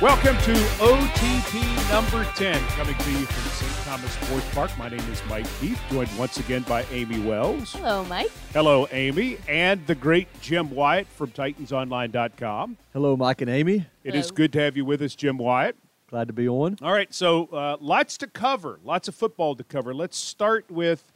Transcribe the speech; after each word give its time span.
Welcome 0.00 0.38
to 0.38 0.54
OTP 0.80 1.90
number 1.90 2.24
10, 2.34 2.58
coming 2.68 2.94
to 2.94 3.10
you 3.10 3.26
from 3.26 3.50
St. 3.50 3.84
Thomas 3.84 4.10
Sports 4.12 4.54
Park. 4.54 4.70
My 4.78 4.88
name 4.88 5.00
is 5.10 5.20
Mike 5.28 5.46
Keith, 5.60 5.78
joined 5.90 6.08
once 6.16 6.38
again 6.38 6.62
by 6.62 6.84
Amie 6.84 7.20
Wells. 7.20 7.74
Hello, 7.74 8.04
Mike. 8.04 8.30
Hello, 8.54 8.86
Amie, 8.92 9.36
and 9.46 9.86
the 9.86 9.94
great 9.94 10.28
Jim 10.40 10.70
Wyatt 10.70 11.06
from 11.08 11.32
TitansOnline.com. 11.32 12.78
Hello, 12.94 13.16
Mike 13.16 13.42
and 13.42 13.50
Amie. 13.50 13.86
It 14.02 14.14
is 14.14 14.26
Hello. 14.26 14.36
good 14.36 14.52
to 14.54 14.60
have 14.60 14.76
you 14.76 14.86
with 14.86 15.02
us, 15.02 15.14
Jim 15.14 15.36
Wyatt. 15.36 15.76
Glad 16.10 16.26
to 16.26 16.32
be 16.32 16.48
on. 16.48 16.76
All 16.82 16.92
right, 16.92 17.12
so 17.14 17.46
uh, 17.46 17.76
lots 17.80 18.18
to 18.18 18.26
cover, 18.26 18.80
lots 18.84 19.06
of 19.06 19.14
football 19.14 19.54
to 19.54 19.62
cover. 19.62 19.94
Let's 19.94 20.16
start 20.16 20.68
with 20.68 21.12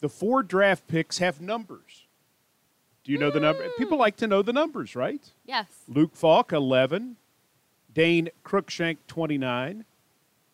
the 0.00 0.08
four 0.08 0.42
draft 0.42 0.88
picks 0.88 1.18
have 1.18 1.40
numbers. 1.40 2.06
Do 3.04 3.12
you 3.12 3.18
know 3.18 3.30
the 3.30 3.38
number? 3.38 3.68
People 3.78 3.96
like 3.96 4.16
to 4.16 4.26
know 4.26 4.42
the 4.42 4.52
numbers, 4.52 4.96
right? 4.96 5.20
Yes. 5.44 5.66
Luke 5.86 6.16
Falk, 6.16 6.52
11. 6.52 7.16
Dane 7.92 8.30
Cruikshank, 8.44 8.96
29. 9.06 9.84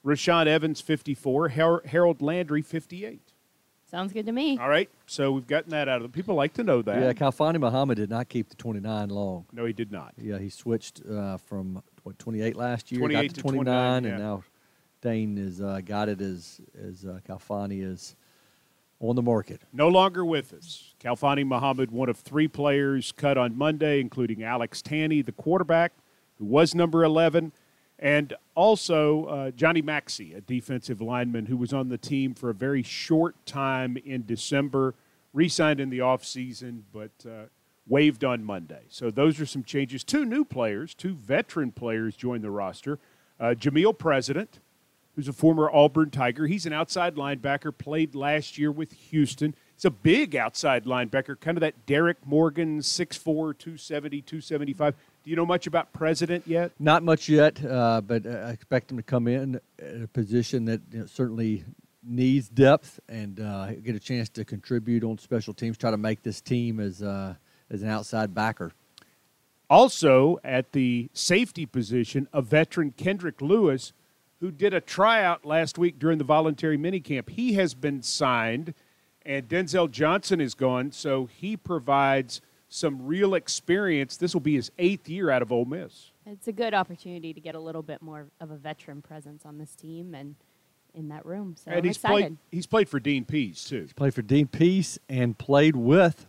Rashaan 0.04 0.46
Evans, 0.46 0.80
54. 0.82 1.48
Har- 1.50 1.82
Harold 1.86 2.20
Landry, 2.20 2.60
58. 2.60 3.20
Sounds 3.90 4.12
good 4.12 4.26
to 4.26 4.32
me. 4.32 4.56
All 4.58 4.68
right, 4.68 4.88
so 5.06 5.32
we've 5.32 5.46
gotten 5.46 5.70
that 5.70 5.88
out 5.88 5.96
of 5.96 6.02
them. 6.02 6.12
People 6.12 6.34
like 6.36 6.52
to 6.54 6.62
know 6.62 6.80
that. 6.82 7.00
Yeah, 7.02 7.12
Kalfani 7.12 7.58
Muhammad 7.58 7.96
did 7.96 8.08
not 8.10 8.28
keep 8.28 8.48
the 8.48 8.54
29 8.56 9.08
long. 9.08 9.46
no, 9.52 9.64
he 9.64 9.72
did 9.72 9.90
not. 9.90 10.14
Yeah, 10.16 10.38
he 10.38 10.48
switched 10.48 11.02
uh, 11.10 11.38
from 11.38 11.82
what 12.10 12.18
28 12.18 12.56
last 12.56 12.92
year, 12.92 13.00
28 13.00 13.16
got 13.16 13.28
to 13.28 13.34
to 13.36 13.40
29, 13.40 13.64
29, 13.64 13.96
and 13.96 14.06
yeah. 14.06 14.16
now 14.16 14.44
Dane 15.00 15.36
has 15.36 15.60
uh, 15.60 15.80
got 15.84 16.08
it 16.08 16.20
as 16.20 16.60
as 16.82 17.04
uh, 17.04 17.20
Kalfani 17.26 17.82
is 17.82 18.16
on 19.00 19.16
the 19.16 19.22
market. 19.22 19.62
No 19.72 19.88
longer 19.88 20.24
with 20.24 20.52
us. 20.52 20.94
Kalfani 21.02 21.46
Muhammad, 21.46 21.90
one 21.90 22.08
of 22.08 22.18
three 22.18 22.48
players 22.48 23.12
cut 23.12 23.38
on 23.38 23.56
Monday, 23.56 24.00
including 24.00 24.42
Alex 24.42 24.82
Tanney, 24.82 25.24
the 25.24 25.32
quarterback, 25.32 25.92
who 26.38 26.44
was 26.44 26.74
number 26.74 27.02
11, 27.02 27.52
and 27.98 28.34
also 28.54 29.24
uh, 29.24 29.50
Johnny 29.52 29.80
Maxey, 29.80 30.34
a 30.34 30.40
defensive 30.40 31.00
lineman 31.00 31.46
who 31.46 31.56
was 31.56 31.72
on 31.72 31.88
the 31.88 31.96
team 31.96 32.34
for 32.34 32.50
a 32.50 32.54
very 32.54 32.82
short 32.82 33.34
time 33.46 33.96
in 34.04 34.26
December, 34.26 34.94
re 35.32 35.48
signed 35.48 35.80
in 35.80 35.88
the 35.88 36.00
offseason, 36.00 36.82
but 36.92 37.12
uh, 37.26 37.44
waived 37.86 38.24
on 38.24 38.44
Monday. 38.44 38.82
So 38.88 39.10
those 39.10 39.40
are 39.40 39.46
some 39.46 39.64
changes. 39.64 40.04
Two 40.04 40.24
new 40.24 40.44
players, 40.44 40.94
two 40.94 41.14
veteran 41.14 41.72
players 41.72 42.16
joined 42.16 42.44
the 42.44 42.50
roster. 42.50 42.98
Uh, 43.38 43.54
Jameel 43.58 43.96
President, 43.96 44.60
who's 45.16 45.28
a 45.28 45.32
former 45.32 45.70
Auburn 45.70 46.10
Tiger. 46.10 46.46
He's 46.46 46.66
an 46.66 46.72
outside 46.72 47.16
linebacker, 47.16 47.76
played 47.76 48.14
last 48.14 48.58
year 48.58 48.70
with 48.70 48.92
Houston. 48.92 49.54
He's 49.74 49.84
a 49.84 49.90
big 49.90 50.36
outside 50.36 50.84
linebacker, 50.84 51.40
kind 51.40 51.56
of 51.56 51.62
that 51.62 51.86
Derrick 51.86 52.18
Morgan, 52.26 52.80
6'4, 52.80 53.24
270, 53.24 54.22
275. 54.22 54.94
Do 55.22 55.30
you 55.30 55.36
know 55.36 55.46
much 55.46 55.66
about 55.66 55.92
President 55.92 56.44
yet? 56.46 56.72
Not 56.78 57.02
much 57.02 57.28
yet, 57.28 57.64
uh, 57.64 58.00
but 58.00 58.26
uh, 58.26 58.30
I 58.30 58.50
expect 58.50 58.90
him 58.90 58.98
to 58.98 59.02
come 59.02 59.26
in 59.26 59.60
at 59.78 60.02
a 60.02 60.08
position 60.08 60.66
that 60.66 60.80
you 60.92 61.00
know, 61.00 61.06
certainly 61.06 61.64
needs 62.02 62.48
depth 62.48 63.00
and 63.08 63.40
uh, 63.40 63.72
get 63.72 63.94
a 63.94 64.00
chance 64.00 64.28
to 64.30 64.44
contribute 64.44 65.04
on 65.04 65.18
special 65.18 65.54
teams. 65.54 65.76
Try 65.76 65.90
to 65.90 65.96
make 65.96 66.22
this 66.22 66.40
team 66.40 66.80
as 66.80 67.02
uh, 67.02 67.34
as 67.70 67.82
an 67.82 67.88
outside 67.88 68.34
backer. 68.34 68.72
Also, 69.68 70.38
at 70.42 70.72
the 70.72 71.08
safety 71.12 71.64
position, 71.64 72.28
a 72.32 72.42
veteran, 72.42 72.92
Kendrick 72.96 73.40
Lewis, 73.40 73.92
who 74.40 74.50
did 74.50 74.74
a 74.74 74.80
tryout 74.80 75.44
last 75.44 75.78
week 75.78 75.98
during 75.98 76.18
the 76.18 76.24
voluntary 76.24 76.76
minicamp. 76.76 77.28
He 77.30 77.52
has 77.54 77.74
been 77.74 78.02
signed, 78.02 78.74
and 79.24 79.48
Denzel 79.48 79.90
Johnson 79.90 80.40
is 80.40 80.54
gone, 80.54 80.90
so 80.90 81.26
he 81.26 81.56
provides 81.56 82.40
some 82.68 83.06
real 83.06 83.34
experience. 83.34 84.16
This 84.16 84.34
will 84.34 84.40
be 84.40 84.54
his 84.54 84.72
eighth 84.78 85.08
year 85.08 85.30
out 85.30 85.42
of 85.42 85.52
Ole 85.52 85.66
Miss. 85.66 86.10
It's 86.26 86.48
a 86.48 86.52
good 86.52 86.74
opportunity 86.74 87.32
to 87.32 87.40
get 87.40 87.54
a 87.54 87.60
little 87.60 87.82
bit 87.82 88.02
more 88.02 88.26
of 88.40 88.50
a 88.50 88.56
veteran 88.56 89.02
presence 89.02 89.44
on 89.44 89.58
this 89.58 89.74
team 89.74 90.14
and 90.14 90.36
in 90.94 91.08
that 91.08 91.26
room. 91.26 91.54
So 91.56 91.70
and 91.70 91.78
I'm 91.78 91.84
he's 91.84 91.96
excited. 91.96 92.16
played. 92.16 92.36
He's 92.50 92.66
played 92.66 92.88
for 92.88 93.00
Dean 93.00 93.24
Pees 93.24 93.64
too. 93.64 93.82
He's 93.82 93.92
played 93.92 94.14
for 94.14 94.22
Dean 94.22 94.46
Pees 94.46 94.98
and 95.08 95.36
played 95.36 95.76
with 95.76 96.26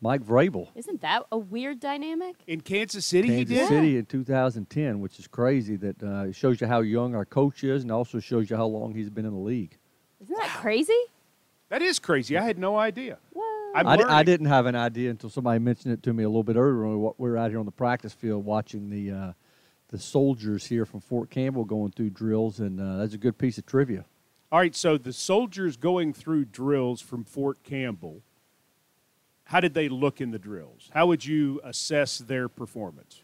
Mike 0.00 0.22
Vrabel. 0.22 0.68
Isn't 0.76 1.00
that 1.00 1.24
a 1.32 1.38
weird 1.38 1.80
dynamic? 1.80 2.36
In 2.46 2.60
Kansas 2.60 3.04
City, 3.04 3.28
he 3.28 3.36
Kansas 3.44 3.58
did. 3.58 3.68
City 3.68 3.96
in 3.98 4.06
2010, 4.06 5.00
which 5.00 5.18
is 5.18 5.26
crazy. 5.26 5.76
That 5.76 6.02
uh, 6.02 6.32
shows 6.32 6.60
you 6.60 6.66
how 6.68 6.80
young 6.80 7.14
our 7.14 7.24
coach 7.24 7.64
is, 7.64 7.82
and 7.82 7.90
also 7.90 8.20
shows 8.20 8.48
you 8.50 8.56
how 8.56 8.66
long 8.66 8.94
he's 8.94 9.10
been 9.10 9.24
in 9.24 9.32
the 9.32 9.38
league. 9.38 9.76
Isn't 10.22 10.36
that 10.36 10.48
crazy? 10.60 10.92
That 11.68 11.82
is 11.82 11.98
crazy. 11.98 12.36
I 12.38 12.42
had 12.42 12.58
no 12.58 12.76
idea. 12.76 13.18
Whoa. 13.32 13.42
I'm 13.74 13.86
I, 13.86 13.96
di- 13.96 14.02
I 14.04 14.06
learning. 14.08 14.24
didn't 14.26 14.46
have 14.46 14.66
an 14.66 14.74
idea 14.76 15.10
until 15.10 15.28
somebody 15.30 15.58
mentioned 15.58 15.92
it 15.94 16.02
to 16.04 16.12
me 16.14 16.24
a 16.24 16.28
little 16.28 16.42
bit 16.44 16.56
earlier. 16.56 16.96
when 16.96 17.00
We 17.02 17.10
we 17.18 17.30
were 17.30 17.36
out 17.36 17.50
here 17.50 17.58
on 17.58 17.66
the 17.66 17.72
practice 17.72 18.12
field 18.14 18.44
watching 18.44 18.88
the 18.90 19.10
uh, 19.10 19.32
the 19.88 19.98
soldiers 19.98 20.66
here 20.66 20.84
from 20.86 21.00
Fort 21.00 21.28
Campbell 21.30 21.64
going 21.64 21.90
through 21.92 22.10
drills, 22.10 22.60
and 22.60 22.80
uh, 22.80 22.98
that's 22.98 23.14
a 23.14 23.18
good 23.18 23.36
piece 23.36 23.58
of 23.58 23.66
trivia. 23.66 24.04
All 24.50 24.58
right, 24.60 24.74
so 24.74 24.96
the 24.96 25.12
soldiers 25.12 25.76
going 25.76 26.12
through 26.14 26.46
drills 26.46 27.02
from 27.02 27.24
Fort 27.24 27.62
Campbell. 27.62 28.22
How 29.48 29.60
did 29.60 29.72
they 29.72 29.88
look 29.88 30.20
in 30.20 30.30
the 30.30 30.38
drills? 30.38 30.90
How 30.92 31.06
would 31.06 31.24
you 31.24 31.58
assess 31.64 32.18
their 32.18 32.50
performance? 32.50 33.22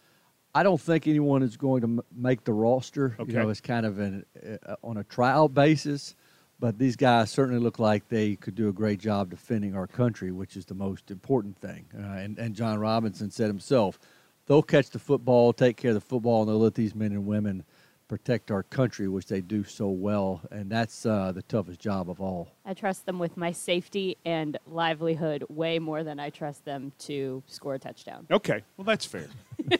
I 0.54 0.62
don't 0.62 0.80
think 0.80 1.06
anyone 1.06 1.42
is 1.42 1.58
going 1.58 1.82
to 1.82 1.86
m- 1.86 2.00
make 2.16 2.44
the 2.44 2.52
roster. 2.54 3.14
Okay. 3.20 3.30
You 3.30 3.38
know, 3.40 3.50
it's 3.50 3.60
kind 3.60 3.84
of 3.84 3.98
an, 3.98 4.24
uh, 4.66 4.76
on 4.82 4.96
a 4.96 5.04
trial 5.04 5.50
basis, 5.50 6.16
but 6.58 6.78
these 6.78 6.96
guys 6.96 7.30
certainly 7.30 7.60
look 7.60 7.78
like 7.78 8.08
they 8.08 8.36
could 8.36 8.54
do 8.54 8.70
a 8.70 8.72
great 8.72 9.00
job 9.00 9.28
defending 9.28 9.76
our 9.76 9.86
country, 9.86 10.32
which 10.32 10.56
is 10.56 10.64
the 10.64 10.74
most 10.74 11.10
important 11.10 11.58
thing. 11.58 11.84
Uh, 11.94 12.16
and, 12.16 12.38
and 12.38 12.54
Jon 12.54 12.78
Robinson 12.78 13.30
said 13.30 13.48
himself, 13.48 13.98
they'll 14.46 14.62
catch 14.62 14.88
the 14.88 14.98
football, 14.98 15.52
take 15.52 15.76
care 15.76 15.90
of 15.90 15.94
the 15.94 16.00
football, 16.00 16.40
and 16.40 16.48
they'll 16.48 16.58
let 16.58 16.74
these 16.74 16.94
men 16.94 17.12
and 17.12 17.26
women 17.26 17.64
protect 18.14 18.52
our 18.52 18.62
country, 18.62 19.08
which 19.08 19.26
they 19.26 19.40
do 19.40 19.64
so 19.64 19.88
well. 19.88 20.40
And 20.52 20.70
that's 20.70 21.04
uh, 21.04 21.32
the 21.32 21.42
toughest 21.42 21.80
job 21.80 22.08
of 22.08 22.20
all. 22.20 22.46
I 22.64 22.72
trust 22.72 23.06
them 23.06 23.18
with 23.18 23.36
my 23.36 23.50
safety 23.50 24.18
and 24.24 24.56
livelihood 24.68 25.44
way 25.48 25.80
more 25.80 26.04
than 26.04 26.20
I 26.20 26.30
trust 26.30 26.64
them 26.64 26.92
to 27.00 27.42
score 27.48 27.74
a 27.74 27.78
touchdown. 27.80 28.28
Okay, 28.30 28.62
well 28.76 28.84
that's 28.84 29.04
fair. 29.04 29.26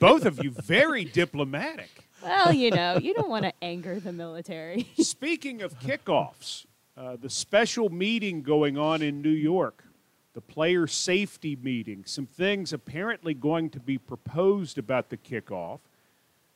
Both 0.01 0.25
of 0.25 0.43
you 0.43 0.51
very 0.51 1.05
diplomatic. 1.05 1.91
Well, 2.25 2.53
you 2.53 2.73
know, 2.73 2.99
you 2.99 3.15
don't 3.15 3.29
want 3.29 3.45
to 3.45 3.53
anger 3.63 4.01
the 4.01 4.13
military. 4.13 4.89
Speaking 4.99 5.63
of 5.63 5.79
kickoffs, 5.79 6.67
uh, 6.97 7.15
the 7.15 7.31
special 7.31 7.89
meeting 7.89 8.43
going 8.43 8.77
on 8.77 9.01
in 9.01 9.23
New 9.23 9.29
York, 9.29 9.85
the 10.33 10.41
player 10.41 10.89
safety 10.89 11.55
meeting, 11.55 12.03
some 12.05 12.27
things 12.27 12.73
apparently 12.73 13.33
going 13.33 13.71
to 13.71 13.79
be 13.79 13.97
proposed 13.97 14.77
about 14.77 15.11
the 15.11 15.17
kickoff 15.17 15.79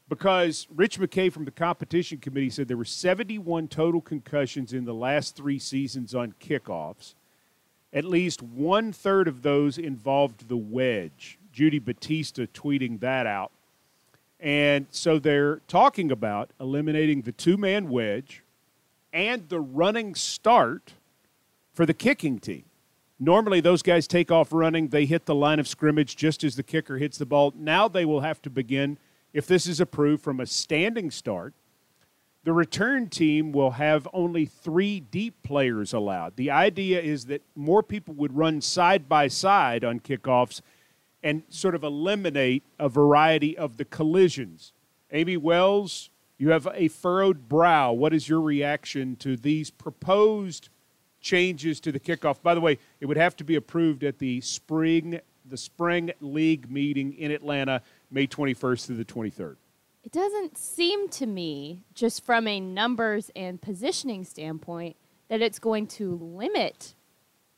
because 0.08 0.66
Rich 0.74 0.98
McKay 0.98 1.32
from 1.32 1.44
the 1.44 1.50
competition 1.50 2.18
committee 2.18 2.50
said 2.50 2.68
there 2.68 2.76
were 2.76 2.84
71 2.84 3.68
total 3.68 4.00
concussions 4.00 4.72
in 4.72 4.84
the 4.84 4.94
last 4.94 5.36
three 5.36 5.58
seasons 5.58 6.14
on 6.14 6.34
kickoffs. 6.40 7.14
At 7.92 8.04
least 8.04 8.42
one 8.42 8.92
third 8.92 9.28
of 9.28 9.42
those 9.42 9.78
involved 9.78 10.48
the 10.48 10.56
wedge. 10.56 11.38
Judy 11.52 11.78
Batista 11.78 12.42
tweeting 12.42 13.00
that 13.00 13.26
out. 13.26 13.50
And 14.40 14.86
so 14.90 15.18
they're 15.18 15.56
talking 15.68 16.12
about 16.12 16.50
eliminating 16.60 17.22
the 17.22 17.32
two 17.32 17.56
man 17.56 17.88
wedge 17.88 18.42
and 19.12 19.48
the 19.48 19.60
running 19.60 20.14
start 20.14 20.92
for 21.72 21.86
the 21.86 21.94
kicking 21.94 22.38
team. 22.38 22.64
Normally, 23.20 23.60
those 23.60 23.82
guys 23.82 24.06
take 24.06 24.30
off 24.30 24.52
running, 24.52 24.88
they 24.88 25.04
hit 25.04 25.26
the 25.26 25.34
line 25.34 25.58
of 25.58 25.66
scrimmage 25.66 26.14
just 26.14 26.44
as 26.44 26.54
the 26.54 26.62
kicker 26.62 26.98
hits 26.98 27.18
the 27.18 27.26
ball. 27.26 27.52
Now 27.56 27.88
they 27.88 28.04
will 28.04 28.20
have 28.20 28.40
to 28.42 28.50
begin, 28.50 28.96
if 29.32 29.46
this 29.46 29.66
is 29.66 29.80
approved, 29.80 30.22
from 30.22 30.40
a 30.40 30.46
standing 30.46 31.10
start. 31.10 31.54
The 32.44 32.52
return 32.52 33.08
team 33.08 33.52
will 33.52 33.72
have 33.72 34.08
only 34.12 34.46
three 34.46 35.00
deep 35.00 35.42
players 35.42 35.92
allowed. 35.92 36.36
The 36.36 36.50
idea 36.50 37.00
is 37.00 37.26
that 37.26 37.42
more 37.54 37.82
people 37.82 38.14
would 38.14 38.36
run 38.36 38.60
side 38.60 39.08
by 39.08 39.28
side 39.28 39.84
on 39.84 40.00
kickoffs 40.00 40.60
and 41.22 41.42
sort 41.48 41.74
of 41.74 41.82
eliminate 41.82 42.62
a 42.78 42.88
variety 42.88 43.58
of 43.58 43.76
the 43.76 43.84
collisions. 43.84 44.72
Amie 45.12 45.36
Wells, 45.36 46.10
you 46.38 46.50
have 46.50 46.68
a 46.72 46.88
furrowed 46.88 47.48
brow. 47.48 47.92
What 47.92 48.14
is 48.14 48.28
your 48.28 48.40
reaction 48.40 49.16
to 49.16 49.36
these 49.36 49.70
proposed 49.70 50.68
changes 51.20 51.80
to 51.80 51.92
the 51.92 52.00
kickoff? 52.00 52.40
By 52.42 52.54
the 52.54 52.60
way, 52.60 52.78
it 53.00 53.06
would 53.06 53.16
have 53.16 53.36
to 53.36 53.44
be 53.44 53.56
approved 53.56 54.04
at 54.04 54.18
the 54.18 54.40
spring 54.40 55.20
the 55.48 55.56
spring 55.56 56.12
league 56.20 56.70
meeting 56.70 57.14
in 57.14 57.30
Atlanta, 57.30 57.82
May 58.10 58.26
21st 58.26 58.86
through 58.86 58.96
the 58.96 59.04
23rd. 59.04 59.56
It 60.04 60.12
doesn't 60.12 60.56
seem 60.56 61.08
to 61.10 61.26
me, 61.26 61.82
just 61.94 62.24
from 62.24 62.46
a 62.46 62.60
numbers 62.60 63.30
and 63.36 63.60
positioning 63.60 64.24
standpoint, 64.24 64.96
that 65.28 65.42
it's 65.42 65.58
going 65.58 65.86
to 65.88 66.16
limit 66.16 66.94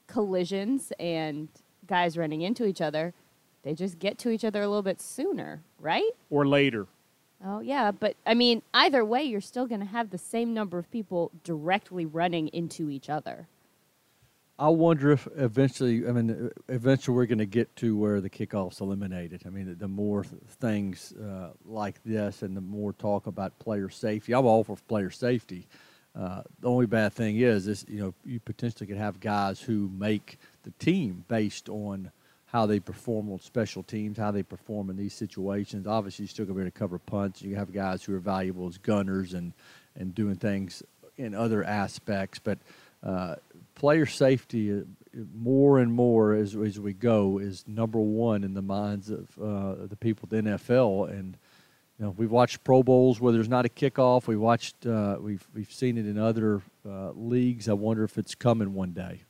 collisions 0.06 0.92
and 0.98 1.48
guys 1.86 2.18
running 2.18 2.42
into 2.42 2.64
each 2.64 2.80
other. 2.80 3.14
They 3.62 3.74
just 3.74 3.98
get 3.98 4.18
to 4.18 4.30
each 4.30 4.44
other 4.44 4.62
a 4.62 4.66
little 4.68 4.82
bit 4.82 5.00
sooner, 5.00 5.62
right? 5.78 6.10
or 6.30 6.46
later. 6.46 6.86
Oh 7.44 7.60
yeah, 7.60 7.90
but 7.90 8.16
I 8.26 8.34
mean, 8.34 8.62
either 8.74 9.04
way, 9.04 9.22
you're 9.22 9.40
still 9.40 9.66
going 9.66 9.80
to 9.80 9.86
have 9.86 10.10
the 10.10 10.18
same 10.18 10.52
number 10.52 10.78
of 10.78 10.90
people 10.90 11.30
directly 11.42 12.04
running 12.04 12.48
into 12.48 12.90
each 12.90 13.08
other. 13.08 13.48
I 14.60 14.68
wonder 14.68 15.10
if 15.10 15.26
eventually, 15.38 16.06
I 16.06 16.12
mean, 16.12 16.50
eventually 16.68 17.16
we're 17.16 17.24
going 17.24 17.38
to 17.38 17.46
get 17.46 17.74
to 17.76 17.96
where 17.96 18.20
the 18.20 18.28
kickoff's 18.28 18.80
eliminated. 18.80 19.44
I 19.46 19.48
mean, 19.48 19.64
the, 19.64 19.74
the 19.74 19.88
more 19.88 20.22
th- 20.22 20.34
things 20.60 21.14
uh, 21.14 21.52
like 21.64 21.98
this 22.04 22.42
and 22.42 22.54
the 22.54 22.60
more 22.60 22.92
talk 22.92 23.26
about 23.26 23.58
player 23.58 23.88
safety, 23.88 24.34
I'm 24.34 24.44
all 24.44 24.62
for 24.62 24.76
player 24.86 25.08
safety. 25.08 25.66
Uh, 26.14 26.42
the 26.60 26.68
only 26.68 26.84
bad 26.84 27.14
thing 27.14 27.38
is, 27.38 27.68
is 27.68 27.86
you 27.88 28.00
know, 28.00 28.14
you 28.22 28.38
potentially 28.38 28.86
could 28.86 28.98
have 28.98 29.18
guys 29.18 29.62
who 29.62 29.90
make 29.96 30.38
the 30.64 30.72
team 30.72 31.24
based 31.28 31.70
on 31.70 32.10
how 32.44 32.66
they 32.66 32.80
perform 32.80 33.32
on 33.32 33.40
special 33.40 33.82
teams, 33.82 34.18
how 34.18 34.30
they 34.30 34.42
perform 34.42 34.90
in 34.90 34.96
these 34.96 35.14
situations. 35.14 35.86
Obviously, 35.86 36.24
you're 36.24 36.28
still 36.28 36.44
going 36.44 36.56
to 36.56 36.58
be 36.58 36.66
able 36.66 36.70
to 36.70 36.78
cover 36.78 36.98
punts. 36.98 37.40
You 37.40 37.56
have 37.56 37.72
guys 37.72 38.04
who 38.04 38.14
are 38.14 38.20
valuable 38.20 38.68
as 38.68 38.76
gunners 38.76 39.32
and 39.32 39.54
and 39.96 40.14
doing 40.14 40.36
things 40.36 40.82
in 41.16 41.34
other 41.34 41.64
aspects, 41.64 42.38
but 42.38 42.58
uh, 43.02 43.36
player 43.80 44.04
safety 44.04 44.70
uh, 44.70 44.82
more 45.34 45.78
and 45.78 45.90
more 45.90 46.34
as, 46.34 46.54
as 46.54 46.78
we 46.78 46.92
go 46.92 47.38
is 47.38 47.64
number 47.66 47.98
one 47.98 48.44
in 48.44 48.52
the 48.52 48.60
minds 48.60 49.08
of 49.08 49.26
uh, 49.42 49.86
the 49.86 49.96
people 49.96 50.28
at 50.30 50.44
the 50.44 50.50
NFL. 50.50 51.10
And 51.10 51.38
you 51.98 52.04
know, 52.04 52.14
we've 52.14 52.30
watched 52.30 52.62
Pro 52.62 52.82
Bowls 52.82 53.22
where 53.22 53.32
there's 53.32 53.48
not 53.48 53.64
a 53.64 53.70
kickoff. 53.70 54.26
We 54.26 54.36
watched, 54.36 54.84
uh, 54.86 55.16
we've 55.18 55.48
we've 55.54 55.72
seen 55.72 55.96
it 55.96 56.06
in 56.06 56.18
other 56.18 56.60
uh, 56.86 57.12
leagues. 57.14 57.70
I 57.70 57.72
wonder 57.72 58.04
if 58.04 58.18
it's 58.18 58.34
coming 58.34 58.74
one 58.74 58.92
day. 58.92 59.22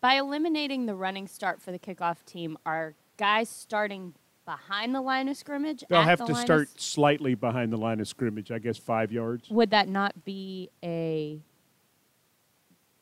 By 0.00 0.14
eliminating 0.14 0.86
the 0.86 0.94
running 0.94 1.26
start 1.26 1.60
for 1.60 1.72
the 1.72 1.78
kickoff 1.78 2.24
team, 2.24 2.56
are 2.64 2.94
guys 3.16 3.48
starting 3.48 4.14
behind 4.44 4.94
the 4.94 5.00
line 5.00 5.28
of 5.28 5.36
scrimmage? 5.36 5.82
They'll 5.88 5.98
at 5.98 6.04
have 6.04 6.18
the 6.20 6.26
to 6.26 6.32
line 6.32 6.42
of 6.42 6.46
start 6.46 6.80
slightly 6.80 7.34
behind 7.34 7.72
the 7.72 7.76
line 7.76 7.98
of 7.98 8.06
scrimmage, 8.06 8.52
I 8.52 8.60
guess 8.60 8.78
five 8.78 9.10
yards. 9.10 9.50
Would 9.50 9.70
that 9.70 9.88
not 9.88 10.24
be 10.24 10.70
a 10.84 11.40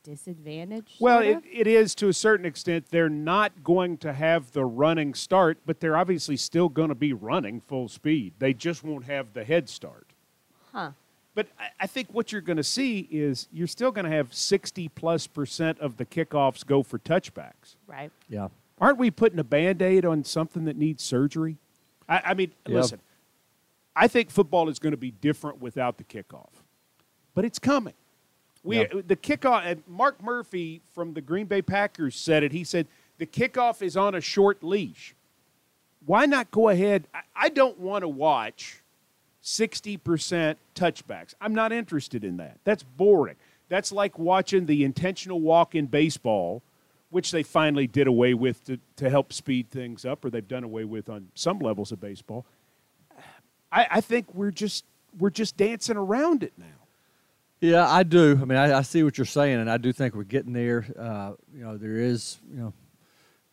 disadvantage? 0.04 0.94
Well, 1.00 1.20
it, 1.20 1.42
it 1.52 1.66
is 1.66 1.94
to 1.96 2.08
a 2.08 2.12
certain 2.12 2.46
extent. 2.46 2.86
They're 2.90 3.08
not 3.08 3.64
going 3.64 3.96
to 3.98 4.12
have 4.12 4.52
the 4.52 4.64
running 4.64 5.14
start, 5.14 5.58
but 5.66 5.80
they're 5.80 5.96
obviously 5.96 6.36
still 6.36 6.68
going 6.68 6.90
to 6.90 6.94
be 6.94 7.12
running 7.12 7.60
full 7.60 7.88
speed. 7.88 8.34
They 8.38 8.54
just 8.54 8.84
won't 8.84 9.06
have 9.06 9.32
the 9.32 9.42
head 9.44 9.68
start. 9.68 10.06
huh? 10.72 10.92
But 11.34 11.48
I, 11.58 11.68
I 11.80 11.86
think 11.88 12.08
what 12.12 12.30
you're 12.30 12.40
going 12.40 12.58
to 12.58 12.62
see 12.64 13.08
is 13.10 13.48
you're 13.52 13.66
still 13.66 13.90
going 13.90 14.04
to 14.04 14.10
have 14.10 14.32
60 14.32 14.88
plus 14.90 15.26
percent 15.26 15.80
of 15.80 15.96
the 15.96 16.04
kickoffs 16.06 16.64
go 16.64 16.84
for 16.84 17.00
touchbacks. 17.00 17.74
Right. 17.88 18.12
Yeah. 18.28 18.48
Aren't 18.80 18.98
we 18.98 19.10
putting 19.10 19.38
a 19.40 19.44
band 19.44 19.82
aid 19.82 20.04
on 20.04 20.22
something 20.22 20.64
that 20.66 20.76
needs 20.76 21.02
surgery? 21.02 21.56
I, 22.08 22.22
I 22.26 22.34
mean, 22.34 22.52
Yeah. 22.68 22.76
listen, 22.76 23.00
I 23.96 24.06
think 24.08 24.30
football 24.30 24.68
is 24.68 24.78
going 24.78 24.90
to 24.92 24.96
be 24.96 25.10
different 25.10 25.60
without 25.60 25.96
the 25.98 26.04
kickoff, 26.04 26.50
but 27.34 27.44
it's 27.44 27.58
coming. 27.58 27.94
We 28.64 28.80
Yeah. 28.80 28.86
the 29.06 29.14
kickoff. 29.16 29.62
And 29.64 29.82
Mark 29.86 30.20
Murphy 30.22 30.80
from 30.94 31.14
the 31.14 31.20
Green 31.20 31.46
Bay 31.46 31.62
Packers 31.62 32.16
said 32.16 32.42
it. 32.42 32.50
He 32.50 32.64
said 32.64 32.88
the 33.18 33.26
kickoff 33.26 33.82
is 33.82 33.96
on 33.96 34.14
a 34.14 34.20
short 34.20 34.64
leash. 34.64 35.14
Why 36.06 36.26
not 36.26 36.50
go 36.50 36.68
ahead? 36.70 37.06
I, 37.14 37.20
I 37.36 37.48
don't 37.50 37.78
want 37.78 38.02
to 38.02 38.08
watch 38.08 38.82
sixty 39.40 39.96
percent 39.96 40.58
touchbacks. 40.74 41.34
I'm 41.40 41.54
not 41.54 41.72
interested 41.72 42.24
in 42.24 42.38
that. 42.38 42.58
That's 42.64 42.82
boring. 42.82 43.36
That's 43.68 43.92
like 43.92 44.18
watching 44.18 44.66
the 44.66 44.84
intentional 44.84 45.40
walk 45.40 45.74
in 45.74 45.86
baseball, 45.86 46.62
which 47.10 47.30
they 47.30 47.42
finally 47.42 47.86
did 47.86 48.06
away 48.06 48.34
with 48.34 48.64
to, 48.66 48.78
to 48.96 49.08
help 49.08 49.32
speed 49.32 49.70
things 49.70 50.04
up, 50.04 50.24
or 50.24 50.30
they've 50.30 50.46
done 50.46 50.64
away 50.64 50.84
with 50.84 51.08
on 51.08 51.28
some 51.34 51.58
levels 51.58 51.90
of 51.92 52.00
baseball. 52.00 52.44
I, 53.72 53.86
I 53.90 54.00
think 54.00 54.34
we're 54.34 54.50
just 54.50 54.84
we're 55.18 55.30
just 55.30 55.56
dancing 55.56 55.96
around 55.96 56.42
it 56.42 56.52
now. 56.58 56.83
Yeah, 57.64 57.90
I 57.90 58.02
do. 58.02 58.38
I 58.42 58.44
mean, 58.44 58.58
I, 58.58 58.76
I 58.76 58.82
see 58.82 59.02
what 59.04 59.16
you're 59.16 59.24
saying, 59.24 59.58
and 59.58 59.70
I 59.70 59.78
do 59.78 59.90
think 59.90 60.14
we're 60.14 60.24
getting 60.24 60.52
there. 60.52 60.84
Uh, 60.98 61.32
you 61.50 61.64
know, 61.64 61.78
there 61.78 61.96
is, 61.96 62.38
you 62.52 62.58
know, 62.58 62.74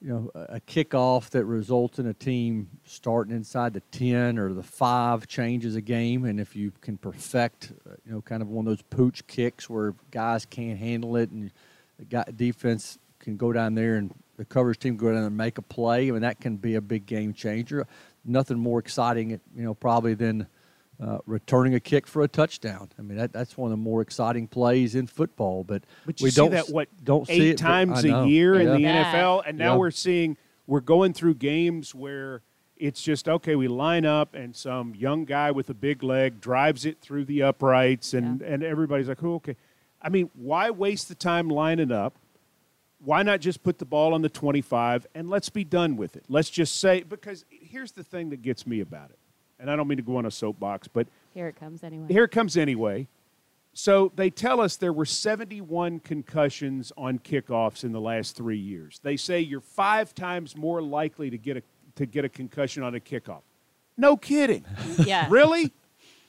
you 0.01 0.09
know, 0.09 0.31
a 0.35 0.59
kickoff 0.59 1.29
that 1.29 1.45
results 1.45 1.97
in 1.97 2.07
a 2.07 2.13
team 2.13 2.67
starting 2.83 3.33
inside 3.33 3.73
the 3.73 3.79
ten 3.89 4.37
or 4.37 4.51
the 4.51 4.63
five 4.63 5.29
changes 5.29 5.77
a 5.77 5.81
game, 5.81 6.25
and 6.25 6.41
if 6.41 6.57
you 6.57 6.73
can 6.81 6.97
perfect, 6.97 7.71
uh, 7.89 7.93
you 8.05 8.11
know, 8.11 8.19
kind 8.19 8.41
of 8.41 8.49
one 8.49 8.67
of 8.67 8.71
those 8.71 8.81
pooch 8.81 9.25
kicks 9.27 9.69
where 9.69 9.95
guys 10.11 10.45
can't 10.45 10.77
handle 10.77 11.15
it, 11.15 11.29
and 11.29 11.49
the 11.97 12.03
guy, 12.03 12.25
defense 12.35 12.99
can 13.19 13.37
go 13.37 13.53
down 13.53 13.75
there 13.75 13.95
and 13.95 14.13
the 14.35 14.43
coverage 14.43 14.79
team 14.79 14.97
go 14.97 15.05
down 15.05 15.15
there 15.19 15.27
and 15.27 15.37
make 15.37 15.57
a 15.57 15.61
play. 15.61 16.09
I 16.09 16.11
mean, 16.11 16.23
that 16.23 16.41
can 16.41 16.57
be 16.57 16.75
a 16.75 16.81
big 16.81 17.05
game 17.05 17.33
changer. 17.33 17.87
Nothing 18.25 18.59
more 18.59 18.79
exciting, 18.79 19.29
you 19.29 19.63
know, 19.63 19.73
probably 19.73 20.15
than 20.15 20.47
uh, 21.01 21.17
returning 21.25 21.73
a 21.73 21.79
kick 21.79 22.05
for 22.05 22.21
a 22.21 22.27
touchdown. 22.27 22.89
I 22.99 23.01
mean, 23.01 23.17
that, 23.17 23.33
that's 23.33 23.57
one 23.57 23.71
of 23.71 23.77
the 23.77 23.81
more 23.83 24.01
exciting 24.01 24.47
plays 24.47 24.93
in 24.93 25.07
football. 25.07 25.63
But, 25.63 25.83
But 26.05 26.21
you 26.21 26.25
we 26.25 26.29
see 26.31 26.35
don't 26.35 26.51
that 26.51 26.69
what 26.69 26.87
don't 27.03 27.25
see 27.27 27.33
eight 27.33 27.41
it 27.41 27.59
ve- 27.59 27.63
times 27.65 28.03
a 28.03 28.07
know. 28.09 28.23
year 28.25 28.53
in 28.59 28.67
the 28.69 28.79
Yeah. 28.81 29.11
NFL, 29.11 29.43
and 29.47 29.57
now 29.57 29.73
Yeah. 29.73 29.77
we're 29.79 29.91
seeing 29.91 30.37
we're 30.67 30.79
going 30.79 31.13
through 31.13 31.33
games 31.35 31.95
where 31.95 32.43
it's 32.77 33.01
just 33.01 33.27
okay. 33.27 33.55
We 33.55 33.67
line 33.67 34.05
up, 34.05 34.35
and 34.35 34.55
some 34.55 34.93
young 34.95 35.25
guy 35.25 35.51
with 35.51 35.69
a 35.69 35.73
big 35.73 36.03
leg 36.03 36.39
drives 36.39 36.85
it 36.85 36.99
through 37.01 37.25
the 37.25 37.41
uprights, 37.43 38.13
and 38.13 38.41
and 38.41 38.63
everybody's 38.63 39.07
like, 39.09 39.23
"Oh, 39.23 39.35
okay." 39.35 39.55
I 40.03 40.09
mean, 40.09 40.29
why 40.35 40.69
waste 40.71 41.09
the 41.09 41.15
time 41.15 41.47
lining 41.49 41.91
up? 41.91 42.15
Why 43.03 43.23
not 43.23 43.39
just 43.39 43.63
put 43.63 43.79
the 43.79 43.85
ball 43.85 44.13
on 44.13 44.21
the 44.21 44.29
25 44.29 45.07
and 45.15 45.27
let's 45.29 45.49
be 45.49 45.63
done 45.63 45.95
with 45.97 46.15
it? 46.15 46.23
Let's 46.29 46.51
just 46.51 46.79
say 46.79 47.01
because 47.01 47.45
here's 47.49 47.91
the 47.93 48.03
thing 48.03 48.29
that 48.29 48.43
gets 48.43 48.67
me 48.67 48.79
about 48.79 49.09
it, 49.09 49.17
and 49.61 49.69
I 49.69 49.75
don't 49.75 49.87
mean 49.87 49.97
to 49.97 50.03
go 50.03 50.17
on 50.17 50.25
a 50.25 50.31
soapbox, 50.31 50.87
but 50.87 51.07
Here 51.33 51.47
it 51.47 51.55
comes 51.55 51.83
anyway. 51.83 52.07
here 52.11 52.23
it 52.25 52.31
comes 52.31 52.57
anyway. 52.57 53.07
So 53.73 54.11
they 54.15 54.29
tell 54.29 54.59
us 54.59 54.75
there 54.75 54.91
were 54.91 55.05
71 55.05 55.99
concussions 55.99 56.91
on 56.97 57.19
kickoffs 57.19 57.85
in 57.85 57.93
the 57.93 58.01
last 58.01 58.35
three 58.35 58.57
years. 58.57 58.99
They 59.01 59.15
say 59.15 59.39
you're 59.39 59.61
five 59.61 60.13
times 60.13 60.57
more 60.57 60.81
likely 60.81 61.29
to 61.29 61.37
get 61.37 61.57
a 61.57 61.63
to 61.95 62.05
get 62.05 62.25
a 62.25 62.29
concussion 62.29 62.83
on 62.83 62.95
a 62.95 62.99
kickoff. 62.99 63.43
No 63.95 64.17
kidding. 64.17 64.65
yeah. 65.05 65.27
really? 65.29 65.71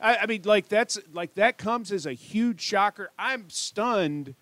I, 0.00 0.18
I 0.18 0.26
mean, 0.26 0.42
like 0.44 0.68
that's 0.68 0.98
like 1.12 1.34
that 1.34 1.58
comes 1.58 1.90
as 1.90 2.06
a 2.06 2.12
huge 2.12 2.60
shocker. 2.60 3.10
I'm 3.18 3.48
stunned 3.50 4.34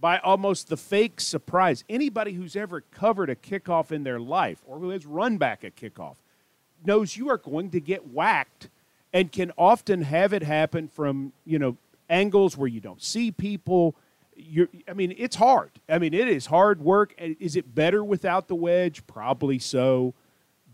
by 0.00 0.18
almost 0.18 0.68
the 0.68 0.76
fake 0.76 1.20
surprise. 1.20 1.84
Anybody 1.88 2.32
who's 2.32 2.56
ever 2.56 2.80
covered 2.80 3.30
a 3.30 3.36
kickoff 3.36 3.92
in 3.92 4.02
their 4.02 4.18
life 4.18 4.62
or 4.66 4.78
who 4.78 4.90
has 4.90 5.06
run 5.06 5.36
back 5.36 5.62
a 5.62 5.70
kickoff 5.70 6.16
knows 6.86 7.16
you 7.16 7.30
are 7.30 7.38
going 7.38 7.70
to 7.70 7.80
get 7.80 8.08
whacked 8.08 8.68
and 9.12 9.30
can 9.30 9.52
often 9.58 10.02
have 10.02 10.32
it 10.32 10.42
happen 10.42 10.88
from, 10.88 11.32
you 11.44 11.58
know, 11.58 11.76
angles 12.08 12.56
where 12.56 12.68
you 12.68 12.80
don't 12.80 13.02
see 13.02 13.30
people. 13.30 13.94
You're, 14.36 14.68
I 14.88 14.92
mean, 14.94 15.14
it's 15.16 15.36
hard. 15.36 15.70
I 15.88 15.98
mean, 15.98 16.14
it 16.14 16.28
is 16.28 16.46
hard 16.46 16.80
work. 16.80 17.14
Is 17.18 17.56
it 17.56 17.74
better 17.74 18.02
without 18.02 18.48
the 18.48 18.54
wedge? 18.54 19.06
Probably 19.06 19.58
so. 19.58 20.14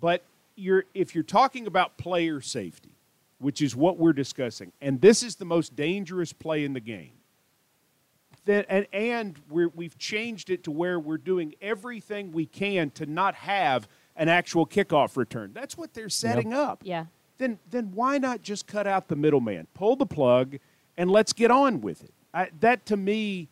But 0.01 0.23
you're, 0.55 0.85
if 0.95 1.15
you're 1.15 1.25
talking 1.25 1.67
about 1.67 1.97
player 1.97 2.41
safety, 2.41 2.91
which 3.39 3.61
is 3.61 3.77
what 3.77 3.99
we're 3.99 4.13
discussing, 4.13 4.73
and 4.81 5.01
this 5.01 5.23
is 5.23 5.37
the 5.37 5.45
most 5.45 5.77
dangerous 5.77 6.33
play 6.33 6.65
in 6.65 6.73
the 6.73 6.81
game, 6.81 7.13
then, 8.45 8.65
and, 8.69 8.87
and 8.93 9.39
we're, 9.51 9.69
we've 9.75 9.99
changed 9.99 10.51
it 10.51 10.65
to 10.65 10.71
where 10.71 11.01
we're 11.01 11.19
doing 11.19 11.55
everything 11.61 12.33
we 12.33 12.47
can 12.47 12.91
to 12.91 13.05
not 13.05 13.35
have 13.35 13.89
an 14.17 14.29
actual 14.29 14.67
kickoff 14.67 15.17
return. 15.17 15.53
That's 15.55 15.77
what 15.77 15.95
they're 15.95 16.09
setting 16.09 16.53
up. 16.53 16.81
Yeah. 16.83 17.07
Then, 17.39 17.59
then 17.71 17.93
why 17.95 18.19
not 18.19 18.43
just 18.43 18.67
cut 18.67 18.87
out 18.87 19.09
the 19.09 19.17
middleman, 19.17 19.67
pull 19.75 19.97
the 19.97 20.07
plug, 20.07 20.57
and 20.97 21.11
let's 21.11 21.33
get 21.33 21.51
on 21.51 21.81
with 21.81 22.03
it? 22.03 22.15
I, 22.33 22.49
that 22.61 22.87
to 22.87 22.97
me, 22.97 23.49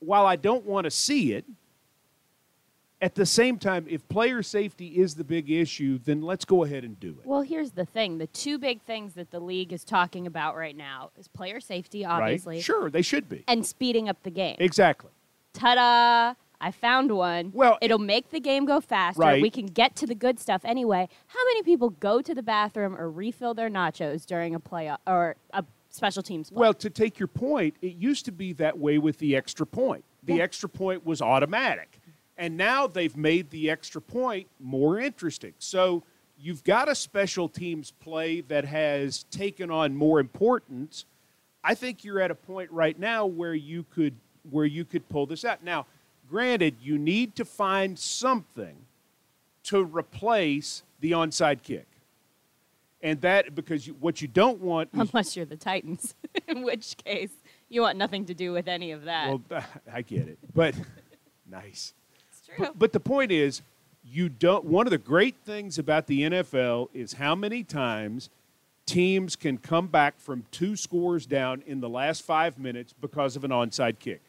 while 0.00 0.26
I 0.26 0.36
don't 0.36 0.64
want 0.64 0.84
to 0.84 0.90
see 0.90 1.32
it, 1.32 1.44
at 3.00 3.14
the 3.14 3.26
same 3.26 3.58
time, 3.58 3.86
if 3.88 4.06
player 4.08 4.42
safety 4.42 4.98
is 4.98 5.14
the 5.14 5.22
big 5.22 5.50
issue, 5.50 5.98
then 6.04 6.20
let's 6.20 6.44
go 6.44 6.64
ahead 6.64 6.82
and 6.82 6.98
do 6.98 7.10
it. 7.10 7.26
Well, 7.26 7.42
here's 7.42 7.70
the 7.70 7.84
thing: 7.84 8.18
the 8.18 8.26
two 8.26 8.58
big 8.58 8.82
things 8.82 9.14
that 9.14 9.30
the 9.30 9.38
league 9.38 9.72
is 9.72 9.84
talking 9.84 10.26
about 10.26 10.56
right 10.56 10.76
now 10.76 11.10
is 11.16 11.28
player 11.28 11.60
safety, 11.60 12.04
obviously, 12.04 12.56
right? 12.56 12.64
Sure, 12.64 12.90
they 12.90 13.02
should 13.02 13.28
be. 13.28 13.44
and 13.46 13.64
speeding 13.64 14.08
up 14.08 14.20
the 14.24 14.30
game. 14.30 14.56
Exactly. 14.58 15.10
Ta-da! 15.52 16.34
I 16.60 16.70
found 16.70 17.12
one. 17.12 17.52
Well, 17.54 17.78
it'll 17.80 17.98
make 17.98 18.30
the 18.30 18.40
game 18.40 18.64
go 18.64 18.80
faster. 18.80 19.20
Right. 19.20 19.42
We 19.42 19.50
can 19.50 19.66
get 19.66 19.94
to 19.96 20.06
the 20.06 20.14
good 20.14 20.40
stuff 20.40 20.62
anyway. 20.64 21.08
How 21.28 21.44
many 21.46 21.62
people 21.62 21.90
go 21.90 22.20
to 22.20 22.34
the 22.34 22.42
bathroom 22.42 22.96
or 22.96 23.10
refill 23.10 23.54
their 23.54 23.70
nachos 23.70 24.26
during 24.26 24.54
a 24.54 24.60
play 24.60 24.90
or 25.06 25.36
a 25.52 25.64
special 25.90 26.22
teams 26.22 26.50
play? 26.50 26.60
Well, 26.60 26.74
to 26.74 26.90
take 26.90 27.18
your 27.18 27.28
point, 27.28 27.76
it 27.80 27.94
used 27.96 28.24
to 28.24 28.32
be 28.32 28.52
that 28.54 28.78
way 28.78 28.98
with 28.98 29.18
the 29.18 29.36
extra 29.36 29.66
point. 29.66 30.04
The 30.24 30.36
Yeah. 30.36 30.42
extra 30.42 30.68
point 30.68 31.06
was 31.06 31.22
automatic. 31.22 32.00
And 32.36 32.56
now 32.56 32.86
they've 32.86 33.16
made 33.16 33.50
the 33.50 33.70
extra 33.70 34.00
point 34.00 34.48
more 34.60 34.98
interesting. 34.98 35.54
So 35.58 36.02
you've 36.36 36.64
got 36.64 36.88
a 36.88 36.94
special 36.94 37.48
teams 37.48 37.92
play 37.92 38.40
that 38.42 38.64
has 38.64 39.24
taken 39.24 39.70
on 39.70 39.94
more 39.96 40.20
importance. 40.20 41.04
I 41.64 41.74
think 41.74 42.04
you're 42.04 42.20
at 42.20 42.30
a 42.30 42.36
point 42.36 42.70
right 42.70 42.98
now 42.98 43.26
where 43.26 43.54
you 43.54 43.84
could 43.84 44.16
where 44.50 44.64
you 44.64 44.84
could 44.84 45.06
pull 45.10 45.26
this 45.26 45.44
out. 45.44 45.62
Now, 45.62 45.84
granted, 46.28 46.76
you 46.80 46.98
need 46.98 47.34
to 47.36 47.44
find 47.44 47.98
something 47.98 48.76
to 49.64 49.82
replace 49.82 50.82
the 51.00 51.12
onside 51.12 51.62
kick. 51.62 51.86
And 53.00 53.20
that 53.20 53.54
because 53.54 53.86
you, 53.86 53.94
what 54.00 54.20
you 54.20 54.26
don't 54.26 54.60
want 54.60 54.90
Unless 54.92 55.36
you're 55.36 55.46
the 55.46 55.56
Titans, 55.56 56.14
in 56.48 56.62
which 56.62 56.96
case 56.96 57.30
you 57.68 57.82
want 57.82 57.96
nothing 57.96 58.24
to 58.26 58.34
do 58.34 58.52
with 58.52 58.66
any 58.66 58.90
of 58.90 59.04
that. 59.04 59.28
well, 59.28 59.64
I 59.92 60.02
get 60.02 60.26
it, 60.26 60.38
but 60.52 60.74
nice. 61.50 61.94
it's 62.30 62.46
true. 62.46 62.56
But, 62.58 62.78
but 62.78 62.92
the 62.92 63.00
point 63.00 63.30
is, 63.30 63.62
you 64.04 64.28
don't. 64.28 64.64
One 64.64 64.86
of 64.86 64.90
the 64.90 64.98
great 64.98 65.36
things 65.44 65.78
about 65.78 66.06
the 66.06 66.22
NFL 66.22 66.88
is 66.92 67.12
how 67.12 67.36
many 67.36 67.62
times 67.62 68.30
teams 68.86 69.36
can 69.36 69.58
come 69.58 69.86
back 69.86 70.18
from 70.18 70.44
two 70.50 70.74
scores 70.74 71.26
down 71.26 71.62
in 71.66 71.80
the 71.80 71.88
last 71.88 72.22
five 72.22 72.58
minutes 72.58 72.94
because 73.00 73.36
of 73.36 73.44
an 73.44 73.50
onside 73.50 73.98
kick. 73.98 74.22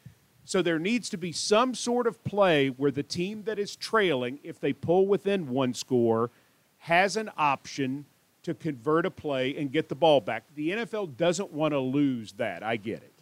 So 0.50 0.63
there 0.63 0.79
needs 0.79 1.10
to 1.10 1.18
be 1.18 1.32
some 1.32 1.75
sort 1.75 2.08
of 2.08 2.24
play 2.24 2.70
where 2.70 2.89
the 2.89 3.03
team 3.03 3.44
that 3.44 3.60
is 3.60 3.75
trailing, 3.75 4.39
if 4.41 4.60
they 4.60 4.74
pull 4.74 5.06
within 5.06 5.48
one 5.50 5.75
score, 5.75 6.32
has 6.79 7.15
an 7.18 7.29
option 7.38 8.06
to 8.41 8.56
convert 8.56 9.06
a 9.06 9.12
play 9.12 9.56
and 9.56 9.72
get 9.72 9.89
the 9.89 9.96
ball 9.96 10.22
back. 10.22 10.46
The 10.56 10.72
NFL 10.72 11.18
doesn't 11.18 11.53
want 11.53 11.75
to 11.75 11.79
lose 11.79 12.32
that. 12.32 12.63
I 12.63 12.77
get 12.77 13.03
it. 13.03 13.13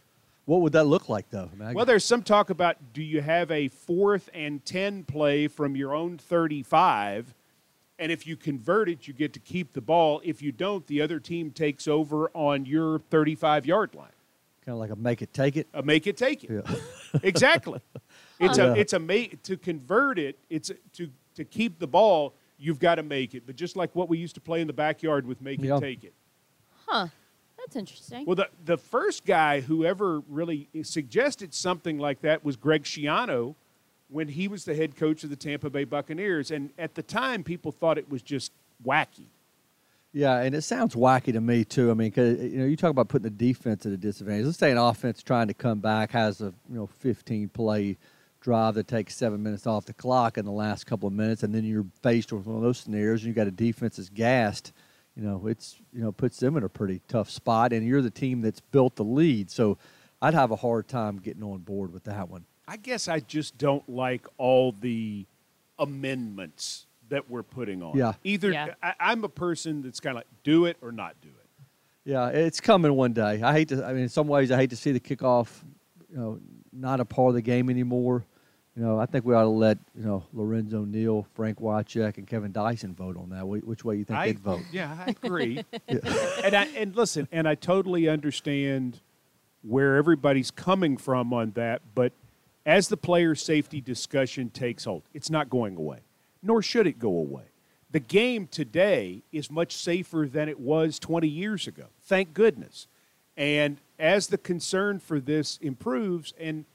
What 0.45 0.61
would 0.61 0.71
that 0.71 0.85
look 0.85 1.09
like, 1.09 1.29
though? 1.29 1.49
I 1.51 1.55
mean, 1.57 1.67
I- 1.67 1.73
Well, 1.73 1.83
there's 1.83 2.05
some 2.05 2.23
talk 2.23 2.49
about 2.49 2.93
do 2.93 3.03
you 3.03 3.19
have 3.19 3.51
a 3.51 3.67
fourth 3.67 4.29
and 4.33 4.63
10 4.63 5.03
play 5.03 5.49
from 5.49 5.75
your 5.75 5.93
own 5.93 6.17
35? 6.17 7.35
And 7.99 8.09
if 8.09 8.25
you 8.25 8.37
convert 8.37 8.87
it, 8.87 9.05
you 9.05 9.13
get 9.13 9.33
to 9.33 9.41
keep 9.41 9.73
the 9.73 9.81
ball. 9.81 10.21
If 10.23 10.41
you 10.41 10.53
don't, 10.53 10.87
the 10.87 11.01
other 11.01 11.19
team 11.19 11.51
takes 11.51 11.89
over 11.89 12.29
on 12.33 12.65
your 12.65 12.99
35 12.99 13.65
yard 13.65 13.95
line. 13.95 14.11
Kind 14.67 14.75
of 14.75 14.79
like 14.79 14.89
a 14.91 14.95
make 14.97 15.21
it, 15.21 15.33
take 15.33 15.55
it. 15.55 15.65
A 15.73 15.81
make 15.81 16.07
it 16.07 16.17
take 16.17 16.43
it. 16.43 16.51
Yeah. 16.51 16.75
Exactly. 17.23 17.79
It's 18.39 18.57
Yeah. 18.57 18.73
a 18.73 18.75
it's 18.75 18.91
a 18.93 18.99
ma- 18.99 19.33
to 19.43 19.55
convert 19.57 20.19
it. 20.19 20.37
It's 20.49 20.69
a, 20.71 20.73
to 20.93 21.09
to 21.35 21.45
keep 21.45 21.79
the 21.79 21.87
ball. 21.87 22.33
You've 22.59 22.79
got 22.79 22.95
to 22.95 23.03
make 23.03 23.33
it. 23.33 23.43
But 23.45 23.55
just 23.55 23.77
like 23.77 23.95
what 23.95 24.09
we 24.09 24.17
used 24.17 24.35
to 24.35 24.41
play 24.41 24.59
in 24.59 24.67
the 24.67 24.73
backyard 24.73 25.25
with 25.25 25.41
make 25.41 25.61
Yeah. 25.61 25.77
it 25.77 25.81
take 25.81 26.03
it. 26.03 26.13
huh. 26.85 27.07
That's 27.57 27.75
interesting. 27.77 28.25
Well, 28.25 28.35
the, 28.35 28.49
the 28.65 28.77
first 28.77 29.25
guy 29.25 29.61
who 29.61 29.83
ever 29.85 30.19
really 30.29 30.67
suggested 30.83 31.53
something 31.53 31.97
like 31.97 32.21
that 32.21 32.43
was 32.45 32.55
Greg 32.55 32.83
Schiano 32.83 33.55
when 34.09 34.27
he 34.27 34.47
was 34.47 34.63
the 34.65 34.75
head 34.75 34.95
coach 34.95 35.23
of 35.23 35.29
the 35.31 35.35
Tampa 35.35 35.69
Bay 35.69 35.83
Buccaneers. 35.83 36.51
And 36.51 36.69
at 36.77 36.93
the 36.95 37.03
time, 37.03 37.43
people 37.43 37.71
thought 37.71 37.97
it 37.97 38.09
was 38.11 38.21
just 38.21 38.51
wacky. 38.85 39.25
Yeah, 40.17 40.39
and 40.39 40.55
it 40.55 40.63
sounds 40.63 40.95
wacky 40.95 41.31
to 41.33 41.41
me 41.41 41.63
too. 41.63 41.91
I 41.91 41.93
mean, 41.93 42.11
'cause, 42.11 42.39
you 42.39 42.57
know, 42.57 42.65
you 42.65 42.75
talk 42.75 42.89
about 42.89 43.07
putting 43.07 43.25
the 43.25 43.29
defense 43.29 43.85
at 43.85 43.91
a 43.91 43.97
disadvantage. 43.97 44.47
Let's 44.47 44.57
say 44.57 44.71
an 44.71 44.77
offense 44.79 45.21
trying 45.21 45.47
to 45.47 45.53
come 45.53 45.79
back 45.79 46.09
has 46.11 46.41
a 46.41 46.55
you 46.67 46.75
know 46.75 46.87
15 46.87 47.49
play 47.49 47.97
drive 48.41 48.73
that 48.75 48.87
takes 48.87 49.15
seven 49.15 49.43
minutes 49.43 49.67
off 49.67 49.85
the 49.85 49.93
clock 49.93 50.39
in 50.39 50.45
the 50.45 50.51
last 50.51 50.85
couple 50.87 51.05
of 51.05 51.13
minutes, 51.13 51.43
and 51.43 51.53
then 51.53 51.63
you're 51.63 51.85
faced 52.01 52.33
with 52.33 52.47
one 52.47 52.55
of 52.55 52.63
those 52.63 52.79
scenarios, 52.79 53.21
and 53.21 53.27
you 53.27 53.33
got 53.35 53.45
a 53.45 53.51
defense 53.51 53.97
that's 53.97 54.09
gassed. 54.09 54.73
You 55.15 55.21
know, 55.21 55.45
it's 55.45 55.79
you 55.93 56.01
know 56.01 56.11
puts 56.11 56.39
them 56.39 56.57
in 56.57 56.63
a 56.63 56.69
pretty 56.69 56.99
tough 57.07 57.29
spot, 57.29 57.71
and 57.71 57.85
you're 57.85 58.01
the 58.01 58.09
team 58.09 58.41
that's 58.41 58.59
built 58.59 58.95
the 58.95 59.03
lead. 59.03 59.51
So, 59.51 59.77
I'd 60.19 60.33
have 60.33 60.49
a 60.49 60.55
hard 60.55 60.87
time 60.87 61.17
getting 61.17 61.43
on 61.43 61.59
board 61.59 61.93
with 61.93 62.05
that 62.05 62.27
one. 62.27 62.45
I 62.67 62.77
guess 62.77 63.07
I 63.07 63.19
just 63.19 63.59
don't 63.59 63.87
like 63.87 64.25
all 64.39 64.71
the 64.71 65.27
amendments 65.77 66.86
that 67.09 67.29
we're 67.29 67.43
putting 67.43 67.81
on. 67.83 67.97
Yeah. 67.97 68.13
Either 68.23 68.51
Yeah. 68.51 68.73
I, 68.81 68.93
I'm 68.99 69.23
a 69.23 69.29
person 69.29 69.81
that's 69.81 69.99
kind 69.99 70.11
of 70.11 70.19
like, 70.19 70.27
do 70.43 70.65
it 70.65 70.77
or 70.81 70.91
not 70.91 71.15
do 71.21 71.29
it. 71.29 71.33
Yeah, 72.05 72.29
it's 72.29 72.61
coming 72.61 72.93
one 72.93 73.11
day. 73.11 73.41
I 73.41 73.51
hate 73.51 73.67
to. 73.69 73.83
I 73.85 73.91
mean, 73.91 74.03
in 74.03 74.09
some 74.09 74.29
ways, 74.29 74.49
I 74.49 74.55
hate 74.55 74.69
to 74.69 74.77
see 74.77 74.93
the 74.93 74.99
kickoff, 74.99 75.49
you 76.09 76.15
know, 76.17 76.39
not 76.71 77.01
a 77.01 77.05
part 77.05 77.29
of 77.29 77.33
the 77.35 77.41
game 77.41 77.69
anymore. 77.69 78.23
You 78.77 78.83
know, 78.83 78.97
I 78.97 79.07
think 79.07 79.25
we 79.25 79.33
ought 79.33 79.41
to 79.41 79.47
let 79.49 79.77
you 79.93 80.05
know 80.05 80.23
Lorenzo 80.31 80.85
Neal, 80.85 81.27
Frank 81.33 81.59
Wycheck, 81.59 82.17
and 82.17 82.25
Kevin 82.25 82.53
Dyson 82.53 82.93
vote 82.95 83.17
on 83.17 83.31
that. 83.31 83.45
Which 83.45 83.83
way 83.83 83.97
you 83.97 84.05
think 84.05 84.19
I, 84.19 84.27
they'd 84.27 84.39
vote? 84.39 84.61
Yeah, 84.71 84.95
I 85.05 85.15
agree. 85.23 85.65
and 85.89 86.55
I 86.55 86.65
and 86.77 86.95
listen, 86.95 87.27
and 87.29 87.45
I 87.45 87.55
totally 87.55 88.07
understand 88.07 89.01
where 89.61 89.97
everybody's 89.97 90.49
coming 90.49 90.95
from 90.95 91.33
on 91.33 91.51
that, 91.55 91.81
but 91.93 92.13
as 92.65 92.87
the 92.87 92.97
player 92.97 93.35
safety 93.35 93.81
discussion 93.81 94.49
takes 94.49 94.85
hold, 94.85 95.03
it's 95.13 95.29
not 95.29 95.49
going 95.49 95.75
away, 95.75 95.99
nor 96.47 96.61
should 96.61 96.87
it 96.87 96.97
go 96.97 97.09
away. 97.09 97.43
The 97.91 97.99
game 97.99 98.47
today 98.47 99.21
is 99.31 99.51
much 99.51 99.75
safer 99.75 100.27
than 100.31 100.49
it 100.49 100.59
was 100.59 100.97
20 100.97 101.27
years 101.27 101.67
ago. 101.67 101.85
Thank 102.03 102.33
goodness. 102.33 102.87
And 103.35 103.77
as 103.99 104.27
the 104.27 104.37
concern 104.37 104.99
for 104.99 105.19
this 105.19 105.57
improves 105.61 106.33
and 106.39 106.65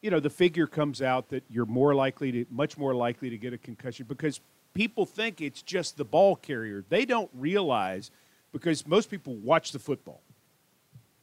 you 0.00 0.10
know 0.10 0.20
the 0.20 0.30
figure 0.30 0.66
comes 0.66 1.00
out 1.00 1.30
that 1.30 1.42
you're 1.48 1.66
more 1.66 1.94
likely 1.94 2.30
to 2.30 2.46
much 2.50 2.76
more 2.76 2.94
likely 2.94 3.30
to 3.30 3.38
get 3.38 3.52
a 3.54 3.58
concussion 3.58 4.04
because 4.06 4.40
people 4.74 5.06
think 5.06 5.40
it's 5.40 5.62
just 5.62 5.96
the 5.96 6.04
ball 6.04 6.36
carrier. 6.36 6.84
They 6.88 7.04
don't 7.04 7.30
realize 7.32 8.10
because 8.52 8.86
most 8.86 9.10
people 9.10 9.34
watch 9.34 9.72
the 9.72 9.78
football. 9.78 10.20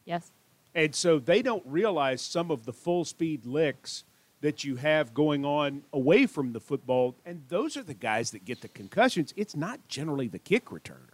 yes. 0.05 0.31
And 0.73 0.95
so 0.95 1.19
they 1.19 1.41
don't 1.41 1.63
realize 1.65 2.21
some 2.21 2.49
of 2.49 2.65
the 2.65 2.73
full 2.73 3.03
speed 3.03 3.45
licks 3.45 4.05
that 4.41 4.63
you 4.63 4.75
have 4.75 5.13
going 5.13 5.45
on 5.45 5.83
away 5.93 6.25
from 6.25 6.53
the 6.53 6.59
football. 6.59 7.15
And 7.25 7.43
those 7.47 7.77
are 7.77 7.83
the 7.83 7.93
guys 7.93 8.31
that 8.31 8.43
get 8.45 8.61
the 8.61 8.67
concussions. 8.67 9.33
It's 9.37 9.55
not 9.55 9.79
generally 9.87 10.27
the 10.27 10.39
kick 10.39 10.65
returner. 10.65 11.07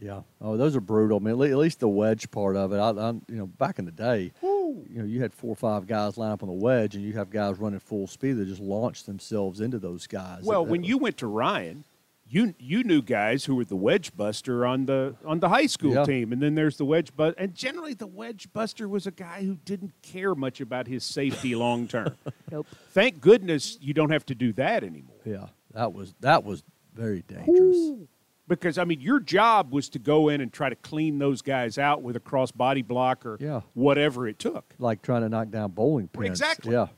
Yeah. 0.00 0.22
Oh, 0.40 0.56
those 0.56 0.74
are 0.74 0.80
brutal. 0.80 1.18
I 1.18 1.20
mean, 1.20 1.40
at 1.40 1.56
least 1.56 1.78
the 1.78 1.86
wedge 1.88 2.28
part 2.32 2.56
of 2.56 2.72
it. 2.72 2.76
I, 2.78 2.90
I, 2.90 3.10
you 3.28 3.36
know, 3.36 3.46
back 3.46 3.78
in 3.78 3.84
the 3.84 3.92
day, 3.92 4.32
you 4.42 4.84
know, 4.90 5.04
you 5.04 5.22
had 5.22 5.32
four 5.32 5.50
or 5.52 5.56
five 5.56 5.86
guys 5.86 6.18
line 6.18 6.32
up 6.32 6.42
on 6.42 6.48
the 6.48 6.54
wedge, 6.54 6.96
and 6.96 7.04
you 7.04 7.12
have 7.12 7.30
guys 7.30 7.56
running 7.58 7.78
full 7.78 8.08
speed 8.08 8.32
that 8.32 8.46
just 8.46 8.60
launch 8.60 9.04
themselves 9.04 9.60
into 9.60 9.78
those 9.78 10.08
guys. 10.08 10.42
Well, 10.42 10.64
It- 10.64 10.68
when 10.70 10.82
it- 10.82 10.88
you 10.88 10.98
went 10.98 11.18
to 11.18 11.28
Ryan, 11.28 11.84
you 12.32 12.54
you 12.58 12.82
knew 12.82 13.02
guys 13.02 13.44
who 13.44 13.54
were 13.54 13.64
the 13.64 13.76
wedge 13.76 14.16
buster 14.16 14.64
on 14.64 14.86
the 14.86 15.14
on 15.24 15.40
the 15.40 15.48
high 15.50 15.66
school 15.66 15.92
Yeah. 15.94 16.04
team, 16.04 16.32
and 16.32 16.40
then 16.42 16.54
there's 16.54 16.78
the 16.78 16.84
wedge 16.86 17.14
buster. 17.14 17.38
And 17.38 17.54
generally, 17.54 17.92
the 17.94 18.06
wedge 18.06 18.50
buster 18.52 18.88
was 18.88 19.06
a 19.06 19.10
guy 19.10 19.42
who 19.44 19.56
didn't 19.64 19.92
care 20.02 20.34
much 20.34 20.60
about 20.60 20.86
his 20.86 21.04
safety 21.04 21.54
long 21.64 21.86
term. 21.86 22.16
Nope. 22.50 22.66
Thank 22.90 23.20
goodness 23.20 23.76
you 23.80 23.92
don't 23.92 24.10
have 24.10 24.24
to 24.26 24.34
do 24.34 24.52
that 24.54 24.82
anymore. 24.82 25.16
yeah, 25.24 25.48
that 25.74 25.92
was 25.92 26.14
that 26.20 26.42
was 26.42 26.64
very 26.94 27.22
dangerous. 27.22 28.08
Because 28.48 28.76
I 28.78 28.84
mean, 28.84 29.00
your 29.00 29.20
job 29.20 29.72
was 29.72 29.88
to 29.90 29.98
go 29.98 30.28
in 30.28 30.40
and 30.40 30.52
try 30.52 30.68
to 30.68 30.74
clean 30.76 31.18
those 31.18 31.42
guys 31.42 31.78
out 31.78 32.02
with 32.02 32.16
a 32.16 32.20
cross 32.20 32.50
body 32.50 32.82
block 32.82 33.24
or 33.26 33.36
Yeah. 33.40 33.60
whatever 33.74 34.26
it 34.26 34.38
took. 34.38 34.74
Like 34.78 35.02
trying 35.02 35.22
to 35.22 35.28
knock 35.28 35.50
down 35.50 35.70
bowling 35.72 36.08
pins. 36.08 36.28
Exactly. 36.40 36.72
Yeah. 36.72 36.88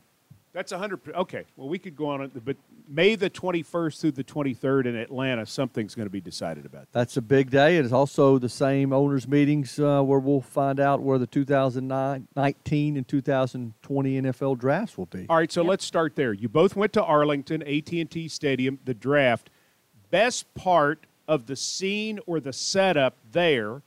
That's 0.53 0.71
a 0.71 0.77
hundred. 0.77 1.01
Okay, 1.13 1.43
well, 1.57 1.67
we 1.67 1.77
could 1.77 1.95
go 1.97 2.07
on, 2.07 2.31
but 2.43 2.55
May 2.87 3.15
the 3.15 3.29
twenty 3.29 3.63
first 3.63 4.01
through 4.01 4.11
the 4.11 4.23
twenty 4.23 4.53
third 4.53 4.85
in 4.87 4.95
Atlanta, 4.95 5.45
something's 5.45 5.95
going 5.95 6.05
to 6.05 6.11
be 6.11 6.21
decided 6.21 6.65
about 6.65 6.81
that. 6.91 6.91
That's 6.93 7.17
a 7.17 7.21
big 7.21 7.49
day. 7.49 7.77
It's 7.77 7.91
also 7.91 8.37
the 8.37 8.49
same 8.49 8.93
owners' 8.93 9.27
meetings 9.27 9.79
uh, 9.79 10.01
where 10.01 10.19
we'll 10.19 10.41
find 10.41 10.79
out 10.79 11.01
where 11.01 11.17
the 11.17 11.27
2019 11.27 12.97
and 12.97 13.07
2020 13.07 14.21
NFL 14.21 14.57
drafts 14.59 14.97
will 14.97 15.05
be. 15.07 15.25
All 15.29 15.37
right, 15.37 15.51
so 15.51 15.61
Yep. 15.61 15.69
let's 15.69 15.85
start 15.85 16.15
there. 16.15 16.33
You 16.33 16.47
both 16.49 16.75
went 16.75 16.93
to 16.93 17.03
Arlington, 17.03 17.61
AT&T 17.63 18.27
Stadium, 18.27 18.79
the 18.85 18.93
draft. 18.93 19.49
Best 20.11 20.53
part 20.53 21.05
of 21.27 21.47
the 21.47 21.55
scene 21.55 22.19
or 22.27 22.39
the 22.39 22.53
setup 22.53 23.17
there 23.31 23.81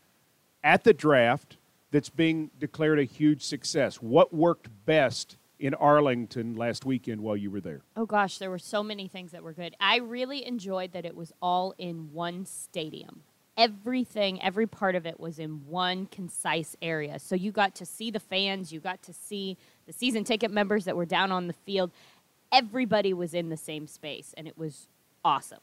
at 0.64 0.84
the 0.84 0.92
draft 0.92 1.56
that's 1.90 2.10
being 2.10 2.50
declared 2.58 2.98
a 2.98 3.04
huge 3.04 3.42
success. 3.44 3.96
What 4.02 4.34
worked 4.34 4.68
best 4.84 5.36
in 5.58 5.74
Arlington 5.74 6.54
last 6.54 6.84
weekend 6.84 7.20
while 7.20 7.36
you 7.36 7.50
were 7.50 7.60
there? 7.60 7.82
Oh 7.96 8.06
gosh, 8.06 8.38
there 8.38 8.50
were 8.50 8.58
so 8.58 8.82
many 8.82 9.08
things 9.08 9.32
that 9.32 9.42
were 9.42 9.52
good. 9.52 9.74
I 9.80 9.96
really 9.96 10.46
enjoyed 10.46 10.92
that 10.92 11.04
it 11.04 11.16
was 11.16 11.32
all 11.42 11.74
in 11.78 12.12
one 12.12 12.46
stadium. 12.46 13.22
Everything, 13.56 14.40
every 14.40 14.68
part 14.68 14.94
of 14.94 15.04
it 15.04 15.18
was 15.18 15.40
in 15.40 15.66
one 15.66 16.06
concise 16.06 16.76
area. 16.80 17.18
So 17.18 17.34
you 17.34 17.50
got 17.50 17.74
to 17.76 17.86
see 17.86 18.10
the 18.10 18.20
fans, 18.20 18.72
you 18.72 18.78
got 18.78 19.02
to 19.02 19.12
see 19.12 19.56
the 19.86 19.92
season 19.92 20.22
ticket 20.22 20.52
members 20.52 20.84
that 20.84 20.96
were 20.96 21.06
down 21.06 21.32
on 21.32 21.48
the 21.48 21.52
field. 21.52 21.90
Everybody 22.52 23.12
was 23.12 23.34
in 23.34 23.48
the 23.48 23.56
same 23.56 23.88
space, 23.88 24.32
and 24.36 24.46
it 24.46 24.56
was 24.56 24.86
awesome. 25.24 25.58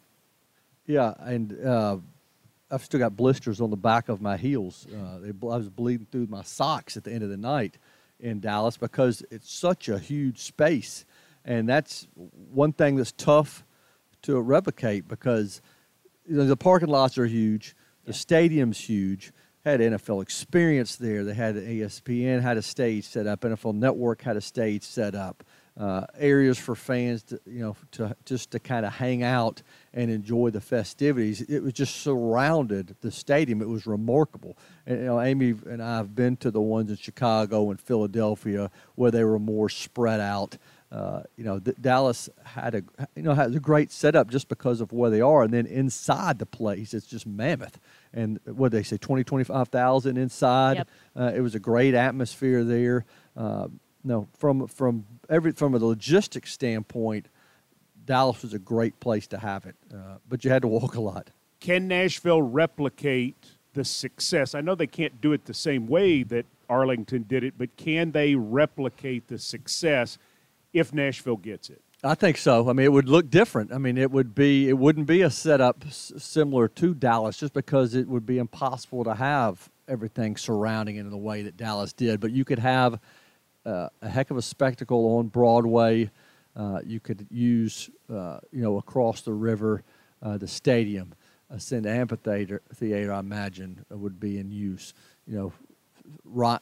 Yeah, 0.86 1.14
and 1.20 1.66
uh, 1.66 1.98
I've 2.70 2.84
still 2.84 3.00
got 3.00 3.16
blisters 3.16 3.62
on 3.62 3.70
the 3.70 3.78
back 3.78 4.10
of 4.10 4.22
my 4.22 4.36
heels. 4.36 4.86
Uh, 4.94 5.20
they, 5.20 5.30
I 5.30 5.58
was 5.58 5.70
bleeding 5.70 6.06
through 6.12 6.28
my 6.28 6.44
socks 6.44 6.98
at 6.98 7.06
the 7.06 7.14
end 7.14 7.24
of 7.24 7.30
the 7.30 7.38
night 7.38 7.78
in 8.20 8.40
Dallas 8.40 8.78
because 8.78 9.24
it's 9.32 9.52
such 9.52 9.90
a 9.90 10.00
huge 10.00 10.40
space, 10.40 11.06
and 11.44 11.68
that's 11.68 12.08
one 12.52 12.74
thing 12.74 12.96
that's 12.96 13.12
tough 13.12 13.66
to 14.24 14.40
replicate 14.40 15.08
because 15.08 15.62
you 16.28 16.38
know, 16.38 16.46
the 16.46 16.58
parking 16.58 16.90
lots 16.90 17.18
are 17.18 17.26
huge, 17.26 17.76
the 18.06 18.14
stadium's 18.14 18.80
huge. 18.80 19.32
Had 19.64 19.80
NFL 19.80 20.22
experience 20.22 20.96
there. 20.96 21.24
They 21.24 21.34
had 21.34 21.56
ESPN 21.56 22.40
had 22.40 22.56
a 22.56 22.62
stage 22.62 23.04
set 23.04 23.26
up. 23.26 23.42
NFL 23.42 23.74
Network 23.74 24.22
had 24.22 24.38
a 24.38 24.42
stage 24.42 24.84
set 24.84 25.16
up. 25.16 25.44
Uh, 25.78 26.06
areas 26.18 26.58
for 26.58 26.74
fans 26.74 27.22
to 27.24 27.38
you 27.46 27.60
know 27.60 27.76
to 27.92 28.16
just 28.24 28.52
to 28.52 28.60
kind 28.60 28.86
of 28.86 28.94
hang 28.94 29.24
out 29.24 29.62
and 29.94 30.10
enjoy 30.10 30.50
the 30.50 30.62
festivities. 30.62 31.42
It 31.42 31.60
was 31.64 31.74
just 31.74 31.98
surrounded 31.98 32.96
the 33.02 33.12
stadium. 33.12 33.62
It 33.62 33.68
was 33.68 33.86
remarkable. 33.86 34.58
And 34.86 35.00
you 35.00 35.06
know, 35.06 35.20
Amie 35.20 35.54
and 35.66 35.84
I 35.84 35.98
have 35.98 36.16
been 36.16 36.38
to 36.38 36.50
the 36.52 36.62
ones 36.62 36.90
in 36.90 36.96
Chicago 36.96 37.72
and 37.72 37.80
Philadelphia 37.82 38.72
where 38.96 39.12
they 39.12 39.26
were 39.26 39.38
more 39.40 39.68
spread 39.68 40.22
out. 40.22 40.58
Uh, 40.92 41.24
you 41.36 41.44
know, 41.44 41.60
th- 41.60 41.76
Dallas 41.82 42.30
had 42.46 42.76
a 42.76 42.84
you 43.18 43.24
know 43.24 43.34
has 43.34 43.54
a 43.54 43.60
great 43.60 43.92
setup 43.92 44.30
just 44.30 44.48
because 44.48 44.80
of 44.80 44.94
where 44.94 45.10
they 45.10 45.20
are, 45.20 45.44
and 45.44 45.54
then 45.54 45.66
inside 45.66 46.40
the 46.40 46.46
place 46.46 46.94
it's 46.94 47.06
just 47.08 47.28
mammoth. 47.28 47.80
and 48.14 48.40
what 48.46 48.72
they 48.72 48.82
say 48.82 48.96
20, 48.96 49.26
25,000 49.26 50.18
inside. 50.18 50.78
Yep. 50.78 50.88
Uh, 51.18 51.32
it 51.36 51.42
was 51.42 51.54
a 51.54 51.60
great 51.60 51.94
atmosphere 51.96 52.64
there. 52.64 53.04
Uh, 53.36 53.68
no, 54.06 54.28
from 54.38 54.68
from 54.68 55.06
every 55.30 55.52
from 55.52 55.74
a 55.74 55.80
logistics 55.80 56.54
standpoint, 56.54 57.28
Dallas 58.06 58.42
was 58.44 58.54
a 58.54 58.60
great 58.60 59.00
place 59.00 59.28
to 59.28 59.40
have 59.40 59.66
it, 59.66 59.76
uh, 59.94 60.18
but 60.30 60.44
you 60.46 60.52
had 60.52 60.62
to 60.62 60.68
walk 60.68 60.96
a 60.96 61.02
lot. 61.02 61.30
Can 61.60 61.88
Nashville 61.88 62.42
replicate 62.42 63.36
the 63.74 63.84
success? 63.84 64.54
I 64.54 64.62
know 64.62 64.76
they 64.76 64.88
can't 64.88 65.20
do 65.20 65.34
it 65.34 65.46
the 65.46 65.54
same 65.54 65.88
way 65.88 66.24
that 66.24 66.46
Arlington 66.70 67.26
did 67.28 67.44
it, 67.44 67.56
but 67.58 67.76
can 67.78 68.12
they 68.12 68.36
replicate 68.36 69.28
the 69.28 69.40
success 69.40 70.18
if 70.74 70.94
Nashville 70.94 71.38
gets 71.38 71.70
it? 71.70 71.82
I 72.04 72.14
think 72.14 72.38
so. 72.38 72.70
I 72.70 72.74
mean, 72.74 72.86
it 72.86 72.92
would 72.92 73.10
look 73.10 73.32
different. 73.32 73.74
I 73.74 73.80
mean, 73.80 73.98
it 73.98 74.12
would 74.12 74.36
be 74.36 74.70
it 74.70 74.78
wouldn't 74.78 75.08
be 75.08 75.24
a 75.24 75.32
setup 75.32 75.84
s- 75.88 76.14
similar 76.18 76.68
to 76.68 76.94
Dallas, 76.94 77.38
just 77.38 77.54
because 77.54 77.96
it 77.96 78.08
would 78.08 78.28
be 78.28 78.38
impossible 78.38 79.04
to 79.06 79.16
have 79.16 79.70
everything 79.88 80.38
surrounding 80.38 80.98
it 80.98 81.02
in 81.02 81.10
the 81.10 81.18
way 81.18 81.42
that 81.42 81.58
Dallas 81.58 81.94
did. 81.94 82.20
But 82.20 82.32
you 82.32 82.46
could 82.46 82.60
have 82.60 83.00
a 83.66 83.90
heck 84.10 84.32
of 84.32 84.38
a 84.38 84.42
spectacle 84.42 85.18
on 85.18 85.28
Broadway. 85.28 86.10
Uh, 86.56 86.80
you 86.86 87.00
could 87.00 87.28
use, 87.30 87.90
uh, 88.12 88.40
you 88.52 88.62
know, 88.62 88.78
across 88.78 89.22
the 89.22 89.34
river, 89.34 89.84
uh, 90.22 90.38
the 90.38 90.48
stadium, 90.48 91.14
a 91.50 91.56
Ascend 91.56 91.86
Amphitheater. 91.86 92.62
Theater, 92.74 93.14
I 93.14 93.20
imagine, 93.20 93.86
would 93.90 94.20
be 94.20 94.40
in 94.40 94.52
use. 94.52 94.94
You 95.28 95.36
know, 95.38 95.54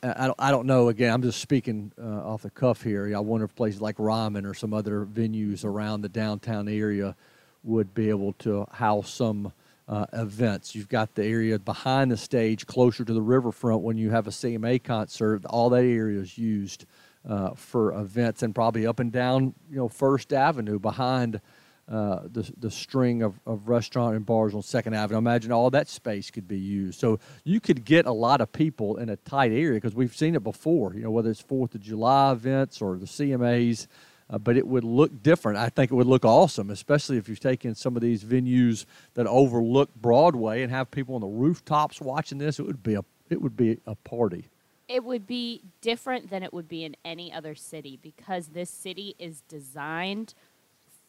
I 0.03 0.25
don't, 0.25 0.35
I 0.39 0.51
don't 0.51 0.65
know. 0.65 0.89
Again, 0.89 1.13
I'm 1.13 1.21
just 1.21 1.39
speaking 1.39 1.91
uh, 2.01 2.27
off 2.27 2.41
the 2.41 2.49
cuff 2.49 2.81
here. 2.81 3.13
I 3.15 3.19
wonder 3.19 3.45
if 3.45 3.55
places 3.55 3.81
like 3.81 3.95
Ryman 3.99 4.45
or 4.45 4.53
some 4.53 4.73
other 4.73 5.05
venues 5.05 5.63
around 5.63 6.01
the 6.01 6.09
downtown 6.09 6.67
area 6.67 7.15
would 7.63 7.93
be 7.93 8.09
able 8.09 8.33
to 8.33 8.67
house 8.71 9.11
some 9.11 9.53
uh, 9.87 10.05
events. 10.13 10.75
You've 10.75 10.89
got 10.89 11.15
the 11.15 11.25
area 11.25 11.59
behind 11.59 12.11
the 12.11 12.17
stage, 12.17 12.65
closer 12.65 13.03
to 13.03 13.13
the 13.13 13.21
riverfront. 13.21 13.81
When 13.81 13.97
you 13.97 14.11
have 14.11 14.27
a 14.27 14.31
CMA 14.31 14.83
concert, 14.83 15.45
all 15.45 15.69
that 15.71 15.83
area 15.83 16.19
is 16.19 16.37
used 16.37 16.85
uh, 17.27 17.53
for 17.55 17.93
events, 17.93 18.43
and 18.43 18.53
probably 18.53 18.85
up 18.85 18.99
and 18.99 19.11
down, 19.11 19.53
you 19.69 19.77
know, 19.77 19.87
First 19.87 20.33
Avenue 20.33 20.79
behind 20.79 21.41
uh, 21.89 22.21
the 22.31 22.49
the 22.57 22.71
string 22.71 23.21
of, 23.21 23.39
of 23.45 23.67
restaurant 23.67 24.15
and 24.15 24.25
bars 24.25 24.53
on 24.53 24.61
Second 24.61 24.93
Avenue. 24.93 25.17
Imagine 25.17 25.51
all 25.51 25.69
that 25.69 25.89
space 25.89 26.31
could 26.31 26.47
be 26.47 26.57
used. 26.57 26.99
So 26.99 27.19
you 27.43 27.59
could 27.59 27.83
get 27.83 28.05
a 28.05 28.11
lot 28.11 28.39
of 28.39 28.51
people 28.51 28.97
in 28.97 29.09
a 29.09 29.17
tight 29.17 29.51
area 29.51 29.73
because 29.73 29.93
we've 29.93 30.15
seen 30.15 30.35
it 30.35 30.43
before. 30.43 30.93
You 30.95 31.03
know, 31.03 31.11
whether 31.11 31.29
it's 31.29 31.41
Fourth 31.41 31.75
of 31.75 31.81
July 31.81 32.31
events 32.31 32.81
or 32.81 32.97
the 32.97 33.05
CMAs. 33.05 33.87
Uh, 34.33 34.39
but 34.39 34.57
it 34.57 34.65
would 34.67 34.83
look 34.83 35.21
different. 35.21 35.59
I 35.59 35.69
think 35.69 35.91
it 35.91 35.93
would 35.93 36.07
look 36.07 36.25
awesome, 36.25 36.71
especially 36.71 37.17
if 37.17 37.29
you 37.29 37.35
take 37.35 37.65
in 37.65 37.75
some 37.75 37.95
of 37.95 38.01
these 38.01 38.23
venues 38.23 38.85
that 39.13 39.27
overlook 39.27 39.93
Broadway 40.01 40.63
and 40.63 40.71
have 40.71 40.89
people 40.89 41.13
on 41.13 41.21
the 41.21 41.27
rooftops 41.27 42.01
watching 42.01 42.39
this. 42.39 42.57
It 42.59 42.65
would 42.65 42.81
be 42.81 42.95
a 42.95 43.05
it 43.29 43.41
would 43.43 43.55
be 43.55 43.77
a 43.85 43.93
party. 43.95 44.45
it 44.87 45.03
would 45.03 45.25
be 45.27 45.61
different 45.81 46.29
than 46.29 46.43
it 46.43 46.53
would 46.53 46.67
be 46.67 46.83
in 46.83 46.95
any 47.05 47.31
other 47.31 47.55
city 47.55 47.99
because 48.01 48.47
this 48.49 48.69
city 48.69 49.15
is 49.19 49.41
designed 49.47 50.33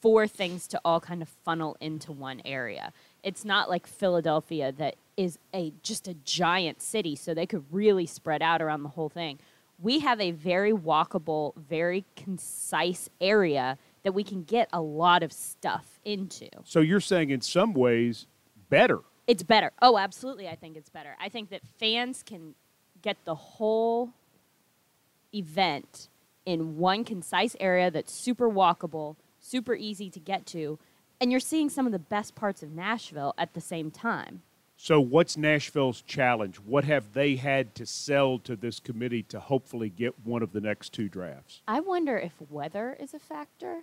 for 0.01 0.27
things 0.27 0.67
to 0.69 0.81
all 0.85 1.01
kind 1.01 1.23
of 1.23 1.29
funnel 1.45 1.77
into 1.81 2.13
one 2.13 2.43
area. 2.45 2.93
It's 3.23 3.45
not 3.45 3.71
like 3.71 3.87
Philadelphia 3.87 4.71
that 4.73 4.97
is 5.17 5.39
a 5.55 5.73
just 5.83 6.07
a 6.09 6.15
giant 6.25 6.83
city 6.83 7.17
so 7.17 7.33
they 7.33 7.47
could 7.47 7.65
really 7.73 8.07
spread 8.07 8.43
out 8.43 8.61
around 8.61 8.83
the 8.83 8.91
whole 8.91 9.09
thing. 9.09 9.39
We 9.85 9.99
have 9.99 10.19
a 10.19 10.31
very 10.31 10.73
walkable, 10.73 11.55
very 11.57 12.07
concise 12.17 13.11
area 13.21 13.77
that 14.03 14.13
we 14.13 14.25
can 14.25 14.43
get 14.43 14.71
a 14.73 14.81
lot 14.81 15.23
of 15.23 15.31
stuff 15.31 16.01
into. 16.07 16.49
So 16.65 16.81
you're 16.81 17.01
saying 17.01 17.29
in 17.29 17.43
some 17.43 17.75
ways 17.75 18.27
better. 18.71 19.01
It's 19.27 19.43
better. 19.43 19.73
Oh, 19.83 19.99
absolutely. 19.99 20.49
I 20.49 20.55
think 20.55 20.79
it's 20.79 20.89
better. 20.89 21.17
I 21.21 21.29
think 21.29 21.51
that 21.51 21.61
fans 21.79 22.23
can 22.23 22.55
get 23.03 23.19
the 23.27 23.35
whole 23.35 24.15
event 25.35 26.09
in 26.47 26.79
one 26.79 27.05
concise 27.05 27.55
area 27.61 27.91
that's 27.91 28.11
super 28.11 28.49
walkable, 28.49 29.17
super 29.39 29.75
easy 29.75 30.09
to 30.09 30.19
get 30.19 30.47
to, 30.47 30.79
and 31.21 31.31
you're 31.31 31.41
seeing 31.41 31.69
some 31.69 31.85
of 31.85 31.93
the 31.93 31.99
best 31.99 32.35
parts 32.35 32.63
of 32.63 32.71
Nashville 32.71 33.35
at 33.37 33.53
the 33.53 33.61
same 33.61 33.91
time. 33.91 34.41
So 34.77 35.01
what's 35.01 35.37
Nashville's 35.37 36.03
challenge? 36.03 36.57
What 36.57 36.85
have 36.85 37.13
they 37.13 37.37
had 37.37 37.75
to 37.77 37.87
sell 37.87 38.39
to 38.41 38.57
this 38.57 38.81
committee 38.81 39.23
to 39.25 39.41
hopefully 39.41 39.89
get 39.89 40.15
one 40.25 40.43
of 40.43 40.53
the 40.53 40.61
next 40.61 40.93
two 40.93 41.09
drafts? 41.09 41.63
I 41.67 41.81
wonder 41.81 42.19
if 42.19 42.33
weather 42.51 42.97
is 42.99 43.15
a 43.15 43.19
factor. 43.19 43.83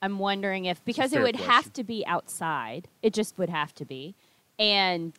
I'm 0.00 0.18
wondering 0.18 0.64
if 0.64 0.84
because 0.84 1.12
it 1.12 1.20
would 1.22 1.36
question. 1.36 1.50
have 1.50 1.72
to 1.74 1.84
be 1.84 2.04
outside. 2.06 2.88
It 3.02 3.12
just 3.12 3.38
would 3.38 3.50
have 3.50 3.72
to 3.76 3.84
be, 3.84 4.16
and 4.58 5.12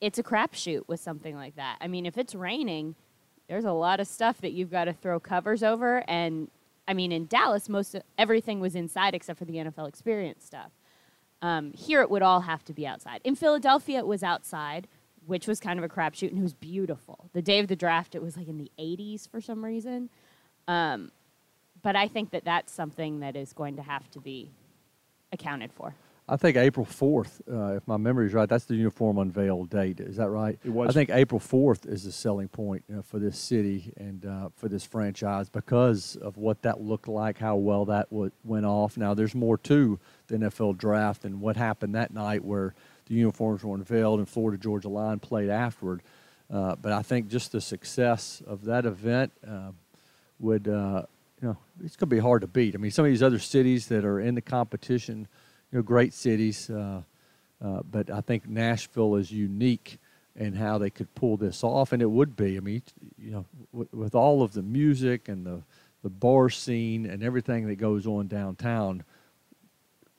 it's 0.00 0.18
a 0.18 0.22
crapshoot 0.24 0.88
with 0.88 0.98
something 0.98 1.36
like 1.36 1.54
that. 1.54 1.76
I 1.80 1.86
mean, 1.86 2.04
if 2.04 2.18
it's 2.18 2.34
raining, 2.34 2.96
there's 3.48 3.64
a 3.64 3.72
lot 3.72 4.00
of 4.00 4.08
stuff 4.08 4.40
that 4.40 4.52
you've 4.52 4.70
got 4.70 4.86
to 4.86 4.92
throw 4.92 5.20
covers 5.20 5.62
over. 5.62 6.02
And 6.08 6.50
I 6.88 6.94
mean, 6.94 7.12
in 7.12 7.26
Dallas, 7.26 7.68
most 7.68 7.94
of, 7.94 8.02
everything 8.18 8.58
was 8.58 8.74
inside 8.74 9.14
except 9.14 9.38
for 9.38 9.44
the 9.44 9.54
NFL 9.54 9.86
Experience 9.86 10.44
stuff. 10.44 10.72
Um, 11.42 11.72
here, 11.72 12.00
it 12.00 12.10
would 12.10 12.22
all 12.22 12.40
have 12.40 12.64
to 12.64 12.72
be 12.72 12.86
outside. 12.86 13.20
In 13.24 13.34
Philadelphia, 13.34 13.98
it 13.98 14.06
was 14.06 14.22
outside, 14.22 14.86
which 15.26 15.48
was 15.48 15.58
kind 15.60 15.78
of 15.78 15.84
a 15.84 15.88
crapshoot, 15.88 16.30
and 16.30 16.38
it 16.38 16.42
was 16.42 16.54
beautiful. 16.54 17.28
The 17.32 17.42
day 17.42 17.58
of 17.58 17.66
the 17.66 17.76
draft, 17.76 18.14
it 18.14 18.22
was 18.22 18.36
like 18.36 18.48
in 18.48 18.58
the 18.58 18.70
80s 18.78 19.28
for 19.28 19.40
some 19.40 19.64
reason. 19.64 20.08
Um, 20.68 21.10
but 21.82 21.96
I 21.96 22.06
think 22.06 22.30
that 22.30 22.44
that's 22.44 22.72
something 22.72 23.20
that 23.20 23.34
is 23.34 23.52
going 23.52 23.76
to 23.76 23.82
have 23.82 24.08
to 24.12 24.20
be 24.20 24.50
accounted 25.32 25.72
for. 25.72 25.94
I 26.28 26.36
think 26.36 26.56
April 26.56 26.86
4th, 26.86 27.40
uh, 27.52 27.76
if 27.76 27.86
my 27.88 27.96
memory 27.96 28.26
is 28.26 28.32
right, 28.32 28.48
that's 28.48 28.64
the 28.66 28.76
uniform 28.76 29.18
unveil 29.18 29.64
date. 29.64 29.98
Is 29.98 30.16
that 30.16 30.30
right? 30.30 30.56
It 30.64 30.70
was. 30.70 30.88
I 30.88 30.92
think 30.92 31.10
April 31.10 31.40
4th 31.40 31.86
is 31.86 32.04
the 32.04 32.12
selling 32.12 32.46
point 32.46 32.84
uh, 32.96 33.02
for 33.02 33.18
this 33.18 33.36
city 33.36 33.92
and 33.96 34.24
uh, 34.24 34.48
for 34.54 34.68
this 34.68 34.84
franchise 34.84 35.48
because 35.48 36.16
of 36.22 36.36
what 36.36 36.62
that 36.62 36.80
looked 36.80 37.08
like, 37.08 37.38
how 37.38 37.56
well 37.56 37.84
that 37.86 38.08
w- 38.10 38.30
went 38.44 38.64
off. 38.64 38.96
Now, 38.96 39.14
there's 39.14 39.34
more 39.34 39.58
to 39.58 39.98
the 40.28 40.36
NFL 40.36 40.78
draft 40.78 41.24
and 41.24 41.40
what 41.40 41.56
happened 41.56 41.94
that 41.94 42.12
night 42.12 42.44
where 42.44 42.74
the 43.06 43.14
uniforms 43.14 43.64
were 43.64 43.74
unveiled 43.74 44.18
and 44.18 44.28
Florida 44.28 44.60
Georgia 44.60 44.88
Line 44.88 45.18
played 45.18 45.50
afterward. 45.50 46.02
Uh, 46.50 46.76
but 46.76 46.92
I 46.92 47.02
think 47.02 47.28
just 47.28 47.52
the 47.52 47.60
success 47.60 48.42
of 48.46 48.64
that 48.64 48.84
event 48.84 49.32
uh, 49.46 49.70
would, 50.38 50.68
uh, 50.68 51.02
you 51.40 51.48
know, 51.48 51.56
it's 51.82 51.96
going 51.96 52.10
to 52.10 52.14
be 52.14 52.20
hard 52.20 52.42
to 52.42 52.46
beat. 52.46 52.74
I 52.74 52.78
mean, 52.78 52.90
some 52.90 53.04
of 53.04 53.10
these 53.10 53.22
other 53.22 53.38
cities 53.38 53.88
that 53.88 54.04
are 54.04 54.20
in 54.20 54.34
the 54.34 54.42
competition, 54.42 55.26
you 55.70 55.78
know, 55.78 55.82
great 55.82 56.12
cities, 56.12 56.68
uh, 56.68 57.02
uh, 57.64 57.80
but 57.90 58.10
I 58.10 58.20
think 58.20 58.48
Nashville 58.48 59.16
is 59.16 59.30
unique 59.30 59.98
in 60.36 60.54
how 60.54 60.78
they 60.78 60.90
could 60.90 61.14
pull 61.14 61.36
this 61.36 61.62
off, 61.62 61.92
and 61.92 62.02
it 62.02 62.10
would 62.10 62.36
be. 62.36 62.56
I 62.56 62.60
mean, 62.60 62.82
you 63.18 63.30
know, 63.30 63.44
with, 63.72 63.92
with 63.92 64.14
all 64.14 64.42
of 64.42 64.52
the 64.52 64.62
music 64.62 65.28
and 65.28 65.46
the 65.46 65.62
the 66.02 66.10
bar 66.10 66.50
scene 66.50 67.06
and 67.06 67.22
everything 67.22 67.68
that 67.68 67.76
goes 67.76 68.06
on 68.06 68.26
downtown, 68.26 69.04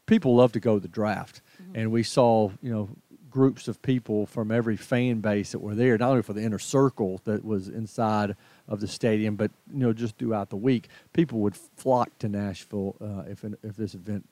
people 0.05 0.35
love 0.35 0.51
to 0.53 0.59
go 0.59 0.75
to 0.75 0.79
the 0.79 0.87
draft, 0.87 1.41
and 1.73 1.91
we 1.91 2.03
saw, 2.03 2.51
you 2.61 2.71
know, 2.71 2.89
groups 3.29 3.67
of 3.67 3.81
people 3.81 4.27
from 4.27 4.51
every 4.51 4.77
fan 4.77 5.19
base 5.19 5.53
that 5.53 5.59
were 5.59 5.73
there, 5.73 5.97
not 5.97 6.11
only 6.11 6.21
for 6.21 6.33
the 6.33 6.43
inner 6.43 6.59
circle 6.59 7.19
that 7.23 7.43
was 7.43 7.67
inside 7.67 8.35
of 8.67 8.79
the 8.79 8.87
stadium, 8.87 9.35
but 9.35 9.49
you 9.73 9.79
know, 9.79 9.91
just 9.91 10.17
throughout 10.17 10.49
the 10.49 10.55
week, 10.55 10.87
people 11.13 11.39
would 11.39 11.55
flock 11.55 12.09
to 12.19 12.29
Nashville 12.29 12.95
uh, 13.01 13.29
if 13.29 13.43
an, 13.43 13.57
if 13.63 13.75
this 13.75 13.95
event 13.95 14.27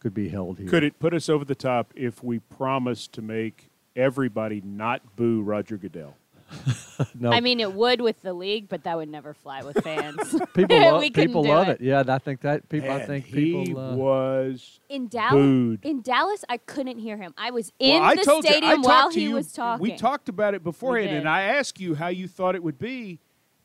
could 0.00 0.12
be 0.12 0.28
held 0.28 0.58
here. 0.58 0.68
Could 0.68 0.82
it 0.82 0.98
put 0.98 1.14
us 1.14 1.28
over 1.28 1.44
the 1.44 1.54
top 1.54 1.92
if 1.94 2.24
we 2.24 2.40
promised 2.40 3.12
to 3.12 3.22
make 3.22 3.70
everybody 3.94 4.60
not 4.64 5.14
boo 5.14 5.40
Roger 5.40 5.76
Goodell? 5.76 6.16
No, 7.18 7.32
I 7.32 7.40
mean, 7.40 7.58
it 7.58 7.72
would 7.72 8.00
with 8.00 8.22
the 8.22 8.32
league, 8.32 8.68
but 8.68 8.84
that 8.84 8.96
would 8.96 9.08
never 9.08 9.34
fly 9.34 9.62
with 9.62 9.82
fans. 9.82 10.16
people 10.54 10.78
love, 10.80 11.02
people 11.12 11.44
love 11.44 11.68
it. 11.68 11.80
it. 11.80 11.84
Yeah, 11.84 12.04
I 12.06 12.18
think 12.18 12.42
that 12.42 12.68
people. 12.68 12.90
I 12.90 12.98
Man, 12.98 13.06
think 13.06 13.26
he 13.26 13.64
people. 13.64 13.78
Uh, 13.80 13.96
was. 13.96 14.80
in 14.88 15.08
Dallas, 15.08 15.32
Booed. 15.32 15.84
in 15.84 16.02
Dallas, 16.02 16.44
I 16.48 16.58
couldn't 16.58 16.98
hear 16.98 17.16
him. 17.16 17.34
I 17.36 17.50
was 17.50 17.72
in 17.78 18.00
well, 18.00 18.10
I 18.10 18.14
the 18.14 18.22
told 18.22 18.44
stadium 18.44 18.82
you, 18.82 18.86
I 18.86 18.88
while 18.88 19.10
to 19.10 19.18
he 19.18 19.26
you, 19.26 19.34
was 19.34 19.52
talking. 19.52 19.82
We 19.82 19.96
talked 19.96 20.28
about 20.28 20.54
it 20.54 20.62
beforehand, 20.62 21.10
and 21.16 21.28
I 21.28 21.42
asked 21.42 21.80
you 21.80 21.94
how 21.96 22.08
you 22.08 22.28
thought 22.28 22.54
it 22.54 22.62
would 22.62 22.78
be, 22.78 23.18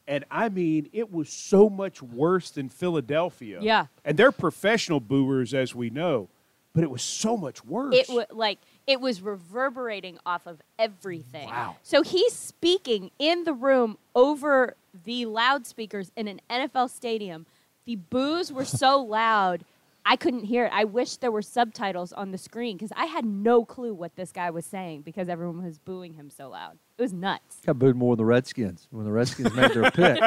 and 0.08 0.26
I 0.32 0.50
mean, 0.50 0.90
it 0.94 1.12
was 1.12 1.30
so 1.30 1.70
much 1.70 2.02
worse 2.02 2.50
than 2.52 2.70
Philadelphia. 2.70 3.60
Yeah. 3.62 3.88
and 4.04 4.18
they're 4.18 4.32
professional 4.32 5.00
booers, 5.00 5.54
as 5.54 5.76
we 5.76 5.90
know, 5.90 6.30
but 6.74 6.84
it 6.84 6.90
was 6.90 7.02
so 7.04 7.38
much 7.38 7.64
worse. 7.66 7.96
It 7.96 8.10
was 8.10 8.26
like 8.32 8.60
it 8.88 9.02
was 9.02 9.22
reverberating 9.22 10.18
off 10.26 10.48
of 10.48 10.62
everything. 10.80 11.50
Wow. 11.50 11.76
So 11.84 12.02
he's 12.02 12.34
speaking 12.34 13.12
in 13.20 13.44
the 13.44 13.54
room 13.54 13.98
over 14.16 14.76
the 15.06 15.26
loudspeakers 15.26 16.12
in 16.16 16.28
an 16.28 16.40
NFL 16.50 16.90
stadium. 16.90 17.46
The 17.86 17.98
boos 17.98 18.52
were 18.52 18.66
so 18.66 19.02
loud, 19.02 19.66
I 20.10 20.16
couldn't 20.16 20.46
hear 20.46 20.66
it. 20.66 20.72
I 20.74 20.86
wish 20.86 21.18
there 21.18 21.32
were 21.32 21.42
subtitles 21.42 22.14
on 22.14 22.32
the 22.32 22.38
screen 22.38 22.78
because 22.78 22.94
I 22.96 23.08
had 23.08 23.26
no 23.26 23.66
clue 23.66 23.94
what 23.94 24.16
this 24.16 24.32
guy 24.32 24.50
was 24.52 24.66
saying 24.66 25.02
because 25.02 25.28
everyone 25.28 25.62
was 25.62 25.80
booing 25.80 26.14
him 26.14 26.30
so 26.30 26.50
loud. 26.50 26.78
It 26.98 27.02
was 27.02 27.12
nuts. 27.12 27.58
Got 27.66 27.78
booed 27.78 27.98
more 27.98 28.16
than 28.16 28.24
the 28.24 28.26
Redskins 28.26 28.88
when 28.90 29.04
the 29.04 29.12
Redskins 29.12 29.54
made 29.54 29.72
their 29.72 29.92
pick. 29.92 30.18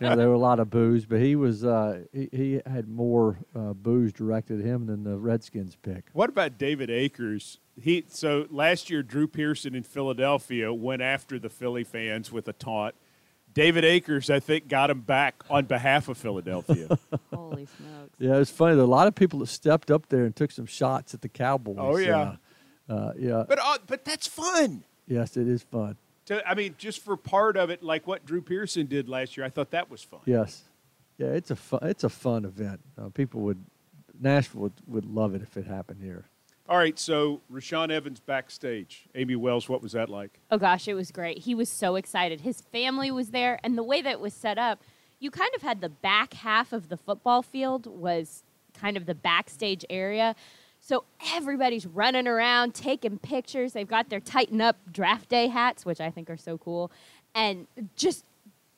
You 0.00 0.08
know, 0.08 0.16
there 0.16 0.28
were 0.28 0.34
a 0.34 0.38
lot 0.38 0.58
of 0.58 0.68
boos, 0.68 1.06
but 1.06 1.20
he 1.20 1.36
was 1.36 1.64
uh, 1.64 2.00
he, 2.12 2.28
he 2.32 2.60
had 2.66 2.88
more 2.88 3.38
uh, 3.54 3.72
boos 3.72 4.12
directed 4.12 4.60
at 4.60 4.66
him 4.66 4.86
than 4.86 5.04
the 5.04 5.16
Redskins 5.16 5.76
pick. 5.76 6.06
What 6.12 6.28
about 6.28 6.58
David 6.58 6.90
Akers? 6.90 7.60
He 7.80 8.04
so 8.08 8.46
last 8.50 8.90
year 8.90 9.04
Drew 9.04 9.28
Pearson 9.28 9.76
in 9.76 9.84
Philadelphia 9.84 10.74
went 10.74 11.02
after 11.02 11.38
the 11.38 11.48
Philly 11.48 11.84
fans 11.84 12.32
with 12.32 12.48
a 12.48 12.52
taunt. 12.52 12.96
David 13.60 13.84
Akers, 13.84 14.30
I 14.30 14.40
think, 14.40 14.68
got 14.68 14.88
him 14.88 15.02
back 15.02 15.44
on 15.50 15.66
behalf 15.66 16.08
of 16.08 16.16
Philadelphia. 16.16 16.98
Holy 17.34 17.66
smokes. 17.66 18.16
Yeah, 18.18 18.36
it's 18.36 18.50
funny. 18.50 18.72
There 18.72 18.80
are 18.80 18.86
a 18.86 18.90
lot 18.90 19.06
of 19.06 19.14
people 19.14 19.40
that 19.40 19.48
stepped 19.48 19.90
up 19.90 20.08
there 20.08 20.24
and 20.24 20.34
took 20.34 20.50
some 20.50 20.64
shots 20.64 21.12
at 21.12 21.20
the 21.20 21.28
Cowboys. 21.28 21.76
Oh, 21.78 21.98
yeah. 21.98 22.36
Uh, 22.88 22.92
uh, 22.92 23.12
yeah. 23.18 23.44
but 23.46 23.58
uh, 23.62 23.76
but 23.86 24.06
that's 24.06 24.26
fun. 24.26 24.82
yes, 25.06 25.36
it 25.36 25.46
is 25.46 25.62
fun. 25.62 25.98
To, 26.24 26.48
I 26.48 26.54
mean, 26.54 26.74
just 26.78 27.04
for 27.04 27.18
part 27.18 27.58
of 27.58 27.68
it, 27.68 27.82
like 27.82 28.06
what 28.06 28.24
Drew 28.24 28.40
Pearson 28.40 28.86
did 28.86 29.10
last 29.10 29.36
year, 29.36 29.44
I 29.44 29.50
thought 29.50 29.72
that 29.72 29.90
was 29.90 30.02
fun. 30.02 30.20
Yes. 30.24 30.62
Yeah, 31.18 31.26
it's 31.26 31.50
a 31.50 31.56
fun, 31.56 31.80
it's 31.82 32.02
a 32.02 32.08
fun 32.08 32.46
event. 32.46 32.80
Uh, 32.96 33.10
people 33.10 33.42
would 33.42 33.62
Nashville 34.18 34.62
would, 34.62 34.72
would 34.86 35.04
love 35.04 35.34
it 35.34 35.42
if 35.42 35.58
it 35.58 35.66
happened 35.66 36.00
here. 36.02 36.24
All 36.70 36.78
right, 36.78 36.96
so 36.96 37.40
Rashaan 37.52 37.90
Evans 37.90 38.20
backstage. 38.20 39.08
Amie 39.16 39.34
Wells, 39.34 39.68
what 39.68 39.82
was 39.82 39.90
that 39.90 40.08
like? 40.08 40.38
Oh 40.52 40.56
gosh, 40.56 40.86
it 40.86 40.94
was 40.94 41.10
great. 41.10 41.38
He 41.38 41.52
was 41.52 41.68
so 41.68 41.96
excited. 41.96 42.42
His 42.42 42.60
family 42.60 43.10
was 43.10 43.30
there, 43.30 43.58
and 43.64 43.76
the 43.76 43.82
way 43.82 44.00
that 44.02 44.12
it 44.12 44.20
was 44.20 44.32
set 44.32 44.56
up, 44.56 44.80
you 45.18 45.32
kind 45.32 45.50
of 45.56 45.62
had 45.62 45.80
the 45.80 45.88
back 45.88 46.32
half 46.32 46.72
of 46.72 46.88
the 46.88 46.96
football 46.96 47.42
field 47.42 47.88
was 47.88 48.44
kind 48.72 48.96
of 48.96 49.06
the 49.06 49.16
backstage 49.16 49.84
area. 49.90 50.36
So 50.78 51.02
everybody's 51.34 51.86
running 51.86 52.28
around, 52.28 52.72
taking 52.72 53.18
pictures. 53.18 53.72
They've 53.72 53.88
got 53.88 54.08
their 54.08 54.20
tighten 54.20 54.60
up 54.60 54.76
draft 54.92 55.28
day 55.28 55.48
hats, 55.48 55.84
which 55.84 56.00
I 56.00 56.12
think 56.12 56.30
are 56.30 56.36
so 56.36 56.56
cool, 56.56 56.92
and 57.34 57.66
just 57.96 58.24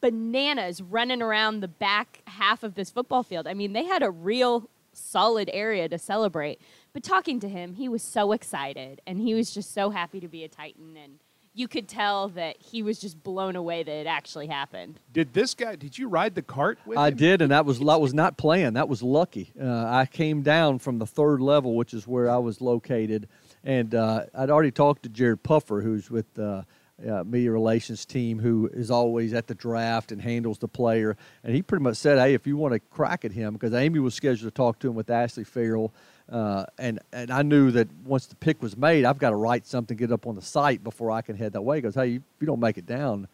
bananas 0.00 0.81
running 0.81 1.20
around 1.20 1.61
the 1.61 1.68
back 1.68 2.22
half 2.26 2.62
of 2.62 2.74
this 2.74 2.90
football 2.90 3.22
field. 3.22 3.46
I 3.46 3.52
mean, 3.52 3.74
they 3.74 3.85
had 3.85 4.02
a 4.02 4.11
real 4.11 4.70
solid 4.94 5.50
area 5.52 5.88
to 5.88 5.98
celebrate. 5.98 6.59
But 6.92 7.02
talking 7.02 7.40
to 7.40 7.48
him, 7.48 7.74
he 7.74 7.88
was 7.88 8.02
so 8.02 8.33
excited 8.33 9.00
and 9.07 9.20
he 9.20 9.35
was 9.35 9.52
just 9.52 9.72
so 9.72 9.90
happy 9.90 10.20
to 10.20 10.28
be 10.28 10.44
a 10.44 10.48
Titan 10.48 10.96
and 10.96 11.18
you 11.55 11.68
could 11.68 11.87
tell 11.88 12.28
that 12.31 12.57
he 12.59 12.83
was 12.83 12.98
just 12.98 13.22
blown 13.22 13.57
away 13.57 13.83
that 13.83 13.92
it 13.92 14.07
actually 14.07 14.46
happened. 14.46 14.98
Did 15.12 15.35
this 15.35 15.52
guy? 15.52 15.76
Did 15.76 15.98
you 15.98 16.09
ride 16.09 16.35
the 16.35 16.42
cart 16.42 16.78
with 16.87 16.96
I 16.96 17.09
him? 17.09 17.16
did, 17.16 17.42
and 17.42 17.50
that 17.50 17.66
was 17.66 17.78
that 17.78 18.00
was 18.00 18.14
not 18.14 18.38
planned. 18.38 18.76
That 18.76 18.88
was 18.88 19.02
lucky. 19.02 19.52
Uh, 19.61 19.85
I 19.87 20.07
came 20.07 20.40
down 20.42 20.78
from 20.78 20.98
the 20.98 21.07
third 21.07 21.40
level, 21.42 21.76
which 21.76 21.92
is 21.92 22.07
where 22.07 22.31
I 22.31 22.38
was 22.38 22.62
located, 22.62 23.28
and 23.62 23.94
uh, 23.94 24.24
I'd 24.35 24.48
already 24.48 24.70
talked 24.70 25.02
to 25.02 25.11
Jared 25.11 25.42
Puffer, 25.42 25.83
who's 25.83 26.11
with 26.11 26.33
the 26.33 26.64
uh, 27.07 27.24
media 27.24 27.50
relations 27.50 28.07
team, 28.07 28.38
who 28.38 28.70
is 28.72 28.90
always 28.90 29.35
at 29.35 29.46
the 29.46 29.55
draft 29.55 30.11
and 30.11 30.22
handles 30.22 30.59
the 30.59 30.68
player. 30.68 31.18
And 31.44 31.55
he 31.55 31.61
pretty 31.61 31.83
much 31.83 31.96
said, 31.96 32.18
"Hey, 32.18 32.33
if 32.33 32.46
you 32.46 32.57
want 32.57 32.72
to 32.72 32.81
crack 32.81 33.26
at 33.26 33.33
him, 33.33 33.52
because 33.52 33.74
Amie 33.74 33.98
was 33.98 34.14
scheduled 34.14 34.50
to 34.50 34.57
talk 34.57 34.78
to 34.78 34.88
him 34.88 34.94
with 34.94 35.11
Ashley 35.11 35.44
Farrell." 35.44 35.92
Uh, 36.33 36.64
and 36.79 36.99
and 37.12 37.31
I 37.31 37.42
knew 37.42 37.71
that 37.73 37.92
once 38.05 38.25
the 38.25 38.37
pick 38.37 38.62
was 38.62 38.75
made, 38.75 39.05
I've 39.05 39.18
got 39.18 39.31
to 39.31 39.37
write 39.37 39.66
something, 39.66 39.99
get 39.99 40.11
up 40.11 40.27
on 40.27 40.35
the 40.35 40.40
site 40.40 40.83
before 40.83 41.11
I 41.11 41.21
can 41.21 41.37
head 41.37 41.53
that 41.53 41.61
way. 41.61 41.77
He 41.77 41.83
goes, 41.83 41.95
hey, 41.95 42.14
if 42.14 42.23
you 42.40 42.47
don't 42.47 42.59
make 42.59 42.79
it 42.79 42.87
down 42.87 43.29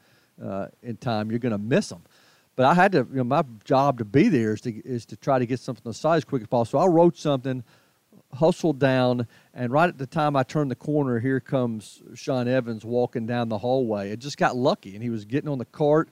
uh, 0.45 0.67
in 0.83 0.97
time, 0.97 1.31
you're 1.31 1.39
going 1.39 1.53
to 1.53 1.59
miss 1.59 1.91
them. 1.91 2.03
But 2.57 2.67
I 2.67 2.75
had 2.75 2.91
to, 2.93 3.07
you 3.09 3.19
know, 3.19 3.25
my 3.25 3.45
job 3.65 3.99
to 3.99 4.05
be 4.05 4.29
there 4.29 4.53
is 4.53 4.61
to 4.63 4.71
is 4.85 5.07
to 5.07 5.17
try 5.17 5.39
to 5.39 5.47
get 5.47 5.61
something 5.61 5.83
on 5.87 5.91
the 5.91 5.95
site 5.95 6.17
as 6.17 6.25
quick 6.25 6.43
as 6.43 6.49
possible. 6.49 6.81
So 6.81 6.85
I 6.85 6.89
wrote 6.89 7.17
something, 7.17 7.63
hustled 8.35 8.81
down, 8.81 9.29
and 9.55 9.71
right 9.71 9.89
at 9.89 9.99
the 9.99 10.07
time 10.07 10.35
I 10.35 10.43
turned 10.43 10.69
the 10.69 10.75
corner, 10.75 11.21
here 11.21 11.39
comes 11.39 12.03
Sean 12.17 12.49
Evans 12.49 12.85
walking 12.85 13.27
down 13.27 13.49
the 13.49 13.59
hallway. 13.59 14.11
It 14.11 14.19
just 14.19 14.39
got 14.39 14.57
lucky, 14.57 14.95
and 14.95 15.05
he 15.05 15.11
was 15.11 15.25
getting 15.25 15.49
on 15.49 15.59
the 15.59 15.67
cart. 15.67 16.09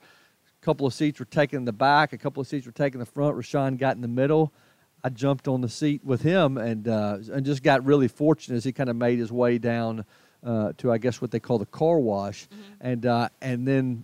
A 0.61 0.65
couple 0.65 0.87
of 0.87 0.93
seats 0.93 1.19
were 1.19 1.25
taken 1.25 1.57
in 1.57 1.65
the 1.65 1.73
back, 1.73 2.13
a 2.13 2.17
couple 2.17 2.39
of 2.39 2.47
seats 2.47 2.65
were 2.65 2.71
taken 2.71 3.01
in 3.01 3.05
the 3.05 3.11
front. 3.11 3.35
Rashaan 3.35 3.77
got 3.77 3.97
in 3.97 4.01
the 4.01 4.07
middle. 4.07 4.53
I 5.03 5.09
jumped 5.09 5.47
on 5.47 5.61
the 5.61 5.69
seat 5.69 6.03
with 6.03 6.21
him 6.21 6.57
and 6.57 6.87
uh, 6.87 7.19
and 7.31 7.45
just 7.45 7.63
got 7.63 7.85
really 7.85 8.07
fortunate 8.07 8.57
as 8.57 8.63
he 8.63 8.71
kind 8.71 8.89
of 8.89 8.95
made 8.95 9.19
his 9.19 9.31
way 9.31 9.57
down 9.57 10.05
uh, 10.43 10.73
to 10.77 10.91
I 10.91 10.97
guess 10.97 11.21
what 11.21 11.31
they 11.31 11.39
call 11.39 11.59
the 11.59 11.65
car 11.65 11.99
wash, 11.99 12.47
and 12.81 13.05
uh, 13.05 13.29
and 13.41 13.67
then 13.67 14.03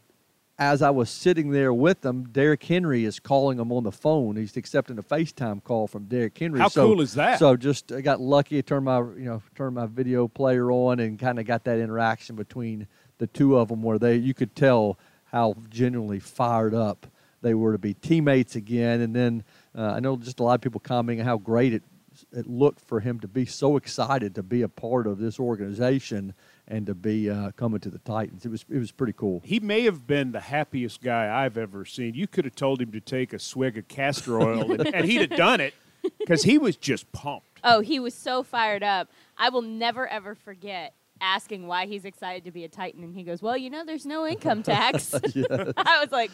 as 0.59 0.81
I 0.81 0.91
was 0.91 1.09
sitting 1.09 1.49
there 1.49 1.73
with 1.73 2.01
them, 2.01 2.25
Derrick 2.31 2.63
Henry 2.63 3.05
is 3.05 3.19
calling 3.19 3.59
him 3.59 3.71
on 3.71 3.83
the 3.83 3.91
phone. 3.91 4.35
He's 4.35 4.55
accepting 4.55 4.99
a 4.99 5.03
FaceTime 5.03 5.63
call 5.63 5.87
from 5.87 6.05
Derrick 6.05 6.37
Henry. 6.37 6.59
How 6.59 6.67
so, 6.67 6.87
cool 6.87 7.01
is 7.01 7.15
that? 7.15 7.39
So 7.39 7.55
just 7.55 7.91
I 7.91 8.01
got 8.01 8.21
lucky. 8.21 8.61
Turned 8.61 8.85
my 8.85 8.99
you 8.99 9.25
know 9.25 9.41
turned 9.55 9.75
my 9.75 9.87
video 9.87 10.27
player 10.27 10.71
on 10.71 10.99
and 10.99 11.17
kind 11.17 11.39
of 11.39 11.45
got 11.45 11.63
that 11.65 11.79
interaction 11.79 12.35
between 12.35 12.87
the 13.17 13.27
two 13.27 13.57
of 13.57 13.69
them 13.69 13.81
where 13.81 13.97
they 13.97 14.15
you 14.15 14.33
could 14.33 14.55
tell 14.55 14.97
how 15.25 15.55
genuinely 15.69 16.19
fired 16.19 16.75
up 16.75 17.07
they 17.41 17.53
were 17.53 17.73
to 17.73 17.77
be 17.77 17.93
teammates 17.93 18.55
again. 18.55 19.01
And 19.01 19.15
then 19.15 19.43
uh, 19.47 19.62
I 19.75 19.99
know 19.99 20.17
just 20.17 20.39
a 20.39 20.43
lot 20.43 20.55
of 20.55 20.61
people 20.61 20.79
commenting 20.79 21.21
on 21.21 21.25
how 21.25 21.37
great 21.37 21.73
it 21.73 21.83
it 22.31 22.47
looked 22.47 22.79
for 22.79 22.99
him 22.99 23.19
to 23.19 23.27
be 23.27 23.45
so 23.45 23.77
excited 23.77 24.35
to 24.35 24.43
be 24.43 24.61
a 24.61 24.69
part 24.69 25.07
of 25.07 25.17
this 25.17 25.39
organization 25.39 26.33
and 26.67 26.85
to 26.85 26.93
be 26.93 27.29
uh, 27.29 27.51
coming 27.51 27.79
to 27.81 27.89
the 27.89 27.99
Titans. 27.99 28.45
It 28.45 28.49
was 28.49 28.65
it 28.69 28.77
was 28.77 28.91
pretty 28.91 29.13
cool. 29.13 29.41
He 29.43 29.59
may 29.59 29.81
have 29.83 30.05
been 30.07 30.31
the 30.31 30.39
happiest 30.39 31.01
guy 31.01 31.43
I've 31.43 31.57
ever 31.57 31.85
seen. 31.85 32.13
You 32.13 32.27
could 32.27 32.45
have 32.45 32.55
told 32.55 32.81
him 32.81 32.91
to 32.91 32.99
take 32.99 33.33
a 33.33 33.39
swig 33.39 33.77
of 33.77 33.87
castor 33.87 34.39
oil, 34.39 34.71
and, 34.71 34.87
and 34.95 35.05
he'd 35.05 35.21
have 35.21 35.37
done 35.37 35.61
it 35.61 35.73
because 36.19 36.43
he 36.43 36.57
was 36.57 36.75
just 36.75 37.11
pumped. 37.11 37.59
Oh, 37.63 37.81
he 37.81 37.99
was 37.99 38.13
so 38.13 38.43
fired 38.43 38.83
up. 38.83 39.09
I 39.37 39.49
will 39.49 39.61
never 39.61 40.07
ever 40.07 40.35
forget 40.35 40.93
asking 41.21 41.67
why 41.67 41.85
he's 41.85 42.05
excited 42.05 42.43
to 42.43 42.51
be 42.51 42.65
a 42.65 42.69
Titan 42.69 43.03
and 43.03 43.15
he 43.15 43.23
goes, 43.23 43.41
"Well, 43.41 43.57
you 43.57 43.69
know 43.69 43.85
there's 43.85 44.05
no 44.05 44.27
income 44.27 44.63
tax." 44.63 45.13
I 45.35 45.99
was 46.01 46.11
like, 46.11 46.31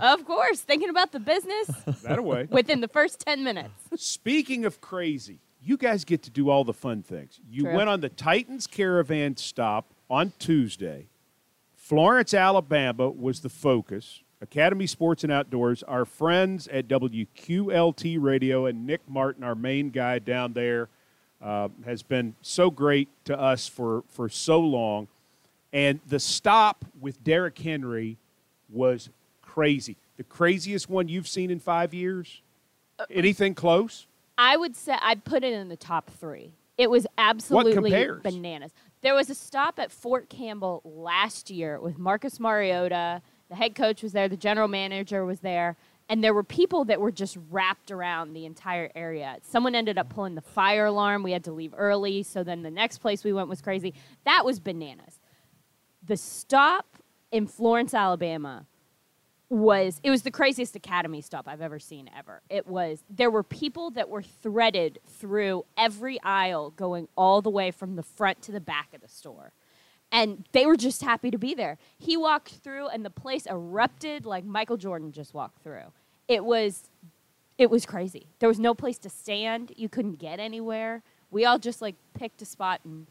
"Of 0.00 0.24
course, 0.24 0.60
thinking 0.60 0.88
about 0.90 1.12
the 1.12 1.20
business 1.20 1.68
That 2.02 2.18
away. 2.18 2.46
within 2.50 2.80
the 2.80 2.88
first 2.88 3.20
10 3.20 3.42
minutes." 3.44 3.72
Speaking 3.96 4.64
of 4.64 4.80
crazy, 4.80 5.40
you 5.62 5.76
guys 5.76 6.04
get 6.04 6.22
to 6.24 6.30
do 6.30 6.50
all 6.50 6.64
the 6.64 6.72
fun 6.72 7.02
things. 7.02 7.40
You 7.50 7.64
True. 7.64 7.76
went 7.76 7.88
on 7.88 8.00
the 8.00 8.08
Titans 8.08 8.66
Caravan 8.66 9.36
stop 9.36 9.92
on 10.08 10.32
Tuesday. 10.38 11.06
Florence, 11.74 12.34
Alabama 12.34 13.08
was 13.08 13.40
the 13.40 13.48
focus. 13.48 14.22
Academy 14.40 14.86
Sports 14.86 15.24
and 15.24 15.32
Outdoors, 15.32 15.82
our 15.82 16.04
friends 16.04 16.68
at 16.68 16.86
WQLT 16.86 18.18
Radio, 18.20 18.66
and 18.66 18.86
Nick 18.86 19.00
Martin, 19.08 19.42
our 19.42 19.54
main 19.54 19.90
guy 19.90 20.18
down 20.20 20.52
there, 20.52 20.88
uh, 21.42 21.68
has 21.84 22.02
been 22.02 22.34
so 22.40 22.70
great 22.70 23.08
to 23.24 23.38
us 23.38 23.66
for, 23.66 24.04
for 24.08 24.28
so 24.28 24.60
long. 24.60 25.08
And 25.72 26.00
the 26.06 26.20
stop 26.20 26.84
with 27.00 27.22
Derrick 27.24 27.58
Henry 27.58 28.16
was 28.70 29.10
crazy. 29.48 29.96
The 30.16 30.24
craziest 30.24 30.88
one 30.88 31.08
you've 31.08 31.28
seen 31.28 31.50
in 31.50 31.58
five 31.58 31.94
years? 31.94 32.42
Uh, 32.98 33.06
Anything 33.10 33.54
close? 33.54 34.06
I 34.36 34.56
would 34.56 34.76
say 34.76 34.94
I'd 35.00 35.24
put 35.24 35.42
it 35.42 35.52
in 35.52 35.68
the 35.68 35.76
top 35.76 36.10
three. 36.10 36.52
It 36.76 36.90
was 36.90 37.06
absolutely 37.16 37.90
bananas. 38.22 38.72
There 39.00 39.14
was 39.14 39.30
a 39.30 39.34
stop 39.34 39.78
at 39.78 39.90
Fort 39.90 40.28
Campbell 40.28 40.82
last 40.84 41.50
year 41.50 41.80
with 41.80 41.98
Marcus 41.98 42.38
Mariota. 42.38 43.22
The 43.48 43.56
head 43.56 43.74
coach 43.74 44.02
was 44.02 44.12
there, 44.12 44.28
the 44.28 44.36
general 44.36 44.68
manager 44.68 45.24
was 45.24 45.40
there, 45.40 45.76
and 46.08 46.22
there 46.22 46.34
were 46.34 46.44
people 46.44 46.84
that 46.84 47.00
were 47.00 47.10
just 47.10 47.36
wrapped 47.50 47.90
around 47.90 48.34
the 48.34 48.44
entire 48.44 48.90
area. 48.94 49.38
Someone 49.42 49.74
ended 49.74 49.98
up 49.98 50.08
pulling 50.10 50.34
the 50.34 50.40
fire 50.40 50.86
alarm. 50.86 51.22
We 51.22 51.32
had 51.32 51.44
to 51.44 51.52
leave 51.52 51.74
early, 51.76 52.22
so 52.22 52.44
then 52.44 52.62
the 52.62 52.70
next 52.70 52.98
place 52.98 53.24
we 53.24 53.32
went 53.32 53.48
was 53.48 53.62
crazy. 53.62 53.94
That 54.24 54.44
was 54.44 54.60
bananas. 54.60 55.18
The 56.04 56.16
stop 56.16 56.98
in 57.32 57.46
Florence, 57.46 57.94
Alabama 57.94 58.66
was 59.50 60.00
it 60.02 60.10
was 60.10 60.22
the 60.22 60.30
craziest 60.30 60.76
academy 60.76 61.22
stop 61.22 61.48
I've 61.48 61.62
ever 61.62 61.78
seen 61.78 62.10
ever. 62.16 62.42
It 62.50 62.66
was 62.66 63.02
there 63.08 63.30
were 63.30 63.42
people 63.42 63.90
that 63.92 64.08
were 64.08 64.22
threaded 64.22 64.98
through 65.06 65.64
every 65.76 66.20
aisle 66.22 66.70
going 66.70 67.08
all 67.16 67.40
the 67.40 67.50
way 67.50 67.70
from 67.70 67.96
the 67.96 68.02
front 68.02 68.42
to 68.42 68.52
the 68.52 68.60
back 68.60 68.92
of 68.94 69.00
the 69.00 69.08
store. 69.08 69.52
And 70.10 70.46
they 70.52 70.66
were 70.66 70.76
just 70.76 71.02
happy 71.02 71.30
to 71.30 71.38
be 71.38 71.54
there. 71.54 71.78
He 71.98 72.16
walked 72.16 72.56
through 72.56 72.88
and 72.88 73.04
the 73.04 73.10
place 73.10 73.46
erupted 73.46 74.26
like 74.26 74.44
Michael 74.44 74.76
Jordan 74.76 75.12
just 75.12 75.34
walked 75.34 75.62
through. 75.62 75.92
It 76.28 76.44
was 76.44 76.90
it 77.56 77.70
was 77.70 77.86
crazy. 77.86 78.26
There 78.38 78.48
was 78.48 78.60
no 78.60 78.74
place 78.74 78.98
to 78.98 79.10
stand. 79.10 79.72
You 79.76 79.88
couldn't 79.88 80.18
get 80.18 80.40
anywhere. 80.40 81.02
We 81.30 81.44
all 81.44 81.58
just 81.58 81.80
like 81.80 81.96
picked 82.14 82.42
a 82.42 82.44
spot 82.44 82.80
and 82.84 83.06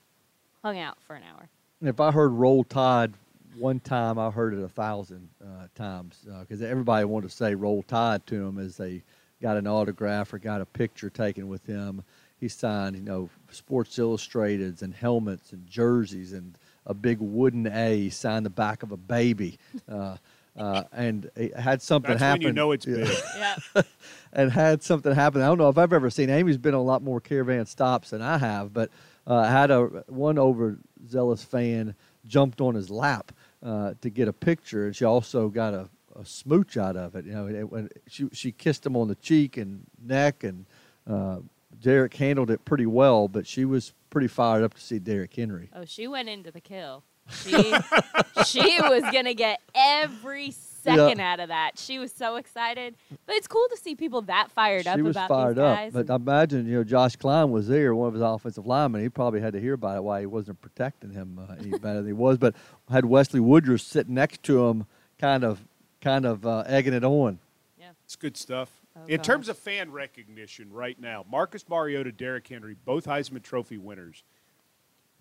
hung 0.63 0.77
out 0.77 1.01
for 1.01 1.15
an 1.15 1.23
hour. 1.23 1.49
If 1.81 1.99
I 1.99 2.11
heard 2.11 2.29
"Roll 2.29 2.63
Tide" 2.63 3.13
one 3.57 3.79
time, 3.79 4.19
I 4.19 4.29
heard 4.29 4.53
it 4.53 4.63
a 4.63 4.69
thousand 4.69 5.29
uh, 5.41 5.67
times 5.75 6.25
because 6.41 6.61
everybody 6.61 7.05
wanted 7.05 7.29
to 7.29 7.35
say 7.35 7.55
"Roll 7.55 7.83
Tide" 7.83 8.25
to 8.27 8.47
him 8.47 8.59
as 8.59 8.77
they 8.77 9.03
got 9.41 9.57
an 9.57 9.67
autograph 9.67 10.33
or 10.33 10.39
got 10.39 10.61
a 10.61 10.65
picture 10.65 11.09
taken 11.09 11.47
with 11.47 11.65
him. 11.65 12.03
He 12.39 12.47
signed, 12.47 12.95
you 12.95 13.01
know, 13.01 13.29
Sports 13.51 13.97
Illustrateds 13.97 14.81
and 14.81 14.93
helmets 14.93 15.53
and 15.53 15.65
jerseys 15.67 16.33
and 16.33 16.57
a 16.85 16.93
big 16.93 17.19
wooden 17.19 17.67
A. 17.67 17.97
He 17.97 18.09
signed 18.09 18.45
the 18.45 18.51
back 18.51 18.83
of 18.83 18.91
a 18.91 18.97
baby. 18.97 19.57
Uh, 19.89 20.17
uh, 20.57 20.83
and 20.91 21.29
it 21.35 21.55
had 21.55 21.81
something 21.81 22.11
That's 22.11 22.21
happen. 22.21 22.41
you 22.41 22.51
know 22.51 22.71
it's 22.71 22.85
big. 22.85 23.07
Yeah. 23.37 23.81
and 24.33 24.51
had 24.51 24.81
something 24.83 25.13
happen. 25.13 25.41
I 25.41 25.47
don't 25.47 25.57
know 25.57 25.69
if 25.69 25.77
I've 25.77 25.93
ever 25.93 26.09
seen. 26.09 26.29
Amie's 26.29 26.57
been 26.57 26.73
on 26.73 26.79
a 26.79 26.83
lot 26.83 27.03
more 27.03 27.19
caravan 27.21 27.65
stops 27.65 28.09
than 28.09 28.21
I 28.21 28.37
have, 28.37 28.73
but 28.73 28.89
uh, 29.27 29.43
had 29.43 29.69
a 29.71 29.83
one 30.07 30.39
overzealous 30.39 31.43
fan 31.43 31.95
jumped 32.25 32.59
on 32.59 32.75
his 32.75 32.89
lap 32.89 33.31
uh, 33.63 33.93
to 34.01 34.09
get 34.09 34.27
a 34.27 34.33
picture, 34.33 34.85
and 34.85 34.95
she 34.95 35.05
also 35.05 35.49
got 35.49 35.73
a, 35.73 35.89
a 36.15 36.25
smooch 36.25 36.77
out 36.77 36.95
of 36.95 37.15
it. 37.15 37.25
You 37.25 37.31
know, 37.31 37.47
it, 37.47 37.63
when 37.63 37.89
she 38.07 38.27
she 38.33 38.51
kissed 38.51 38.85
him 38.85 38.95
on 38.95 39.07
the 39.07 39.15
cheek 39.15 39.57
and 39.57 39.85
neck, 40.01 40.43
and 40.43 40.65
uh, 41.09 41.39
Derrick 41.79 42.13
handled 42.13 42.51
it 42.51 42.65
pretty 42.65 42.85
well. 42.85 43.27
But 43.27 43.47
she 43.47 43.65
was 43.65 43.93
pretty 44.09 44.27
fired 44.27 44.63
up 44.63 44.73
to 44.73 44.81
see 44.81 44.99
Derrick 44.99 45.33
Henry. 45.35 45.69
Oh, 45.73 45.85
she 45.85 46.07
went 46.07 46.29
into 46.29 46.51
the 46.51 46.61
kill. 46.61 47.03
She 47.29 47.51
she 48.45 48.79
was 48.81 49.03
gonna 49.11 49.33
get 49.33 49.59
every 49.75 50.51
second 50.95 51.19
out 51.19 51.39
of 51.39 51.49
that. 51.49 51.77
She 51.77 51.99
was 51.99 52.11
so 52.11 52.35
excited. 52.37 52.95
But 53.25 53.35
it's 53.35 53.47
cool 53.47 53.67
to 53.69 53.77
see 53.77 53.95
people 53.95 54.21
that 54.23 54.51
fired 54.51 54.87
up 54.87 54.95
she 54.97 55.01
was 55.01 55.15
about 55.15 55.29
fired 55.29 55.55
these 55.57 55.95
up. 55.95 56.07
But 56.07 56.09
I 56.11 56.15
imagine, 56.15 56.67
you 56.67 56.75
know, 56.77 56.83
Josh 56.83 57.15
Kline 57.15 57.51
was 57.51 57.67
there, 57.67 57.93
one 57.95 58.07
of 58.07 58.13
his 58.13 58.23
offensive 58.23 58.65
linemen. 58.65 59.01
He 59.01 59.09
probably 59.09 59.41
had 59.41 59.53
to 59.53 59.59
hear 59.59 59.73
about 59.73 59.97
it 59.97 60.03
why 60.03 60.21
he 60.21 60.25
wasn't 60.25 60.61
protecting 60.61 61.11
him 61.11 61.39
uh, 61.39 61.53
any 61.59 61.69
better 61.79 61.97
than 61.97 62.07
he 62.07 62.13
was. 62.13 62.37
But 62.37 62.55
had 62.89 63.05
Wesley 63.05 63.39
Woodyard 63.39 63.81
sitting 63.81 64.13
next 64.13 64.43
to 64.43 64.67
him, 64.67 64.85
kind 65.19 65.43
of, 65.43 65.59
kind 66.01 66.25
of 66.25 66.45
uh, 66.45 66.63
egging 66.67 66.93
it 66.93 67.03
on. 67.03 67.39
yeah. 67.79 67.89
It's 68.05 68.15
good 68.15 68.37
stuff. 68.37 68.69
Oh, 68.95 69.05
In 69.07 69.21
terms 69.21 69.47
of 69.49 69.57
fan 69.57 69.91
recognition 69.91 70.71
right 70.71 70.99
now, 70.99 71.23
Marcus 71.29 71.67
Mariota, 71.69 72.11
Derrick 72.11 72.47
Henry, 72.47 72.75
both 72.85 73.05
Heisman 73.05 73.43
Trophy 73.43 73.77
winners. 73.77 74.23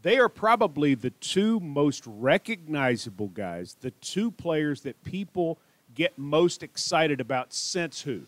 They 0.03 0.19
are 0.19 0.29
probably 0.29 0.95
the 0.95 1.11
two 1.11 1.59
most 1.61 2.05
recognizable 2.07 3.29
guys, 3.29 3.77
the 3.81 3.91
two 3.91 4.31
players 4.31 4.83
that 4.83 5.03
people 5.05 5.59
get 5.95 6.17
most 6.19 6.63
excited 6.63 7.21
about 7.21 7.53
since 7.53 8.03
who? 8.03 8.23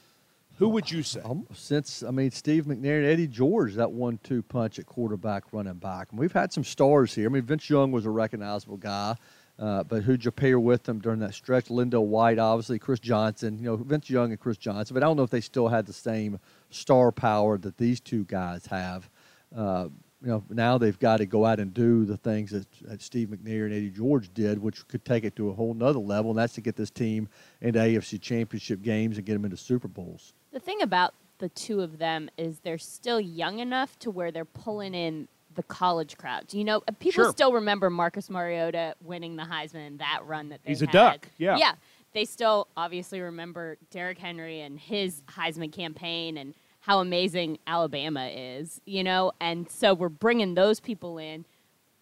Who 0.58 0.70
would 0.70 0.90
you 0.90 1.04
say? 1.04 1.20
Um, 1.20 1.46
since 1.54 2.02
I 2.02 2.10
mean 2.10 2.32
Steve 2.32 2.64
McNair 2.64 2.98
and 2.98 3.06
Eddie 3.06 3.28
George, 3.28 3.74
that 3.74 3.92
one-two 3.92 4.42
punch 4.42 4.80
at 4.80 4.86
quarterback, 4.86 5.44
running 5.52 5.74
back. 5.74 6.08
And 6.10 6.18
we've 6.18 6.32
had 6.32 6.52
some 6.52 6.64
stars 6.64 7.14
here. 7.14 7.26
I 7.26 7.32
mean 7.32 7.42
Vince 7.42 7.70
Young 7.70 7.92
was 7.92 8.06
a 8.06 8.10
recognizable 8.10 8.76
guy, 8.76 9.14
uh, 9.56 9.84
but 9.84 10.02
who'd 10.02 10.24
you 10.24 10.32
pair 10.32 10.58
with 10.58 10.82
them 10.82 10.98
during 10.98 11.20
that 11.20 11.34
stretch? 11.34 11.66
LenDale 11.66 12.06
White, 12.06 12.40
obviously, 12.40 12.80
Chris 12.80 12.98
Johnson. 12.98 13.56
You 13.58 13.66
know 13.66 13.76
Vince 13.76 14.10
Young 14.10 14.32
and 14.32 14.40
Chris 14.40 14.56
Johnson. 14.56 14.94
But 14.94 15.04
I 15.04 15.06
don't 15.06 15.16
know 15.16 15.22
if 15.22 15.30
they 15.30 15.40
still 15.40 15.68
had 15.68 15.86
the 15.86 15.92
same 15.92 16.40
star 16.70 17.12
power 17.12 17.56
that 17.58 17.76
these 17.76 18.00
two 18.00 18.24
guys 18.24 18.66
have. 18.66 19.08
Uh, 19.54 19.88
you 20.22 20.28
know 20.28 20.42
now 20.50 20.78
they've 20.78 20.98
got 20.98 21.18
to 21.18 21.26
go 21.26 21.44
out 21.44 21.60
and 21.60 21.72
do 21.72 22.04
the 22.04 22.16
things 22.16 22.50
that, 22.50 22.66
that 22.82 23.02
Steve 23.02 23.28
McNair 23.28 23.64
and 23.66 23.72
Eddie 23.74 23.90
George 23.90 24.32
did, 24.34 24.58
which 24.58 24.86
could 24.88 25.04
take 25.04 25.24
it 25.24 25.36
to 25.36 25.50
a 25.50 25.52
whole 25.52 25.74
nother 25.74 25.98
level, 25.98 26.30
and 26.30 26.38
that's 26.38 26.54
to 26.54 26.60
get 26.60 26.76
this 26.76 26.90
team 26.90 27.28
into 27.60 27.78
AFC 27.78 28.20
Championship 28.20 28.82
games 28.82 29.16
and 29.16 29.26
get 29.26 29.34
them 29.34 29.44
into 29.44 29.56
Super 29.56 29.88
Bowls. 29.88 30.34
The 30.52 30.60
thing 30.60 30.82
about 30.82 31.14
the 31.38 31.48
two 31.50 31.80
of 31.80 31.98
them 31.98 32.28
is 32.36 32.58
they're 32.60 32.78
still 32.78 33.20
young 33.20 33.60
enough 33.60 33.98
to 34.00 34.10
where 34.10 34.30
they're 34.32 34.44
pulling 34.44 34.94
in 34.94 35.28
the 35.54 35.62
college 35.62 36.16
crowd. 36.16 36.52
You 36.52 36.64
know, 36.64 36.82
uh, 36.88 36.92
people 36.98 37.24
Sure. 37.24 37.30
still 37.32 37.52
remember 37.52 37.90
Marcus 37.90 38.28
Mariota 38.30 38.94
winning 39.02 39.36
the 39.36 39.42
Heisman 39.44 39.98
that 39.98 40.20
run 40.24 40.48
that 40.50 40.60
they 40.64 40.70
had? 40.70 40.78
He's 40.78 40.82
a 40.82 40.86
duck, 40.86 41.28
yeah. 41.38 41.56
Yeah. 41.56 41.72
They 42.12 42.24
still 42.24 42.68
obviously 42.76 43.20
remember 43.20 43.76
Derrick 43.90 44.18
Henry 44.18 44.60
and 44.62 44.78
his 44.80 45.22
Heisman 45.28 45.72
campaign 45.72 46.38
and 46.38 46.54
how 46.80 47.00
amazing 47.00 47.58
Alabama 47.66 48.28
is, 48.28 48.80
you 48.86 49.02
know? 49.04 49.32
And 49.40 49.70
so 49.70 49.94
we're 49.94 50.08
bringing 50.08 50.54
those 50.54 50.80
people 50.80 51.18
in. 51.18 51.44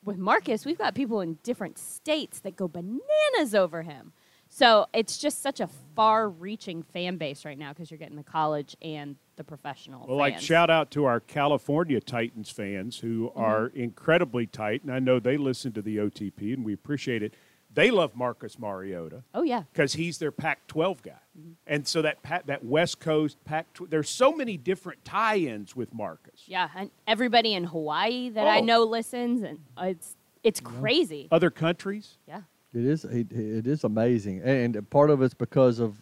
With 0.05 0.19
Marcus, 0.19 0.65
we've 0.65 0.79
got 0.79 0.95
people 0.95 1.21
in 1.21 1.39
different 1.43 1.79
states 1.79 2.39
that 2.41 2.55
go 2.55 2.69
bananas 2.69 3.55
over 3.55 3.83
him. 3.83 4.13
So 4.49 4.87
it's 4.93 5.19
just 5.19 5.43
such 5.43 5.59
a 5.59 5.69
far-reaching 5.97 6.85
fan 6.85 7.17
base 7.17 7.45
right 7.45 7.59
now 7.59 7.73
because 7.73 7.91
you're 7.91 7.99
getting 7.99 8.17
the 8.17 8.23
college 8.23 8.77
and 8.81 9.17
the 9.35 9.43
professional. 9.43 10.07
Well, 10.07 10.17
like 10.17 10.39
shout 10.39 10.71
out 10.71 10.93
to 10.93 11.05
our 11.05 11.19
California 11.19 12.01
Titans 12.01 12.51
fans 12.51 13.01
who 13.01 13.31
Mm-hmm. 13.31 13.41
are 13.41 13.67
incredibly 13.75 14.47
tight, 14.47 14.83
and 14.85 14.93
I 14.93 15.01
know 15.01 15.19
they 15.19 15.37
listen 15.37 15.73
to 15.73 15.83
the 15.83 15.97
OTP, 15.97 16.55
and 16.55 16.65
we 16.65 16.73
appreciate 16.73 17.25
it. 17.25 17.35
They 17.77 17.91
love 17.93 18.17
Marcus 18.17 18.59
Mariota 18.59 19.23
Oh 19.33 19.43
yeah, 19.43 19.63
because 19.73 19.93
he's 19.93 20.19
their 20.19 20.33
Pac-12 20.33 21.03
guy, 21.03 21.13
Mm-hmm. 21.39 21.51
and 21.67 21.87
so 21.87 22.01
that 22.03 22.23
Pac- 22.23 22.47
that 22.47 22.65
West 22.65 22.99
Coast 22.99 23.37
Pac. 23.45 23.67
There's 23.89 24.09
so 24.11 24.33
many 24.33 24.57
different 24.57 25.05
tie-ins 25.05 25.77
with 25.77 25.93
Marcus. 25.95 26.43
yeah, 26.47 26.69
and 26.75 26.91
everybody 27.07 27.53
in 27.55 27.65
Hawaii 27.65 28.31
that 28.31 28.47
I 28.49 28.59
Oh. 28.61 28.65
know 28.65 28.83
listens, 28.85 29.43
and 29.43 29.59
it's 29.81 30.17
it's 30.43 30.61
crazy. 30.61 31.29
Other 31.31 31.51
countries, 31.51 32.19
Yeah, 32.27 32.43
It 32.75 32.85
is 32.85 33.05
it, 33.05 33.31
it 33.33 33.67
is 33.67 33.85
amazing, 33.85 34.41
and 34.43 34.89
part 34.91 35.11
of 35.11 35.21
it's 35.23 35.35
because 35.35 35.79
of 35.79 35.97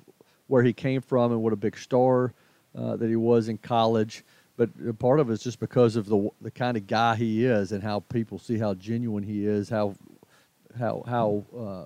where 0.46 0.62
he 0.62 0.72
came 0.72 1.00
from 1.00 1.32
and 1.32 1.42
what 1.42 1.52
a 1.52 1.56
big 1.56 1.76
star 1.76 2.32
uh, 2.76 2.96
that 2.96 3.08
he 3.08 3.16
was 3.16 3.48
in 3.48 3.58
college. 3.58 4.24
But 4.56 4.70
part 5.00 5.18
of 5.18 5.30
it's 5.30 5.42
just 5.42 5.58
because 5.58 5.96
of 5.96 6.06
the 6.06 6.28
the 6.40 6.50
kind 6.52 6.76
of 6.76 6.86
guy 6.86 7.16
he 7.16 7.44
is 7.44 7.72
and 7.72 7.82
how 7.82 8.00
people 8.00 8.38
see 8.38 8.56
how 8.58 8.74
genuine 8.74 9.24
he 9.24 9.44
is, 9.46 9.68
how 9.68 9.94
how 10.78 11.02
how 11.06 11.44
uh, 11.56 11.84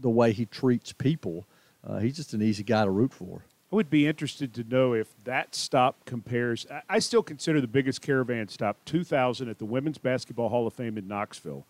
the 0.00 0.10
way 0.10 0.32
he 0.32 0.46
treats 0.46 0.92
people. 0.92 1.46
Uh, 1.86 1.98
he's 1.98 2.16
just 2.16 2.34
an 2.34 2.42
easy 2.42 2.62
guy 2.62 2.84
to 2.84 2.90
root 2.90 3.12
for. 3.12 3.44
I 3.72 3.76
would 3.76 3.90
be 3.90 4.06
interested 4.06 4.54
to 4.54 4.64
know 4.64 4.94
if 4.94 5.08
that 5.24 5.54
stop 5.54 6.04
compares. 6.04 6.66
I- 6.70 6.82
I 6.88 6.98
still 7.00 7.22
consider 7.22 7.60
the 7.60 7.66
biggest 7.68 8.00
caravan 8.02 8.48
stop 8.48 8.78
2000 8.86 9.48
at 9.48 9.58
the 9.58 9.64
Women's 9.64 9.98
Basketball 9.98 10.48
Hall 10.48 10.66
of 10.66 10.72
Fame 10.74 10.96
in 10.98 11.06
Knoxville. 11.06 11.66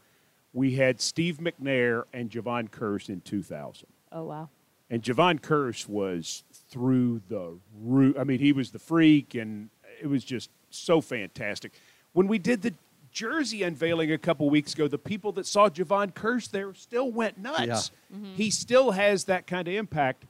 We 0.52 0.72
had 0.76 1.00
Steve 1.00 1.38
McNair 1.38 2.04
and 2.12 2.30
Jevon 2.30 2.70
Kearse 2.70 3.08
in 3.08 3.20
2000. 3.20 3.86
Oh 4.12 4.24
wow. 4.24 4.48
And 4.90 5.02
Jevon 5.02 5.40
Kearse 5.40 5.86
was 5.86 6.44
through 6.70 7.20
the 7.28 7.58
roof. 7.78 8.16
I 8.18 8.24
mean, 8.24 8.38
he 8.38 8.52
was 8.52 8.70
the 8.70 8.78
freak, 8.78 9.34
and 9.34 9.68
it 10.00 10.06
was 10.06 10.24
just 10.24 10.48
so 10.70 11.00
fantastic. 11.02 11.72
When 12.14 12.26
we 12.26 12.38
did 12.38 12.62
the 12.62 12.72
jersey 13.12 13.62
unveiling 13.62 14.12
a 14.12 14.18
couple 14.18 14.48
weeks 14.50 14.74
ago, 14.74 14.88
the 14.88 14.98
people 14.98 15.32
that 15.32 15.46
saw 15.46 15.68
Jevon 15.68 16.12
Kearse 16.12 16.50
there 16.50 16.74
still 16.74 17.10
went 17.10 17.38
nuts. 17.38 17.90
He 18.36 18.50
still 18.50 18.92
has 18.92 19.24
that 19.24 19.46
kind 19.46 19.68
of 19.68 19.74
impact. 19.74 20.24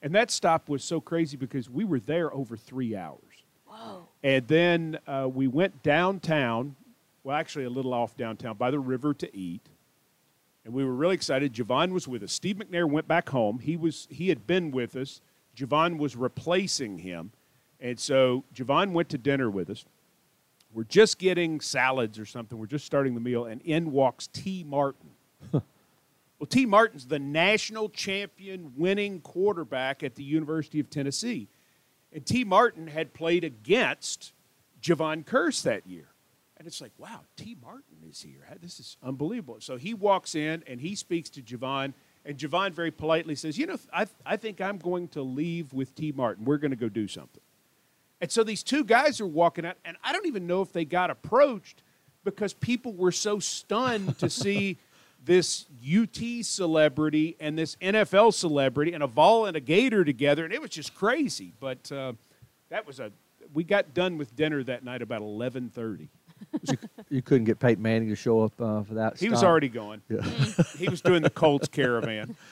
And 0.00 0.14
that 0.14 0.30
stop 0.30 0.68
was 0.68 0.84
so 0.84 1.00
crazy 1.00 1.36
because 1.36 1.68
we 1.68 1.84
were 1.84 2.00
there 2.00 2.32
over 2.32 2.56
three 2.56 2.94
hours. 2.94 3.42
Whoa. 3.66 4.08
And 4.22 4.46
then 4.46 4.98
uh, 5.06 5.28
we 5.32 5.46
went 5.48 5.82
downtown, 5.82 6.76
well, 7.24 7.36
actually 7.36 7.64
a 7.64 7.70
little 7.70 7.92
off 7.92 8.16
downtown 8.16 8.56
by 8.56 8.70
the 8.70 8.78
river 8.78 9.12
to 9.14 9.36
eat. 9.36 9.68
And 10.64 10.74
we 10.74 10.84
were 10.84 10.94
really 10.94 11.14
excited. 11.14 11.52
Jevon 11.54 11.92
was 11.92 12.06
with 12.06 12.22
us. 12.22 12.32
Steve 12.32 12.56
McNair 12.56 12.88
went 12.88 13.08
back 13.08 13.30
home. 13.30 13.58
He 13.58 13.76
was 13.76 14.06
he 14.10 14.28
had 14.28 14.46
been 14.46 14.70
with 14.70 14.94
us. 14.96 15.20
Jevon 15.56 15.98
was 15.98 16.14
replacing 16.14 16.98
him. 16.98 17.32
And 17.80 17.98
so 17.98 18.44
Jevon 18.54 18.92
went 18.92 19.08
to 19.10 19.18
dinner 19.18 19.50
with 19.50 19.70
us. 19.70 19.84
We're 20.72 20.84
just 20.84 21.18
getting 21.18 21.60
salads 21.60 22.18
or 22.18 22.26
something. 22.26 22.58
We're 22.58 22.66
just 22.66 22.84
starting 22.84 23.14
the 23.14 23.20
meal, 23.20 23.46
and 23.46 23.60
in 23.62 23.90
walks 23.90 24.26
Tee 24.26 24.64
Martin. 24.64 25.10
well, 25.52 25.62
Tee 26.48 26.66
Martin's 26.66 27.06
the 27.06 27.18
national 27.18 27.88
champion 27.88 28.72
winning 28.76 29.20
quarterback 29.20 30.02
at 30.02 30.14
the 30.14 30.24
University 30.24 30.78
of 30.80 30.90
Tennessee. 30.90 31.48
And 32.12 32.24
Tee 32.24 32.44
Martin 32.44 32.86
had 32.86 33.12
played 33.12 33.44
against 33.44 34.32
Jevon 34.82 35.24
Kearse 35.24 35.62
that 35.62 35.86
year. 35.86 36.08
And 36.56 36.66
it's 36.66 36.80
like, 36.80 36.92
wow, 36.98 37.20
Tee 37.36 37.56
Martin 37.62 37.98
is 38.08 38.20
here. 38.20 38.44
This 38.60 38.80
is 38.80 38.96
unbelievable. 39.02 39.58
So 39.60 39.76
he 39.76 39.94
walks 39.94 40.34
in 40.34 40.64
and 40.66 40.80
he 40.80 40.94
speaks 40.94 41.30
to 41.30 41.42
Jevon. 41.42 41.94
And 42.24 42.36
Jevon 42.36 42.72
very 42.72 42.90
politely 42.90 43.36
says, 43.36 43.56
You 43.56 43.66
know, 43.66 43.78
I, 43.92 44.06
I 44.26 44.36
think 44.36 44.60
I'm 44.60 44.78
going 44.78 45.08
to 45.08 45.22
leave 45.22 45.72
with 45.72 45.94
Tee 45.94 46.12
Martin. 46.12 46.44
We're 46.44 46.58
going 46.58 46.72
to 46.72 46.76
go 46.76 46.88
do 46.88 47.06
something. 47.06 47.42
And 48.20 48.30
so 48.30 48.42
these 48.42 48.62
two 48.62 48.84
guys 48.84 49.20
are 49.20 49.26
walking 49.26 49.64
out, 49.64 49.76
and 49.84 49.96
I 50.02 50.12
don't 50.12 50.26
even 50.26 50.46
know 50.46 50.60
if 50.62 50.72
they 50.72 50.84
got 50.84 51.10
approached 51.10 51.82
because 52.24 52.52
people 52.52 52.92
were 52.92 53.12
so 53.12 53.38
stunned 53.38 54.18
to 54.18 54.28
see 54.44 54.78
this 55.24 55.66
UT 55.84 56.44
celebrity 56.44 57.36
and 57.38 57.56
this 57.58 57.76
NFL 57.76 58.34
celebrity 58.34 58.92
and 58.92 59.02
a 59.02 59.06
Vol 59.06 59.46
and 59.46 59.56
a 59.56 59.60
Gator 59.60 60.04
together, 60.04 60.44
and 60.44 60.52
it 60.52 60.60
was 60.60 60.70
just 60.70 60.94
crazy. 60.94 61.52
But 61.60 61.90
uh, 61.92 62.14
that 62.70 62.86
was 62.86 62.98
a 63.00 63.12
we 63.54 63.64
got 63.64 63.94
done 63.94 64.18
with 64.18 64.34
dinner 64.36 64.62
that 64.64 64.84
night 64.84 65.00
about 65.02 65.22
eleven 65.22 65.68
thirty. 65.70 66.08
You 67.10 67.20
couldn't 67.22 67.44
get 67.44 67.58
Peyton 67.58 67.82
Manning 67.82 68.08
to 68.10 68.14
show 68.14 68.42
up 68.42 68.60
uh, 68.60 68.82
for 68.82 68.94
that. 68.94 69.18
He 69.18 69.28
was 69.28 69.42
already 69.42 69.68
gone. 69.68 70.02
Yeah. 70.08 70.22
He 70.78 70.88
was 70.88 71.00
doing 71.00 71.22
the 71.22 71.30
Colts 71.30 71.68
caravan. 71.68 72.36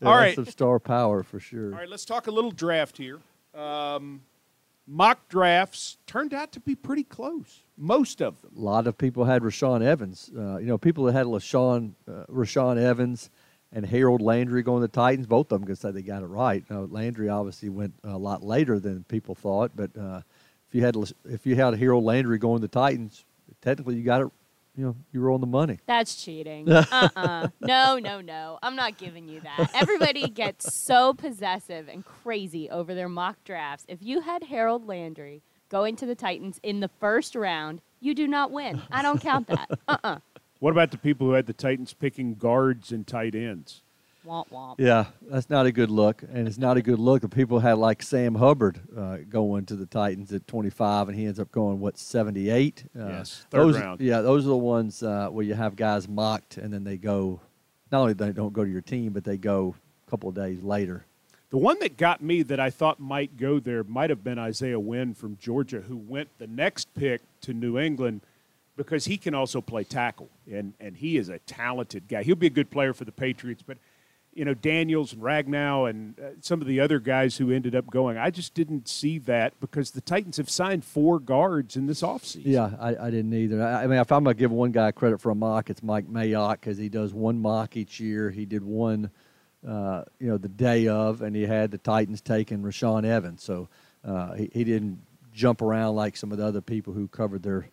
Yeah, 0.00 0.08
All 0.08 0.14
that's 0.14 0.26
right, 0.26 0.34
some 0.34 0.46
star 0.46 0.80
power 0.80 1.22
for 1.22 1.38
sure. 1.38 1.66
all 1.72 1.78
right. 1.78 1.88
Let's 1.88 2.04
talk 2.04 2.26
a 2.26 2.30
little 2.32 2.50
draft 2.50 2.98
here. 2.98 3.20
Um, 3.54 4.20
mock 4.86 5.28
drafts 5.28 5.98
turned 6.06 6.32
out 6.32 6.52
to 6.52 6.60
be 6.60 6.74
pretty 6.74 7.04
close. 7.04 7.62
Most 7.76 8.22
of 8.22 8.40
them. 8.40 8.52
A 8.56 8.60
lot 8.60 8.86
of 8.86 8.96
people 8.96 9.24
had 9.24 9.42
Rashaan 9.42 9.82
Evans. 9.82 10.30
Uh, 10.36 10.58
you 10.58 10.66
know, 10.66 10.78
people 10.78 11.04
that 11.04 11.12
had 11.12 11.26
LaShawn, 11.26 11.92
uh, 12.08 12.24
Rashaan 12.30 12.80
Evans 12.80 13.30
and 13.72 13.84
Harold 13.84 14.22
Landry 14.22 14.62
going 14.62 14.80
to 14.80 14.86
the 14.86 14.92
Titans, 14.92 15.26
both 15.26 15.52
of 15.52 15.60
them 15.60 15.66
can 15.66 15.76
say 15.76 15.90
they 15.90 16.02
got 16.02 16.22
it 16.22 16.26
right. 16.26 16.64
Now, 16.70 16.82
Landry 16.82 17.28
obviously 17.28 17.68
went 17.68 17.94
a 18.04 18.16
lot 18.16 18.42
later 18.42 18.78
than 18.78 19.04
people 19.04 19.34
thought, 19.34 19.72
but 19.74 19.90
uh, 19.98 20.22
if 20.68 20.74
you 20.74 20.82
had 20.82 20.96
if 21.24 21.46
you 21.46 21.56
had 21.56 21.74
Harold 21.74 22.04
Landry 22.04 22.38
going 22.38 22.60
to 22.60 22.68
the 22.68 22.68
Titans, 22.68 23.24
technically 23.60 23.96
you 23.96 24.04
got 24.04 24.22
it. 24.22 24.28
You 24.76 24.84
know, 24.84 24.96
you 25.10 25.22
were 25.22 25.30
on 25.32 25.40
the 25.40 25.46
money. 25.46 25.78
That's 25.86 26.22
cheating. 26.22 26.70
uh-uh. 26.72 27.48
No, 27.60 27.98
no, 27.98 28.20
no. 28.20 28.58
I'm 28.62 28.76
not 28.76 28.98
giving 28.98 29.26
you 29.26 29.40
that. 29.40 29.70
Everybody 29.74 30.28
gets 30.28 30.74
so 30.74 31.14
possessive 31.14 31.88
and 31.88 32.04
crazy 32.04 32.68
over 32.68 32.94
their 32.94 33.08
mock 33.08 33.42
drafts. 33.44 33.86
If 33.88 34.02
you 34.02 34.20
had 34.20 34.44
Harold 34.44 34.86
Landry 34.86 35.42
going 35.70 35.96
to 35.96 36.06
the 36.06 36.14
Titans 36.14 36.60
in 36.62 36.80
the 36.80 36.90
first 37.00 37.34
round, 37.34 37.80
you 38.00 38.14
do 38.14 38.28
not 38.28 38.50
win. 38.50 38.82
I 38.90 39.00
don't 39.00 39.20
count 39.20 39.46
that. 39.46 39.70
Uh-uh. 39.88 40.18
What 40.58 40.70
about 40.72 40.90
the 40.90 40.98
people 40.98 41.26
who 41.26 41.32
had 41.32 41.46
the 41.46 41.52
Titans 41.54 41.94
picking 41.94 42.34
guards 42.34 42.92
and 42.92 43.06
tight 43.06 43.34
ends? 43.34 43.82
Womp 44.26 44.50
womp. 44.50 44.74
Yeah, 44.78 45.06
that's 45.22 45.48
not 45.48 45.66
a 45.66 45.72
good 45.72 45.90
look, 45.90 46.22
and 46.22 46.48
it's 46.48 46.58
not 46.58 46.76
a 46.76 46.82
good 46.82 46.98
look. 46.98 47.22
The 47.22 47.28
people 47.28 47.60
had 47.60 47.78
like 47.78 48.02
Sam 48.02 48.34
Hubbard 48.34 48.80
uh, 48.96 49.18
going 49.28 49.66
to 49.66 49.76
the 49.76 49.86
Titans 49.86 50.32
at 50.32 50.46
25, 50.48 51.08
and 51.08 51.16
he 51.16 51.26
ends 51.26 51.38
up 51.38 51.52
going 51.52 51.78
what 51.78 51.96
78. 51.96 52.84
Uh, 52.98 53.06
Yes, 53.06 53.46
third 53.50 53.60
those, 53.60 53.78
round. 53.78 54.00
Yeah, 54.00 54.20
those 54.20 54.44
are 54.44 54.48
the 54.48 54.56
ones 54.56 55.02
uh, 55.02 55.28
where 55.28 55.44
you 55.44 55.54
have 55.54 55.76
guys 55.76 56.08
mocked, 56.08 56.56
and 56.56 56.72
then 56.72 56.82
they 56.82 56.96
go. 56.96 57.40
Not 57.92 58.00
only 58.00 58.14
they 58.14 58.32
don't 58.32 58.52
go 58.52 58.64
to 58.64 58.70
your 58.70 58.80
team, 58.80 59.12
but 59.12 59.22
they 59.22 59.36
go 59.36 59.76
a 60.06 60.10
couple 60.10 60.28
of 60.28 60.34
days 60.34 60.62
later. 60.62 61.06
The 61.50 61.58
one 61.58 61.78
that 61.78 61.96
got 61.96 62.20
me 62.20 62.42
that 62.42 62.58
I 62.58 62.70
thought 62.70 62.98
might 62.98 63.36
go 63.36 63.60
there 63.60 63.84
might 63.84 64.10
have 64.10 64.24
been 64.24 64.38
Isaiah 64.38 64.80
Wynn 64.80 65.14
from 65.14 65.36
Georgia, 65.36 65.80
who 65.80 65.96
went 65.96 66.28
the 66.38 66.48
next 66.48 66.92
pick 66.94 67.22
to 67.42 67.54
New 67.54 67.78
England 67.78 68.22
because 68.76 69.04
he 69.04 69.16
can 69.16 69.34
also 69.34 69.60
play 69.60 69.84
tackle, 69.84 70.28
and, 70.50 70.74
and 70.80 70.96
he 70.96 71.16
is 71.16 71.28
a 71.28 71.38
talented 71.40 72.08
guy. 72.08 72.24
He'll 72.24 72.34
be 72.34 72.48
a 72.48 72.50
good 72.50 72.70
player 72.70 72.92
for 72.92 73.04
the 73.04 73.12
Patriots, 73.12 73.62
but 73.64 73.78
you 74.36 74.44
know 74.44 74.54
Daniels 74.54 75.14
and 75.14 75.22
Ragnow 75.22 75.88
and 75.88 76.18
uh, 76.20 76.28
some 76.40 76.60
of 76.60 76.66
the 76.66 76.78
other 76.80 77.00
guys 77.00 77.36
who 77.38 77.50
ended 77.50 77.74
up 77.74 77.86
going, 77.90 78.18
I 78.18 78.30
just 78.30 78.54
didn't 78.54 78.86
see 78.86 79.18
that 79.20 79.58
because 79.60 79.92
the 79.92 80.02
Titans 80.02 80.36
have 80.36 80.50
signed 80.50 80.84
four 80.84 81.18
guards 81.18 81.74
in 81.74 81.86
this 81.86 82.02
offseason. 82.02 82.42
Yeah, 82.44 82.70
I, 82.78 83.06
I 83.06 83.10
didn't 83.10 83.32
either. 83.32 83.62
I, 83.62 83.84
I 83.84 83.86
mean, 83.86 83.98
if 83.98 84.12
I'm 84.12 84.24
going 84.24 84.36
to 84.36 84.38
give 84.38 84.52
one 84.52 84.72
guy 84.72 84.92
credit 84.92 85.20
for 85.20 85.30
a 85.30 85.34
mock, 85.34 85.70
it's 85.70 85.82
Mike 85.82 86.06
Mayock 86.06 86.60
because 86.60 86.76
he 86.76 86.90
does 86.90 87.14
one 87.14 87.40
mock 87.40 87.76
each 87.76 87.98
year. 87.98 88.30
He 88.30 88.44
did 88.44 88.62
one, 88.62 89.10
uh, 89.66 90.04
you 90.20 90.28
know, 90.28 90.36
the 90.36 90.48
day 90.48 90.86
of, 90.86 91.22
and 91.22 91.34
he 91.34 91.46
had 91.46 91.70
the 91.70 91.78
Titans 91.78 92.20
taking 92.20 92.62
Rashaan 92.62 93.04
Evans. 93.04 93.42
So 93.42 93.68
uh, 94.04 94.34
he, 94.34 94.50
he 94.52 94.64
didn't 94.64 95.00
jump 95.32 95.62
around 95.62 95.96
like 95.96 96.16
some 96.16 96.30
of 96.30 96.38
the 96.38 96.46
other 96.46 96.60
people 96.60 96.92
who 96.92 97.08
covered 97.08 97.42
their 97.42 97.68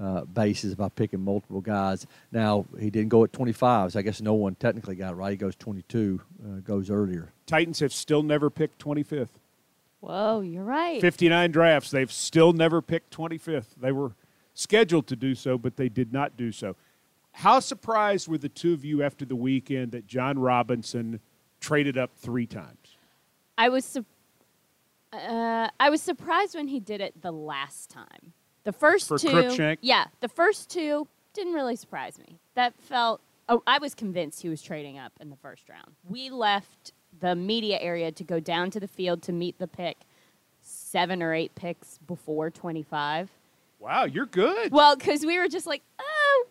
uh, 0.00 0.22
bases 0.24 0.74
by 0.74 0.88
picking 0.88 1.20
multiple 1.20 1.60
guys. 1.60 2.06
Now, 2.32 2.66
he 2.78 2.90
didn't 2.90 3.08
go 3.08 3.24
at 3.24 3.32
25, 3.32 3.92
so 3.92 3.98
I 3.98 4.02
guess 4.02 4.20
no 4.20 4.34
one 4.34 4.54
technically 4.54 4.96
got 4.96 5.12
it 5.12 5.16
right. 5.16 5.30
He 5.30 5.36
goes 5.36 5.56
22, 5.56 6.20
uh, 6.44 6.60
goes 6.60 6.90
earlier. 6.90 7.32
Titans 7.46 7.80
have 7.80 7.92
still 7.92 8.22
never 8.22 8.50
picked 8.50 8.82
25th. 8.82 9.28
Whoa, 10.00 10.40
you're 10.40 10.64
right. 10.64 11.00
59 11.00 11.50
drafts. 11.50 11.90
They've 11.90 12.12
still 12.12 12.52
never 12.52 12.82
picked 12.82 13.16
25th. 13.16 13.74
They 13.80 13.92
were 13.92 14.12
scheduled 14.54 15.06
to 15.08 15.16
do 15.16 15.34
so, 15.34 15.58
but 15.58 15.76
they 15.76 15.88
did 15.88 16.12
not 16.12 16.36
do 16.36 16.52
so. 16.52 16.76
How 17.32 17.60
surprised 17.60 18.28
were 18.28 18.38
the 18.38 18.48
two 18.48 18.72
of 18.72 18.84
you 18.84 19.02
after 19.02 19.24
the 19.24 19.36
weekend 19.36 19.92
that 19.92 20.06
Jon 20.06 20.38
Robinson 20.38 21.20
traded 21.60 21.98
up 21.98 22.10
three 22.16 22.46
times? 22.46 22.96
I 23.58 23.68
was 23.68 23.84
su- 23.84 24.06
uh, 25.12 25.68
I 25.78 25.90
was 25.90 26.00
surprised 26.00 26.54
when 26.54 26.68
he 26.68 26.80
did 26.80 27.00
it 27.00 27.20
the 27.22 27.32
last 27.32 27.90
time. 27.90 28.32
The 28.66 28.72
first 28.72 29.06
For 29.06 29.16
two, 29.16 29.76
yeah, 29.80 30.06
the 30.18 30.28
first 30.28 30.68
two 30.68 31.06
didn't 31.34 31.52
really 31.52 31.76
surprise 31.76 32.18
me. 32.18 32.40
That 32.56 32.74
felt. 32.74 33.20
Oh, 33.48 33.62
I 33.64 33.78
was 33.78 33.94
convinced 33.94 34.42
he 34.42 34.48
was 34.48 34.60
trading 34.60 34.98
up 34.98 35.12
in 35.20 35.30
the 35.30 35.36
first 35.36 35.68
round. 35.68 35.92
We 36.08 36.30
left 36.30 36.92
the 37.20 37.36
media 37.36 37.78
area 37.80 38.10
to 38.10 38.24
go 38.24 38.40
down 38.40 38.72
to 38.72 38.80
the 38.80 38.88
field 38.88 39.22
to 39.22 39.32
meet 39.32 39.60
the 39.60 39.68
pick 39.68 39.98
seven 40.60 41.22
or 41.22 41.32
eight 41.32 41.54
picks 41.54 41.98
before 42.08 42.50
25. 42.50 43.30
Wow, 43.78 44.04
you're 44.04 44.26
good. 44.26 44.72
Well, 44.72 44.96
because 44.96 45.24
we 45.24 45.38
were 45.38 45.46
just 45.46 45.68
like, 45.68 45.82
oh, 46.00 46.46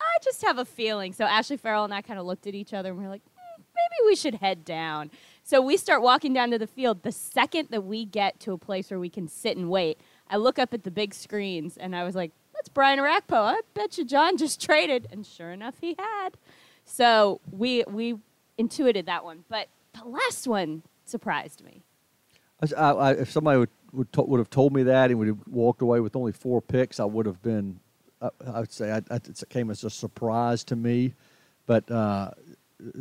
I 0.00 0.24
just 0.24 0.40
have 0.40 0.56
a 0.56 0.64
feeling. 0.64 1.12
So 1.12 1.26
Ashley 1.26 1.58
Farrell 1.58 1.84
and 1.84 1.92
I 1.92 2.00
kind 2.00 2.18
of 2.18 2.24
looked 2.24 2.46
at 2.46 2.54
each 2.54 2.72
other 2.72 2.88
and 2.88 2.98
we 2.98 3.04
are 3.04 3.10
like, 3.10 3.22
"Hmm, 3.36 3.62
maybe 3.74 4.06
we 4.06 4.16
should 4.16 4.36
head 4.36 4.64
down. 4.64 5.10
So 5.44 5.60
we 5.60 5.76
start 5.76 6.00
walking 6.00 6.32
down 6.32 6.50
to 6.50 6.58
the 6.58 6.66
field. 6.66 7.02
The 7.02 7.12
second 7.12 7.68
that 7.72 7.82
we 7.84 8.06
get 8.06 8.40
to 8.40 8.52
a 8.52 8.58
place 8.58 8.90
where 8.90 8.98
we 9.00 9.10
can 9.10 9.28
sit 9.28 9.58
and 9.58 9.68
wait, 9.68 9.98
I 10.30 10.36
look 10.36 10.58
up 10.58 10.74
at 10.74 10.84
the 10.84 10.90
big 10.90 11.14
screens 11.14 11.76
and 11.76 11.94
I 11.94 12.04
was 12.04 12.14
like, 12.14 12.32
that's 12.54 12.68
Brian 12.68 12.98
Orakpo. 12.98 13.36
I 13.36 13.60
bet 13.74 13.98
you 13.98 14.04
Jon 14.04 14.36
just 14.36 14.60
traded. 14.64 15.06
And 15.10 15.26
sure 15.26 15.50
enough, 15.50 15.76
he 15.80 15.94
had. 15.98 16.30
So 16.84 17.40
we, 17.50 17.84
we 17.88 18.16
intuited 18.56 19.06
that 19.06 19.24
one. 19.24 19.44
But 19.48 19.68
the 19.92 20.08
last 20.08 20.46
one 20.46 20.82
surprised 21.04 21.64
me. 21.64 21.82
I, 22.76 22.90
I, 22.90 23.12
if 23.12 23.30
somebody 23.30 23.58
would 23.58 23.70
would, 23.92 24.12
to, 24.12 24.22
would 24.22 24.38
have 24.38 24.50
told 24.50 24.72
me 24.72 24.82
that 24.84 25.10
and 25.10 25.18
would 25.18 25.28
have 25.28 25.46
walked 25.46 25.82
away 25.82 26.00
with 26.00 26.16
only 26.16 26.32
four 26.32 26.60
picks, 26.60 27.00
I 27.00 27.04
would 27.04 27.26
have 27.26 27.42
been. 27.42 27.80
I, 28.20 28.30
I 28.46 28.60
would 28.60 28.72
say 28.72 28.90
I, 28.90 28.98
it 29.14 29.42
came 29.48 29.70
as 29.70 29.84
a 29.84 29.90
surprise 29.90 30.64
to 30.64 30.76
me, 30.76 31.14
but 31.66 31.90
uh, 31.90 32.30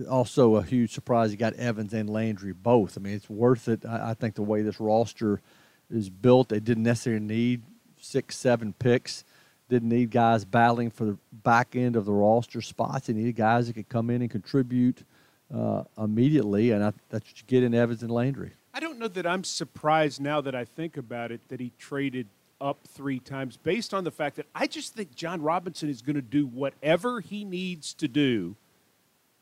also 0.10 0.56
a 0.56 0.63
huge 0.63 0.94
surprise. 0.94 1.32
You 1.32 1.38
got 1.38 1.54
Evans 1.54 1.94
and 1.94 2.10
Landry 2.10 2.54
both. 2.54 2.98
I 2.98 3.02
mean, 3.02 3.13
it's 3.13 3.30
worth 3.30 3.68
it. 3.68 3.86
I, 3.86 4.12
I 4.12 4.13
think 4.13 4.36
the 4.36 4.44
way 4.44 4.62
this 4.62 4.80
roster 4.80 5.42
is 5.89 6.10
built, 6.10 6.50
they 6.50 6.60
didn't 6.60 6.84
necessarily 6.84 7.26
need 7.26 7.62
six, 8.00 8.38
seven 8.38 8.73
picks. 8.73 9.23
Didn't 9.69 9.89
need 9.89 10.12
guys 10.12 10.45
battling 10.45 10.91
for 10.91 11.06
the 11.06 11.17
back 11.32 11.76
end 11.76 11.95
of 11.95 12.06
the 12.06 12.13
roster 12.13 12.62
spots. 12.62 13.08
They 13.08 13.13
needed 13.13 13.36
guys 13.36 13.67
that 13.67 13.73
could 13.73 13.89
come 13.89 14.10
in 14.10 14.21
and 14.21 14.32
contribute 14.32 15.04
uh, 15.54 15.84
immediately, 15.97 16.71
and 16.71 16.84
I, 16.84 16.93
that's 17.10 17.30
what 17.30 17.38
you 17.38 17.43
get 17.47 17.63
in 17.63 17.73
Evans 17.73 18.02
and 18.02 18.12
Landry. 18.12 18.54
I 18.73 18.80
don't 18.80 19.00
know 19.00 19.08
that 19.08 19.26
I'm 19.26 19.43
surprised 19.43 20.21
now 20.21 20.39
that 20.41 20.56
I 20.56 20.63
think 20.63 20.97
about 20.97 21.32
it 21.32 21.41
that 21.50 21.60
he 21.60 21.71
traded 21.78 22.28
up 22.62 22.78
three 22.88 23.19
times 23.19 23.58
based 23.58 23.93
on 23.93 24.04
the 24.04 24.12
fact 24.12 24.36
that 24.38 24.45
I 24.56 24.67
just 24.67 24.93
think 24.93 25.15
Jon 25.15 25.41
Robinson 25.41 25.89
is 25.89 26.02
going 26.02 26.15
to 26.15 26.21
do 26.21 26.45
whatever 26.45 27.19
he 27.19 27.43
needs 27.43 27.93
to 27.95 28.08
do 28.08 28.56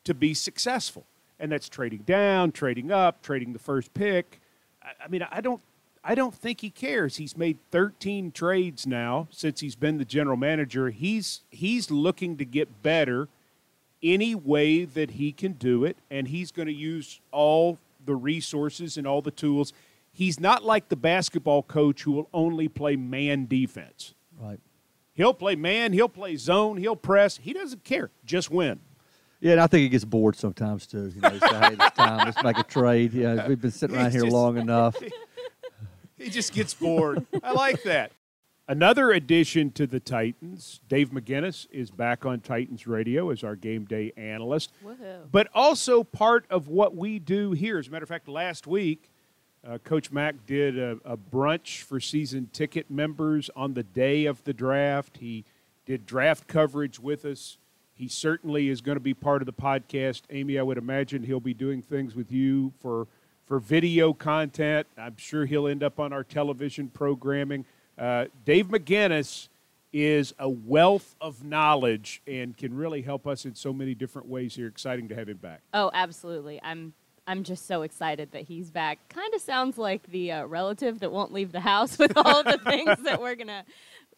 to 0.04 0.14
be 0.14 0.34
successful. 0.34 1.04
And 1.38 1.52
that's 1.52 1.68
trading 1.68 2.00
down, 2.00 2.52
trading 2.52 2.90
up, 2.90 3.22
trading 3.22 3.52
the 3.52 3.58
first 3.58 3.92
pick. 3.94 4.40
I, 4.82 5.04
I 5.04 5.08
mean, 5.08 5.26
I 5.30 5.40
don't 5.40 5.60
I 6.08 6.14
don't 6.14 6.34
think 6.34 6.60
he 6.60 6.70
cares. 6.70 7.16
He's 7.16 7.36
made 7.36 7.58
13 7.72 8.30
trades 8.30 8.86
now 8.86 9.26
since 9.32 9.58
he's 9.58 9.74
been 9.74 9.98
the 9.98 10.04
general 10.04 10.36
manager. 10.36 10.90
He's 10.90 11.40
he's 11.50 11.90
looking 11.90 12.36
to 12.36 12.44
get 12.44 12.82
better 12.84 13.28
any 14.02 14.34
way 14.36 14.84
that 14.84 15.12
he 15.12 15.32
can 15.32 15.52
do 15.54 15.84
it, 15.84 15.96
and 16.08 16.28
he's 16.28 16.52
going 16.52 16.68
to 16.68 16.74
use 16.74 17.20
all 17.32 17.78
the 18.04 18.14
resources 18.14 18.96
and 18.96 19.04
all 19.04 19.20
the 19.20 19.32
tools. 19.32 19.72
He's 20.12 20.38
not 20.38 20.64
like 20.64 20.90
the 20.90 20.96
basketball 20.96 21.64
coach 21.64 22.04
who 22.04 22.12
will 22.12 22.28
only 22.32 22.68
play 22.68 22.94
man 22.94 23.46
defense. 23.46 24.14
Right. 24.40 24.60
He'll 25.14 25.34
play 25.34 25.56
man, 25.56 25.92
he'll 25.92 26.08
play 26.08 26.36
zone, 26.36 26.76
he'll 26.76 26.94
press. 26.94 27.38
He 27.38 27.52
doesn't 27.52 27.82
care. 27.82 28.10
Just 28.24 28.48
win. 28.48 28.78
Yeah, 29.40 29.52
and 29.52 29.60
I 29.60 29.66
think 29.66 29.82
he 29.82 29.88
gets 29.88 30.04
bored 30.04 30.36
sometimes 30.36 30.86
too. 30.86 31.10
You 31.14 31.20
know, 31.20 31.30
he's 31.30 31.42
like, 31.42 31.52
hey, 31.52 31.84
it's 31.84 31.96
time. 31.96 32.26
Let's 32.26 32.42
make 32.44 32.58
a 32.58 32.62
trade. 32.62 33.12
Yeah, 33.12 33.48
we've 33.48 33.60
been 33.60 33.72
sitting 33.72 33.96
around 33.98 34.12
here 34.12 34.22
just- 34.22 34.32
long 34.32 34.56
enough. 34.56 34.96
He 36.18 36.30
just 36.30 36.52
gets 36.52 36.74
bored. 36.74 37.26
I 37.42 37.52
like 37.52 37.82
that. 37.84 38.12
Another 38.68 39.12
addition 39.12 39.70
to 39.72 39.86
the 39.86 40.00
Titans, 40.00 40.80
Dave 40.88 41.10
McGinnis 41.10 41.68
is 41.70 41.92
back 41.92 42.26
on 42.26 42.40
Titans 42.40 42.86
radio 42.86 43.30
as 43.30 43.44
our 43.44 43.54
game 43.54 43.84
day 43.84 44.12
analyst. 44.16 44.72
Woohoo. 44.84 45.30
but 45.30 45.48
also 45.54 46.02
part 46.02 46.46
of 46.50 46.66
what 46.66 46.96
we 46.96 47.20
do 47.20 47.52
here. 47.52 47.78
As 47.78 47.86
a 47.86 47.90
matter 47.90 48.02
of 48.02 48.08
fact, 48.08 48.26
last 48.26 48.66
week, 48.66 49.08
uh, 49.64 49.78
Coach 49.78 50.10
Mack 50.10 50.46
did 50.46 50.76
a, 50.78 50.98
a 51.04 51.16
brunch 51.16 51.82
for 51.82 52.00
season 52.00 52.48
ticket 52.52 52.90
members 52.90 53.50
on 53.54 53.74
the 53.74 53.84
day 53.84 54.24
of 54.26 54.42
the 54.42 54.52
draft. 54.52 55.18
He 55.18 55.44
did 55.84 56.04
draft 56.04 56.48
coverage 56.48 56.98
with 56.98 57.24
us. 57.24 57.58
He 57.94 58.08
certainly 58.08 58.68
is 58.68 58.80
going 58.80 58.96
to 58.96 59.00
be 59.00 59.14
part 59.14 59.42
of 59.42 59.46
the 59.46 59.52
podcast. 59.52 60.22
Amie, 60.30 60.58
I 60.58 60.62
would 60.62 60.76
imagine 60.76 61.22
he'll 61.22 61.38
be 61.40 61.54
doing 61.54 61.82
things 61.82 62.16
with 62.16 62.32
you 62.32 62.72
for 62.80 63.06
for 63.46 63.60
video 63.60 64.12
content. 64.12 64.86
I'm 64.98 65.16
sure 65.16 65.46
he'll 65.46 65.68
end 65.68 65.82
up 65.82 65.98
on 65.98 66.12
our 66.12 66.24
television 66.24 66.88
programming. 66.88 67.64
Uh, 67.96 68.26
Dave 68.44 68.68
McGinnis 68.68 69.48
is 69.92 70.34
a 70.38 70.48
wealth 70.48 71.14
of 71.20 71.44
knowledge 71.44 72.20
and 72.26 72.56
can 72.56 72.76
really 72.76 73.02
help 73.02 73.26
us 73.26 73.44
in 73.46 73.54
so 73.54 73.72
many 73.72 73.94
different 73.94 74.28
ways 74.28 74.54
here. 74.56 74.66
Exciting 74.66 75.08
to 75.08 75.14
have 75.14 75.28
him 75.28 75.38
back. 75.38 75.62
Oh, 75.72 75.90
absolutely. 75.94 76.60
I'm 76.62 76.92
I'm 77.28 77.42
just 77.42 77.66
so 77.66 77.82
excited 77.82 78.30
that 78.32 78.42
he's 78.42 78.70
back. 78.70 79.08
Kind 79.08 79.34
of 79.34 79.40
sounds 79.40 79.78
like 79.78 80.06
the 80.08 80.30
uh, 80.30 80.44
relative 80.44 81.00
that 81.00 81.10
won't 81.10 81.32
leave 81.32 81.50
the 81.50 81.60
house 81.60 81.98
with 81.98 82.12
all 82.16 82.42
the 82.44 82.58
things 82.58 83.02
that 83.02 83.20
we're 83.20 83.36
gonna 83.36 83.64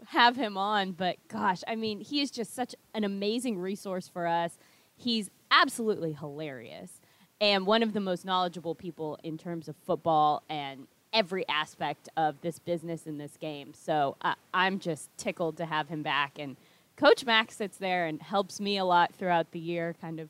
have 0.06 0.36
him 0.36 0.56
on. 0.56 0.92
But 0.92 1.16
gosh, 1.28 1.62
I 1.68 1.76
mean, 1.76 2.00
he 2.00 2.20
is 2.20 2.30
just 2.30 2.54
such 2.54 2.74
an 2.94 3.04
amazing 3.04 3.58
resource 3.58 4.08
for 4.08 4.26
us. 4.26 4.58
He's 4.96 5.30
absolutely 5.50 6.12
hilarious 6.12 6.97
and 7.40 7.66
one 7.66 7.82
of 7.82 7.92
the 7.92 8.00
most 8.00 8.24
knowledgeable 8.24 8.74
people 8.74 9.18
in 9.22 9.38
terms 9.38 9.68
of 9.68 9.76
football 9.86 10.42
and 10.48 10.86
every 11.12 11.48
aspect 11.48 12.08
of 12.16 12.40
this 12.40 12.58
business 12.58 13.06
in 13.06 13.18
this 13.18 13.36
game. 13.36 13.72
So 13.74 14.16
uh, 14.22 14.34
I'm 14.52 14.78
just 14.78 15.08
tickled 15.16 15.56
to 15.58 15.66
have 15.66 15.88
him 15.88 16.02
back. 16.02 16.38
And 16.38 16.56
Coach 16.96 17.24
Max 17.24 17.56
sits 17.56 17.78
there 17.78 18.06
and 18.06 18.20
helps 18.20 18.60
me 18.60 18.76
a 18.76 18.84
lot 18.84 19.14
throughout 19.14 19.52
the 19.52 19.58
year, 19.58 19.94
kind 20.00 20.20
of 20.20 20.28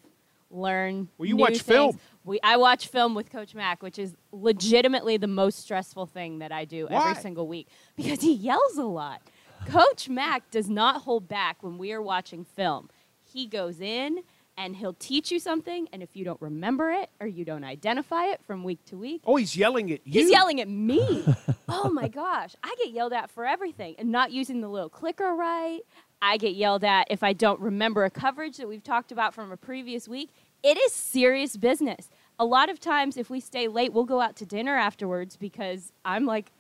learn. 0.50 1.08
Well, 1.18 1.26
you 1.26 1.36
watch 1.36 1.58
things. 1.58 1.62
film. 1.62 2.00
We 2.24 2.38
I 2.42 2.56
watch 2.56 2.88
film 2.88 3.14
with 3.14 3.30
Coach 3.30 3.54
Mack, 3.54 3.82
which 3.82 3.98
is 3.98 4.14
legitimately 4.32 5.16
the 5.16 5.26
most 5.26 5.60
stressful 5.60 6.06
thing 6.06 6.38
that 6.38 6.52
I 6.52 6.64
do 6.64 6.86
Why? 6.88 7.10
every 7.10 7.22
single 7.22 7.48
week 7.48 7.68
because 7.96 8.20
he 8.20 8.32
yells 8.32 8.76
a 8.76 8.84
lot. 8.84 9.22
Coach 9.66 10.08
Mack 10.08 10.50
does 10.50 10.68
not 10.68 11.02
hold 11.02 11.28
back 11.28 11.62
when 11.62 11.78
we 11.78 11.92
are 11.92 12.02
watching 12.02 12.44
film. 12.44 12.88
He 13.24 13.46
goes 13.46 13.80
in 13.80 14.20
and 14.58 14.76
he'll 14.76 14.92
teach 14.92 15.30
you 15.30 15.38
something, 15.38 15.88
and 15.92 16.02
if 16.02 16.16
you 16.16 16.24
don't 16.24 16.40
remember 16.42 16.90
it 16.90 17.08
or 17.20 17.26
you 17.28 17.44
don't 17.44 17.62
identify 17.64 18.24
it 18.26 18.40
from 18.44 18.64
week 18.64 18.84
to 18.86 18.98
week, 18.98 19.22
Oh, 19.24 19.36
he's 19.36 19.56
yelling 19.56 19.90
at 19.92 20.00
you. 20.04 20.20
He's 20.20 20.30
yelling 20.30 20.60
at 20.60 20.68
me. 20.68 21.24
oh 21.68 21.88
my 21.90 22.08
gosh. 22.08 22.56
I 22.62 22.74
get 22.82 22.92
yelled 22.92 23.12
at 23.12 23.30
for 23.30 23.46
everything 23.46 23.94
and 23.98 24.10
not 24.10 24.32
using 24.32 24.60
the 24.60 24.68
little 24.68 24.88
clicker 24.88 25.32
right. 25.34 25.80
I 26.20 26.36
get 26.36 26.54
yelled 26.56 26.82
at 26.82 27.06
if 27.08 27.22
I 27.22 27.32
don't 27.32 27.60
remember 27.60 28.04
a 28.04 28.10
coverage 28.10 28.56
that 28.56 28.66
we've 28.68 28.82
talked 28.82 29.12
about 29.12 29.32
from 29.32 29.52
a 29.52 29.56
previous 29.56 30.08
week. 30.08 30.30
it 30.64 30.76
is 30.76 30.92
serious 30.92 31.56
business. 31.56 32.10
A 32.40 32.44
lot 32.44 32.68
of 32.68 32.80
times, 32.80 33.16
if 33.16 33.30
we 33.30 33.38
stay 33.40 33.68
late, 33.68 33.92
we'll 33.92 34.04
go 34.04 34.20
out 34.20 34.34
to 34.36 34.46
dinner 34.46 34.76
afterwards 34.76 35.36
because 35.36 35.92
I'm 36.04 36.26
like 36.26 36.50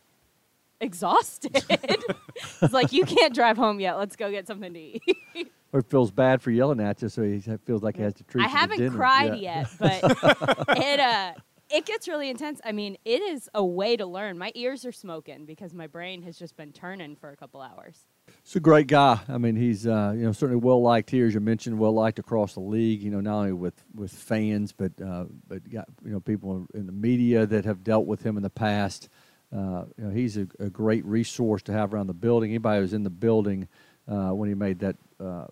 exhausted. 0.80 1.64
it's 2.62 2.72
like, 2.72 2.92
you 2.92 3.04
can't 3.04 3.34
drive 3.34 3.56
home 3.56 3.80
yet. 3.80 3.98
Let's 3.98 4.14
go 4.16 4.30
get 4.30 4.46
something 4.46 4.72
to 4.72 4.78
eat. 4.78 5.02
or 5.72 5.82
feels 5.82 6.10
bad 6.10 6.40
for 6.42 6.50
yelling 6.50 6.80
at 6.80 7.02
you, 7.02 7.08
so 7.08 7.22
he 7.22 7.40
feels 7.64 7.82
like 7.82 7.96
he 7.96 8.02
has 8.02 8.14
to 8.14 8.24
treat 8.24 8.44
I 8.44 8.48
haven't 8.48 8.90
cried 8.90 9.36
Yeah. 9.38 9.66
yet, 9.66 9.70
but 9.78 10.78
it 10.78 11.00
uh 11.00 11.32
it 11.70 11.84
gets 11.84 12.08
really 12.08 12.30
intense. 12.30 12.60
I 12.64 12.72
mean, 12.72 12.96
it 13.04 13.20
is 13.20 13.50
a 13.52 13.62
way 13.64 13.94
to 13.96 14.06
learn. 14.06 14.38
My 14.38 14.52
ears 14.54 14.86
are 14.86 14.92
smoking 14.92 15.44
because 15.44 15.74
my 15.74 15.86
brain 15.86 16.22
has 16.22 16.38
just 16.38 16.56
been 16.56 16.72
turning 16.72 17.14
for 17.14 17.30
a 17.30 17.36
couple 17.36 17.60
hours. 17.60 18.06
He's 18.42 18.56
a 18.56 18.60
great 18.60 18.86
guy. 18.86 19.20
I 19.28 19.36
mean, 19.36 19.54
he's 19.56 19.86
uh, 19.86 20.14
you 20.16 20.22
know 20.24 20.32
certainly 20.32 20.60
well 20.62 20.80
liked 20.80 21.10
here, 21.10 21.26
as 21.26 21.34
you 21.34 21.40
mentioned, 21.40 21.78
well 21.78 21.92
liked 21.92 22.18
across 22.18 22.54
the 22.54 22.60
league. 22.60 23.02
You 23.02 23.10
know, 23.10 23.20
not 23.20 23.36
only 23.38 23.52
with, 23.52 23.82
with 23.94 24.12
fans, 24.12 24.72
but 24.72 24.92
uh, 25.00 25.24
but 25.46 25.68
got 25.70 25.88
you 26.04 26.10
know 26.12 26.20
people 26.20 26.66
in 26.74 26.86
the 26.86 26.92
media 26.92 27.44
that 27.46 27.64
have 27.66 27.84
dealt 27.84 28.06
with 28.06 28.22
him 28.24 28.36
in 28.38 28.42
the 28.42 28.50
past. 28.50 29.08
Uh, 29.54 29.84
you 29.96 30.04
know, 30.04 30.10
he's 30.10 30.36
a, 30.36 30.46
a 30.58 30.68
great 30.70 31.04
resource 31.06 31.62
to 31.62 31.72
have 31.72 31.92
around 31.94 32.06
the 32.06 32.14
building. 32.14 32.50
Anybody 32.50 32.80
who's 32.80 32.92
in 32.92 33.02
the 33.02 33.10
building 33.10 33.66
uh, 34.06 34.30
when 34.30 34.48
he 34.48 34.54
made 34.54 34.78
that 34.80 34.96
uh, 35.20 35.46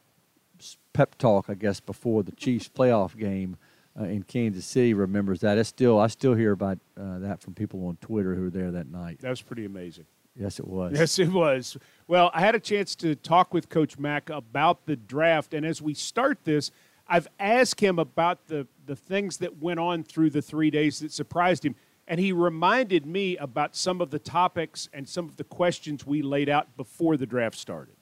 pep 0.97 1.19
talk, 1.19 1.47
I 1.51 1.55
guess, 1.55 1.79
before 1.79 2.23
the 2.23 2.33
Chiefs 2.33 2.71
playoff 2.75 3.17
game 3.19 3.59
uh, 4.01 4.05
in 4.05 4.23
Kansas 4.23 4.65
City 4.65 4.95
remembers 4.95 5.41
that. 5.41 5.59
It's 5.59 5.69
still 5.69 6.01
I 6.01 6.07
still 6.07 6.35
hear 6.35 6.53
about 6.53 6.79
uh, 6.99 7.19
that 7.19 7.43
from 7.43 7.55
people 7.55 7.87
on 7.87 7.99
Twitter 8.01 8.35
who 8.35 8.45
were 8.45 8.51
there 8.51 8.71
that 8.71 8.91
night. 8.91 9.21
That 9.21 9.29
was 9.29 9.43
pretty 9.43 9.67
amazing. 9.67 10.07
Yes, 10.35 10.59
it 10.59 10.67
was. 10.67 10.99
Yes, 10.99 11.19
it 11.19 11.31
was. 11.31 11.77
Well, 12.09 12.31
I 12.33 12.41
had 12.41 12.55
a 12.55 12.61
chance 12.61 12.95
to 12.97 13.15
talk 13.15 13.53
with 13.53 13.69
Coach 13.69 13.99
Mack 13.99 14.31
about 14.31 14.87
the 14.87 14.97
draft, 14.97 15.53
and 15.53 15.65
as 15.67 15.83
we 15.83 15.93
start 15.93 16.45
this, 16.45 16.71
I've 17.07 17.29
asked 17.39 17.81
him 17.81 17.99
about 17.99 18.47
the 18.47 18.67
the 18.87 18.97
things 18.97 19.37
that 19.39 19.59
went 19.59 19.81
on 19.81 20.03
through 20.03 20.31
the 20.31 20.43
three 20.43 20.71
days 20.71 21.01
that 21.01 21.13
surprised 21.13 21.65
him, 21.65 21.75
and 22.09 22.19
he 22.19 22.33
reminded 22.33 23.05
me 23.05 23.37
about 23.37 23.77
some 23.77 24.01
of 24.01 24.11
the 24.11 24.19
topics 24.19 24.89
and 24.95 25.07
some 25.07 25.29
of 25.29 25.37
the 25.37 25.45
questions 25.45 26.07
we 26.07 26.23
laid 26.23 26.49
out 26.49 26.75
before 26.79 27.19
the 27.19 27.27
draft 27.27 27.59
started. 27.59 27.97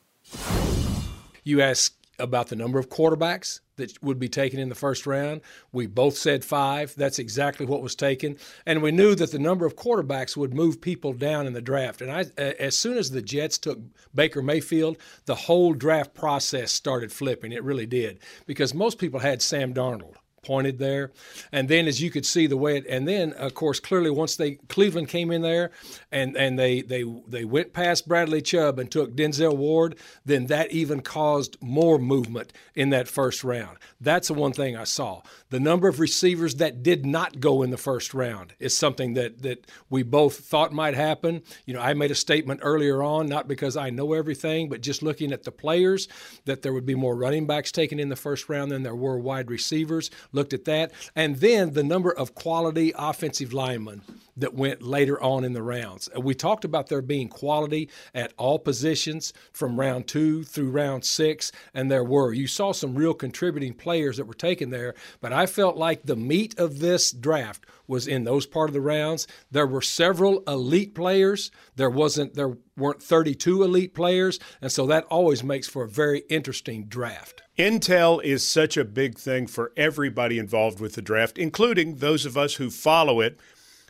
You 1.42 1.60
asked 1.60 2.03
about 2.18 2.48
the 2.48 2.56
number 2.56 2.78
of 2.78 2.88
quarterbacks 2.88 3.60
that 3.76 4.02
would 4.02 4.18
be 4.18 4.28
taken 4.28 4.60
in 4.60 4.68
the 4.68 4.74
first 4.74 5.06
round. 5.06 5.40
We 5.72 5.86
both 5.86 6.16
said 6.16 6.44
five. 6.44 6.94
That's 6.96 7.18
exactly 7.18 7.66
what 7.66 7.82
was 7.82 7.94
taken. 7.94 8.36
And 8.66 8.82
we 8.82 8.92
knew 8.92 9.14
that 9.16 9.32
the 9.32 9.38
number 9.38 9.66
of 9.66 9.76
quarterbacks 9.76 10.36
would 10.36 10.54
move 10.54 10.80
people 10.80 11.12
down 11.12 11.46
in 11.46 11.52
the 11.52 11.60
draft. 11.60 12.00
And 12.00 12.10
I, 12.10 12.26
as 12.38 12.78
soon 12.78 12.96
as 12.96 13.10
the 13.10 13.22
Jets 13.22 13.58
took 13.58 13.80
Baker 14.14 14.42
Mayfield, 14.42 14.96
the 15.26 15.34
whole 15.34 15.74
draft 15.74 16.14
process 16.14 16.70
started 16.70 17.12
flipping. 17.12 17.52
It 17.52 17.64
really 17.64 17.86
did. 17.86 18.20
Because 18.46 18.74
most 18.74 18.98
people 18.98 19.20
had 19.20 19.42
Sam 19.42 19.74
Darnold 19.74 20.14
pointed 20.44 20.78
there. 20.78 21.12
And 21.52 21.68
then 21.68 21.86
as 21.86 22.00
you 22.00 22.10
could 22.10 22.26
see 22.26 22.46
the 22.46 22.56
way 22.56 22.76
it 22.78 22.86
and 22.88 23.06
then 23.06 23.32
of 23.34 23.54
course 23.54 23.80
clearly 23.80 24.10
once 24.10 24.36
they 24.36 24.52
Cleveland 24.68 25.08
came 25.08 25.30
in 25.30 25.42
there 25.42 25.70
and 26.12 26.36
and 26.36 26.58
they 26.58 26.82
they 26.82 27.04
they 27.26 27.44
went 27.44 27.72
past 27.72 28.08
Bradley 28.08 28.42
Chubb 28.42 28.78
and 28.78 28.90
took 28.90 29.14
Denzel 29.14 29.56
Ward, 29.56 29.96
then 30.24 30.46
that 30.46 30.70
even 30.70 31.00
caused 31.00 31.56
more 31.60 31.98
movement 31.98 32.52
in 32.74 32.90
that 32.90 33.08
first 33.08 33.44
round. 33.44 33.78
That's 34.00 34.28
the 34.28 34.34
one 34.34 34.52
thing 34.52 34.76
I 34.76 34.84
saw. 34.84 35.22
The 35.50 35.60
number 35.60 35.88
of 35.88 36.00
receivers 36.00 36.56
that 36.56 36.82
did 36.82 37.06
not 37.06 37.40
go 37.40 37.62
in 37.62 37.70
the 37.70 37.76
first 37.76 38.14
round 38.14 38.54
is 38.58 38.76
something 38.76 39.14
that 39.14 39.42
that 39.42 39.66
we 39.90 40.02
both 40.02 40.40
thought 40.40 40.72
might 40.72 40.94
happen. 40.94 41.42
You 41.66 41.74
know, 41.74 41.80
I 41.80 41.94
made 41.94 42.10
a 42.10 42.16
statement 42.16 42.60
earlier 42.62 43.02
on 43.02 43.26
not 43.28 43.48
because 43.48 43.76
I 43.76 43.90
know 43.90 44.12
everything, 44.12 44.68
but 44.68 44.80
just 44.80 45.02
looking 45.02 45.32
at 45.32 45.44
the 45.44 45.52
players 45.52 46.08
that 46.44 46.62
there 46.62 46.72
would 46.72 46.86
be 46.86 46.94
more 46.94 47.16
running 47.16 47.46
backs 47.46 47.72
taken 47.72 47.98
in 47.98 48.08
the 48.08 48.16
first 48.16 48.48
round 48.48 48.70
than 48.70 48.82
there 48.82 48.94
were 48.94 49.18
wide 49.18 49.50
receivers 49.50 50.10
looked 50.34 50.52
at 50.52 50.64
that. 50.64 50.92
And 51.14 51.36
then 51.36 51.72
the 51.72 51.84
number 51.84 52.10
of 52.10 52.34
quality 52.34 52.92
offensive 52.96 53.52
linemen 53.52 54.02
that 54.36 54.54
went 54.54 54.82
later 54.82 55.20
on 55.22 55.44
in 55.44 55.52
the 55.52 55.62
rounds. 55.62 56.08
We 56.16 56.34
talked 56.34 56.64
about 56.64 56.88
there 56.88 57.02
being 57.02 57.28
quality 57.28 57.88
at 58.14 58.32
all 58.36 58.58
positions 58.58 59.32
from 59.52 59.78
round 59.78 60.08
two 60.08 60.42
through 60.42 60.70
round 60.70 61.04
six, 61.04 61.52
and 61.72 61.90
there 61.90 62.04
were. 62.04 62.32
You 62.32 62.46
saw 62.46 62.72
some 62.72 62.94
real 62.94 63.14
contributing 63.14 63.74
players 63.74 64.16
that 64.16 64.26
were 64.26 64.34
taken 64.34 64.70
there, 64.70 64.94
but 65.20 65.32
I 65.32 65.46
felt 65.46 65.76
like 65.76 66.02
the 66.02 66.16
meat 66.16 66.58
of 66.58 66.80
this 66.80 67.12
draft 67.12 67.64
was 67.86 68.08
in 68.08 68.24
those 68.24 68.46
part 68.46 68.70
of 68.70 68.74
the 68.74 68.80
rounds. 68.80 69.26
There 69.50 69.66
were 69.66 69.82
several 69.82 70.42
elite 70.48 70.94
players. 70.94 71.50
There 71.76 71.90
wasn't 71.90 72.34
there 72.34 72.56
weren't 72.76 73.02
32 73.02 73.62
elite 73.62 73.94
players, 73.94 74.40
and 74.60 74.72
so 74.72 74.86
that 74.86 75.04
always 75.04 75.44
makes 75.44 75.68
for 75.68 75.84
a 75.84 75.88
very 75.88 76.24
interesting 76.28 76.86
draft. 76.86 77.43
Intel 77.58 78.22
is 78.24 78.46
such 78.46 78.76
a 78.76 78.84
big 78.84 79.16
thing 79.16 79.46
for 79.46 79.72
everybody 79.76 80.38
involved 80.38 80.80
with 80.80 80.94
the 80.94 81.02
draft, 81.02 81.38
including 81.38 81.96
those 81.96 82.26
of 82.26 82.36
us 82.36 82.54
who 82.54 82.68
follow 82.68 83.20
it. 83.20 83.38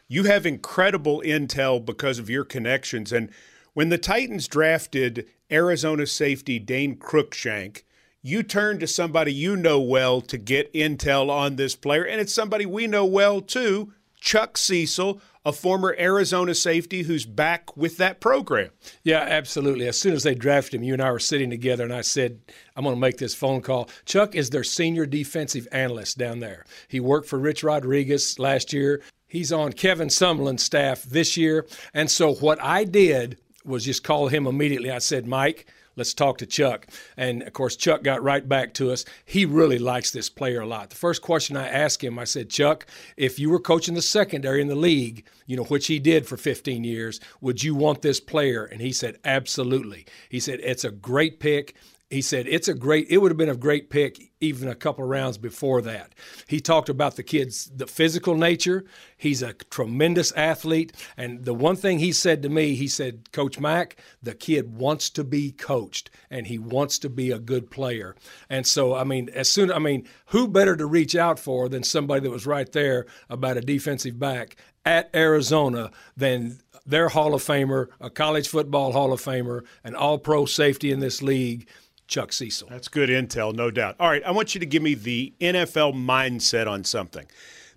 You 0.07 0.25
have 0.25 0.45
incredible 0.45 1.23
intel 1.25 1.83
because 1.83 2.19
of 2.19 2.29
your 2.29 2.45
connections. 2.45 3.11
And 3.11 3.31
when 3.73 3.89
the 3.89 3.97
Titans 3.97 4.49
drafted 4.49 5.27
Arizona 5.51 6.07
safety 6.07 6.59
Dane 6.59 6.97
Cruikshank, 6.97 7.85
you 8.21 8.43
turned 8.43 8.81
to 8.81 8.87
somebody 8.87 9.33
you 9.33 9.57
know 9.57 9.81
well 9.81 10.21
to 10.21 10.37
get 10.37 10.73
intel 10.75 11.31
on 11.31 11.57
this 11.57 11.75
player. 11.75 12.05
And 12.05 12.21
it's 12.21 12.35
somebody 12.35 12.67
we 12.67 12.87
know 12.87 13.07
well 13.07 13.41
too, 13.41 13.95
Chuck 14.21 14.59
Cecil, 14.59 15.23
a 15.45 15.53
former 15.53 15.95
Arizona 15.99 16.55
safety 16.55 17.03
who's 17.03 17.27
back 17.27 17.77
with 17.77 17.99
that 17.99 18.21
program. 18.21 18.71
Yeah, 19.03 19.21
absolutely. 19.21 19.87
As 19.87 20.01
soon 20.01 20.15
as 20.15 20.23
they 20.23 20.35
drafted 20.35 20.75
him, 20.75 20.83
you 20.83 20.95
and 20.95 21.03
I 21.03 21.11
were 21.11 21.19
sitting 21.19 21.51
together, 21.51 21.85
and 21.85 21.93
I 21.93 22.01
said, 22.01 22.41
I'm 22.77 22.85
going 22.85 22.97
to 22.97 23.01
make 23.01 23.19
this 23.19 23.35
phone 23.35 23.61
call. 23.61 23.91
Chuck 24.07 24.35
is 24.35 24.51
their 24.51 24.65
senior 24.65 25.07
defensive 25.07 25.69
analyst 25.71 26.17
down 26.17 26.41
there. 26.41 26.65
He 26.89 27.01
worked 27.01 27.29
for 27.29 27.39
Rich 27.39 27.63
Rodriguez 27.63 28.39
last 28.39 28.73
year. 28.73 29.03
He's 29.27 29.53
on 29.53 29.73
Kevin 29.73 30.09
Sumlin's 30.09 30.63
staff 30.63 31.03
this 31.03 31.37
year. 31.37 31.67
And 31.93 32.11
so 32.11 32.35
what 32.35 32.63
I 32.63 32.85
did 32.85 33.39
was 33.65 33.85
just 33.85 34.05
call 34.05 34.29
him 34.29 34.47
immediately. 34.47 34.91
I 34.91 34.99
said, 34.99 35.27
Mike, 35.27 35.67
let's 35.97 36.15
talk 36.15 36.39
to 36.39 36.47
Chuck. 36.47 36.87
And 37.17 37.43
of 37.43 37.53
course, 37.53 37.77
Chuck 37.77 38.03
got 38.03 38.23
right 38.23 38.49
back 38.49 38.75
to 38.75 38.91
us. 38.91 39.05
He 39.25 39.45
really 39.45 39.79
likes 39.79 40.11
this 40.11 40.29
player 40.29 40.61
a 40.61 40.67
lot. 40.67 40.91
The 40.91 40.97
first 40.97 41.23
question 41.23 41.57
I 41.57 41.69
asked 41.69 42.03
him, 42.03 42.19
I 42.19 42.25
said, 42.25 42.51
Chuck, 42.51 42.87
if 43.17 43.39
you 43.39 43.51
were 43.51 43.61
coaching 43.61 43.95
the 43.95 44.03
secondary 44.03 44.61
in 44.61 44.69
the 44.69 44.75
league, 44.75 45.25
you 45.47 45.57
know, 45.57 45.65
which 45.65 45.87
he 45.87 45.99
did 45.99 46.27
for 46.27 46.37
15 46.37 46.85
years, 46.85 47.21
would 47.41 47.63
you 47.63 47.75
want 47.75 48.03
this 48.03 48.21
player? 48.21 48.65
And 48.65 48.81
he 48.81 48.93
said, 48.93 49.19
absolutely. 49.25 50.07
He 50.29 50.41
said, 50.41 50.61
it's 50.63 50.85
a 50.85 50.91
great 50.91 51.41
pick. 51.41 51.75
He 52.15 52.23
said 52.23 52.47
it's 52.49 52.69
a 52.69 52.75
great. 52.75 53.09
It 53.11 53.19
would 53.19 53.31
have 53.31 53.37
been 53.37 53.49
a 53.49 53.57
great 53.57 53.91
pick 53.91 54.31
even 54.41 54.69
a 54.69 54.75
couple 54.75 55.03
of 55.03 55.11
rounds 55.11 55.37
before 55.37 55.83
that. 55.83 56.15
He 56.47 56.61
talked 56.61 56.89
about 56.89 57.17
the 57.17 57.23
kid's 57.23 57.67
the 57.75 57.87
physical 57.87 58.37
nature. 58.37 58.85
He's 59.17 59.43
a 59.43 59.55
tremendous 59.55 60.31
athlete, 60.33 60.93
and 61.17 61.45
the 61.45 61.55
one 61.55 61.77
thing 61.77 61.99
he 61.99 62.13
said 62.13 62.43
to 62.43 62.49
me, 62.49 62.77
he 62.77 62.87
said, 62.87 63.33
"Coach 63.33 63.59
Mack, 63.59 63.97
the 64.23 64.35
kid 64.35 64.77
wants 64.77 65.11
to 65.11 65.25
be 65.25 65.51
coached, 65.51 66.09
and 66.31 66.47
he 66.47 66.57
wants 66.57 66.99
to 67.01 67.11
be 67.11 67.33
a 67.33 67.39
good 67.39 67.71
player." 67.71 68.15
And 68.49 68.67
so, 68.67 68.95
I 68.95 69.03
mean, 69.03 69.29
as 69.35 69.49
soon, 69.49 69.73
I 69.73 69.81
mean, 69.81 70.07
who 70.27 70.47
better 70.47 70.77
to 70.77 70.87
reach 70.87 71.17
out 71.17 71.41
for 71.41 71.69
than 71.69 71.83
somebody 71.83 72.21
that 72.21 72.31
was 72.31 72.47
right 72.47 72.71
there 72.71 73.07
about 73.29 73.57
a 73.57 73.61
defensive 73.61 74.19
back 74.21 74.57
at 74.85 75.11
Arizona 75.15 75.91
than 76.17 76.61
their 76.87 77.09
Hall 77.09 77.35
of 77.35 77.43
Famer, 77.43 77.89
a 78.01 78.11
college 78.11 78.49
football 78.49 78.93
Hall 78.93 79.13
of 79.13 79.23
Famer, 79.23 79.63
an 79.83 79.95
All 79.95 80.19
Pro 80.19 80.45
safety 80.45 80.93
in 80.93 81.01
this 81.01 81.23
league. 81.23 81.67
Chuck 82.07 82.33
Cecil. 82.33 82.69
That's 82.69 82.89
good 82.89 83.09
intel, 83.09 83.55
no 83.55 83.71
doubt. 83.71 83.97
All 83.99 84.09
right, 84.09 84.25
I 84.25 84.31
want 84.31 84.55
you 84.55 84.59
to 84.61 84.67
give 84.67 84.83
me 84.83 84.95
the 84.95 85.35
NFL 85.41 85.95
mindset 85.95 86.67
on 86.67 86.85
something. 86.85 87.27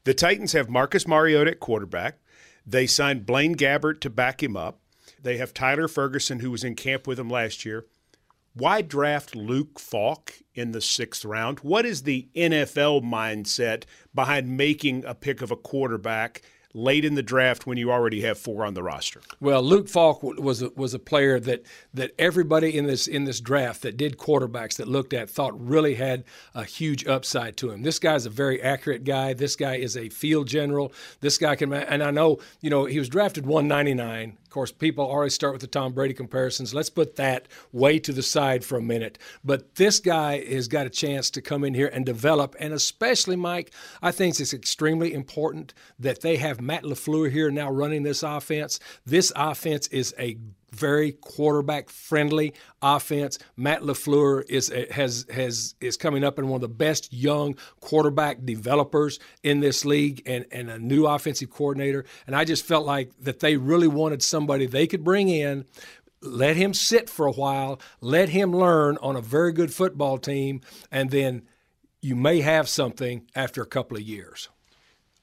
The 0.03 0.13
Titans 0.13 0.53
have 0.53 0.69
Marcus 0.69 1.07
Mariota 1.07 1.51
at 1.51 1.59
quarterback. 1.59 2.19
They 2.65 2.87
signed 2.87 3.25
Blaine 3.25 3.55
Gabbert 3.55 3.99
to 4.01 4.09
back 4.09 4.43
him 4.43 4.57
up. 4.57 4.79
They 5.21 5.37
have 5.37 5.53
Tyler 5.53 5.87
Ferguson, 5.87 6.39
who 6.39 6.51
was 6.51 6.63
in 6.63 6.75
camp 6.75 7.07
with 7.07 7.19
him 7.19 7.29
last 7.29 7.65
year. 7.65 7.85
Why 8.53 8.81
draft 8.81 9.35
Luke 9.35 9.79
Falk 9.79 10.33
in 10.55 10.71
the 10.71 10.81
sixth 10.81 11.23
round? 11.23 11.59
What 11.59 11.85
is 11.85 12.03
the 12.03 12.27
NFL 12.35 13.03
mindset 13.03 13.83
behind 14.15 14.57
making 14.57 15.05
a 15.05 15.13
pick 15.13 15.41
of 15.41 15.51
a 15.51 15.55
quarterback 15.55 16.41
late 16.73 17.05
in 17.05 17.15
the 17.15 17.23
draft 17.23 17.65
when 17.65 17.77
you 17.77 17.91
already 17.91 18.21
have 18.21 18.37
four 18.37 18.65
on 18.65 18.73
the 18.73 18.83
roster? 18.83 19.21
Well, 19.39 19.61
Luke 19.61 19.87
Falk 19.87 20.23
was 20.23 20.61
a, 20.61 20.69
was 20.75 20.93
a 20.93 20.99
player 20.99 21.39
that 21.39 21.63
that 21.93 22.11
everybody 22.19 22.77
in 22.77 22.85
this 22.85 23.07
in 23.07 23.25
this 23.25 23.39
draft 23.39 23.81
that 23.81 23.97
did 23.97 24.17
quarterbacks 24.17 24.77
that 24.77 24.87
looked 24.87 25.13
at 25.13 25.29
thought 25.29 25.59
really 25.59 25.95
had 25.95 26.23
a 26.53 26.63
huge 26.63 27.05
upside 27.07 27.57
to 27.57 27.71
him. 27.71 27.83
This 27.83 27.99
guy's 27.99 28.25
a 28.25 28.29
very 28.29 28.61
accurate 28.61 29.03
guy. 29.03 29.33
This 29.33 29.55
guy 29.55 29.75
is 29.75 29.97
a 29.97 30.09
field 30.09 30.47
general. 30.47 30.91
This 31.21 31.37
guy 31.37 31.55
can 31.55 31.73
and 31.73 32.03
I 32.03 32.11
know 32.11 32.39
you 32.61 32.69
know 32.69 32.85
he 32.85 32.99
was 32.99 33.09
drafted 33.09 33.45
199. 33.45 34.37
Of 34.47 34.51
course, 34.51 34.71
people 34.71 35.05
always 35.05 35.33
start 35.33 35.51
with 35.51 35.59
the 35.59 35.67
Tom 35.67 35.91
Brady 35.91 36.13
comparisons. 36.13 36.73
Let's 36.73 36.89
put 36.89 37.17
that 37.17 37.49
way 37.73 37.99
to 37.99 38.13
the 38.13 38.23
side 38.23 38.63
for 38.63 38.77
a 38.77 38.81
minute. 38.81 39.17
But 39.43 39.75
this 39.75 39.99
guy 39.99 40.41
has 40.45 40.69
got 40.69 40.85
a 40.85 40.89
chance 40.89 41.29
to 41.31 41.41
come 41.41 41.65
in 41.65 41.73
here 41.73 41.89
and 41.91 42.05
develop, 42.05 42.55
and 42.57 42.73
especially 42.73 43.35
Mike, 43.35 43.73
I 44.01 44.11
think 44.11 44.39
it's 44.39 44.53
extremely 44.53 45.13
important 45.13 45.73
that 45.99 46.21
they 46.21 46.37
have 46.37 46.61
Matt 46.61 46.83
LaFleur 46.83 47.29
here 47.29 47.51
now 47.51 47.69
running 47.69 48.03
this 48.03 48.23
offense. 48.23 48.79
This 49.05 49.33
offense 49.35 49.87
is 49.87 50.15
a 50.17 50.37
very 50.71 51.13
quarterback 51.13 51.89
friendly 51.89 52.53
offense. 52.81 53.39
Matt 53.55 53.81
LaFleur 53.81 54.43
is 54.49 54.71
has 54.91 55.25
has 55.31 55.75
is 55.79 55.97
coming 55.97 56.23
up 56.23 56.39
in 56.39 56.47
one 56.47 56.57
of 56.57 56.61
the 56.61 56.67
best 56.67 57.13
young 57.13 57.55
quarterback 57.79 58.45
developers 58.45 59.19
in 59.43 59.59
this 59.59 59.85
league 59.85 60.21
and, 60.25 60.45
and 60.51 60.69
a 60.69 60.79
new 60.79 61.05
offensive 61.05 61.49
coordinator. 61.49 62.05
And 62.25 62.35
I 62.35 62.45
just 62.45 62.65
felt 62.65 62.85
like 62.85 63.11
that 63.21 63.39
they 63.39 63.57
really 63.57 63.87
wanted 63.87 64.21
somebody 64.21 64.65
they 64.65 64.87
could 64.87 65.03
bring 65.03 65.29
in 65.29 65.65
let 66.21 66.55
him 66.55 66.73
sit 66.73 67.09
for 67.09 67.27
a 67.27 67.31
while, 67.31 67.79
let 68.01 68.29
him 68.29 68.51
learn 68.51 68.97
on 69.01 69.15
a 69.15 69.21
very 69.21 69.51
good 69.51 69.71
football 69.71 70.17
team, 70.17 70.61
and 70.91 71.11
then 71.11 71.43
you 72.01 72.15
may 72.15 72.41
have 72.41 72.67
something 72.67 73.27
after 73.35 73.61
a 73.61 73.67
couple 73.67 73.97
of 73.97 74.03
years. 74.03 74.49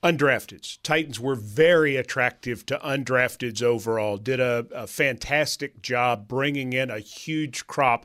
Undrafteds. 0.04 0.78
Titans 0.82 1.18
were 1.18 1.34
very 1.34 1.96
attractive 1.96 2.66
to 2.66 2.78
undrafteds 2.84 3.62
overall, 3.62 4.18
did 4.18 4.38
a, 4.38 4.66
a 4.70 4.86
fantastic 4.86 5.80
job 5.80 6.28
bringing 6.28 6.74
in 6.74 6.90
a 6.90 6.98
huge 6.98 7.66
crop. 7.66 8.04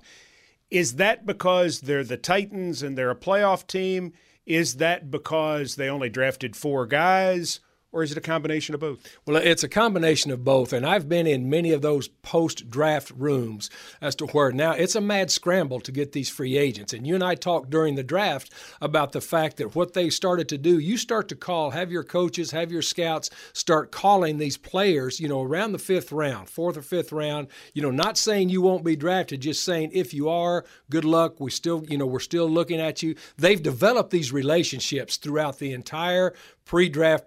Is 0.72 0.95
that 0.95 1.26
because 1.26 1.82
they're 1.82 2.06
the 2.06 2.16
Titans 2.16 2.82
and 2.82 2.97
they're 2.97 3.12
a 3.12 3.16
playoff 3.16 3.68
team? 3.68 4.14
Is 4.45 4.78
that 4.78 5.12
because 5.12 5.76
they 5.76 5.89
only 5.89 6.10
drafted 6.10 6.56
four 6.56 6.86
guys? 6.86 7.60
Or 7.92 8.04
is 8.04 8.12
it 8.12 8.18
a 8.18 8.22
combination 8.22 8.76
of 8.76 8.82
both? 8.82 9.00
Well, 9.26 9.38
it's 9.38 9.64
a 9.64 9.70
combination 9.70 10.32
of 10.32 10.44
both. 10.44 10.74
And 10.74 10.86
I've 10.86 11.10
been 11.10 11.26
in 11.26 11.50
many 11.50 11.72
of 11.72 11.82
those 11.82 12.08
post 12.08 12.70
draft 12.70 13.12
rooms 13.16 13.70
as 14.00 14.16
to 14.16 14.28
where 14.28 14.52
now 14.52 14.74
it's 14.74 14.96
a 14.96 15.02
mad 15.02 15.32
scramble 15.32 15.80
to 15.82 15.92
get 15.92 16.12
these 16.12 16.30
free 16.30 16.58
agents. 16.58 16.94
And 16.94 17.08
you 17.08 17.16
and 17.16 17.24
I 17.24 17.34
talked 17.34 17.70
during 17.70 17.96
the 17.96 18.04
draft 18.04 18.54
about 18.80 19.12
the 19.12 19.22
fact 19.22 19.58
that 19.58 19.76
what 19.76 19.94
they 19.94 20.10
started 20.12 20.48
to 20.50 20.58
do, 20.58 20.78
you 20.78 20.98
start 20.98 21.30
to 21.30 21.36
call, 21.36 21.72
have 21.72 21.92
your 21.92 22.04
coaches, 22.04 22.52
have 22.52 22.72
your 22.72 22.84
scouts 22.84 23.32
start 23.54 23.92
calling 23.92 24.38
these 24.38 24.58
players, 24.58 25.20
you 25.20 25.28
know, 25.28 25.42
around 25.42 25.72
the 25.72 25.80
fifth 25.80 26.12
round, 26.12 26.50
fourth 26.50 26.78
or 26.78 26.84
fifth 26.84 27.12
round, 27.12 27.48
you 27.74 27.82
know, 27.82 27.92
not 27.92 28.18
saying 28.18 28.50
you 28.50 28.62
won't 28.62 28.84
be 28.84 28.96
drafted, 28.96 29.42
just 29.42 29.64
saying 29.64 29.90
if 29.94 30.14
you 30.14 30.30
are, 30.30 30.64
good 30.92 31.06
luck. 31.06 31.40
We 31.40 31.50
still, 31.50 31.84
you 31.88 31.98
know, 31.98 32.06
we're 32.06 32.20
still 32.20 32.50
looking 32.50 32.80
at 32.80 33.02
you. 33.02 33.16
They've 33.38 33.62
developed 33.62 34.12
these 34.12 34.32
relationships 34.32 35.18
throughout 35.18 35.58
the 35.58 35.74
entire 35.74 36.34
pre 36.70 36.88
draft 36.88 37.26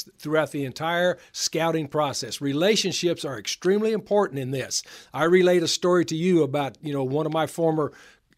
process, 0.00 0.18
throughout 0.18 0.50
the 0.52 0.64
entire 0.64 1.18
scouting 1.32 1.88
process. 1.88 2.40
Relationships 2.40 3.24
are 3.24 3.38
extremely 3.38 3.92
important 3.92 4.38
in 4.38 4.50
this. 4.50 4.82
I 5.12 5.24
relayed 5.24 5.62
a 5.62 5.68
story 5.68 6.04
to 6.06 6.16
you 6.16 6.42
about, 6.42 6.76
you 6.82 6.92
know, 6.92 7.04
one 7.04 7.26
of 7.26 7.32
my 7.32 7.46
former 7.46 7.92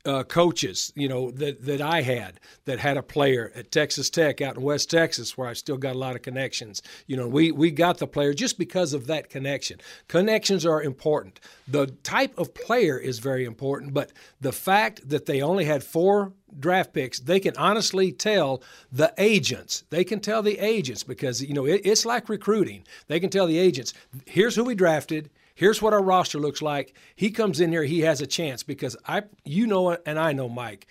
uh, 0.04 0.24
coaches, 0.24 0.92
you 0.96 1.08
know, 1.08 1.30
that, 1.30 1.64
that 1.64 1.80
I 1.80 2.02
had 2.02 2.40
that 2.64 2.78
had 2.80 2.96
a 2.96 3.02
player 3.02 3.52
at 3.54 3.70
Texas 3.70 4.10
Tech 4.10 4.40
out 4.40 4.56
in 4.56 4.62
West 4.62 4.90
Texas 4.90 5.38
where 5.38 5.48
I 5.48 5.52
still 5.52 5.76
got 5.76 5.94
a 5.94 5.98
lot 5.98 6.16
of 6.16 6.22
connections. 6.22 6.82
You 7.06 7.16
know, 7.16 7.28
we, 7.28 7.52
we 7.52 7.70
got 7.70 7.98
the 7.98 8.06
player 8.06 8.34
just 8.34 8.58
because 8.58 8.94
of 8.94 9.06
that 9.06 9.30
connection. 9.30 9.80
Connections 10.08 10.66
are 10.66 10.82
important. 10.82 11.40
The 11.68 11.86
type 11.86 12.36
of 12.36 12.54
player 12.54 12.98
is 12.98 13.20
very 13.20 13.44
important, 13.44 13.94
but 13.94 14.12
the 14.40 14.52
fact 14.52 15.08
that 15.08 15.26
they 15.26 15.40
only 15.40 15.64
had 15.64 15.84
four 15.84 16.32
draft 16.58 16.92
picks, 16.92 17.20
they 17.20 17.38
can 17.40 17.56
honestly 17.56 18.10
tell 18.10 18.62
the 18.90 19.14
agents. 19.18 19.84
They 19.90 20.04
can 20.04 20.20
tell 20.20 20.42
the 20.42 20.58
agents 20.58 21.02
because 21.02 21.42
you 21.42 21.54
know 21.54 21.64
it, 21.64 21.82
it's 21.84 22.04
like 22.04 22.28
recruiting. 22.28 22.84
They 23.06 23.20
can 23.20 23.30
tell 23.30 23.46
the 23.46 23.58
agents, 23.58 23.94
"Here's 24.26 24.56
who 24.56 24.64
we 24.64 24.74
drafted. 24.74 25.30
Here's 25.62 25.80
what 25.80 25.92
our 25.92 26.02
roster 26.02 26.40
looks 26.40 26.60
like. 26.60 26.92
He 27.14 27.30
comes 27.30 27.60
in 27.60 27.70
here, 27.70 27.84
he 27.84 28.00
has 28.00 28.20
a 28.20 28.26
chance." 28.26 28.64
Because 28.64 28.96
I, 29.06 29.22
you 29.44 29.68
know, 29.68 29.96
and 30.04 30.18
I 30.18 30.32
know 30.32 30.48
Mike. 30.48 30.88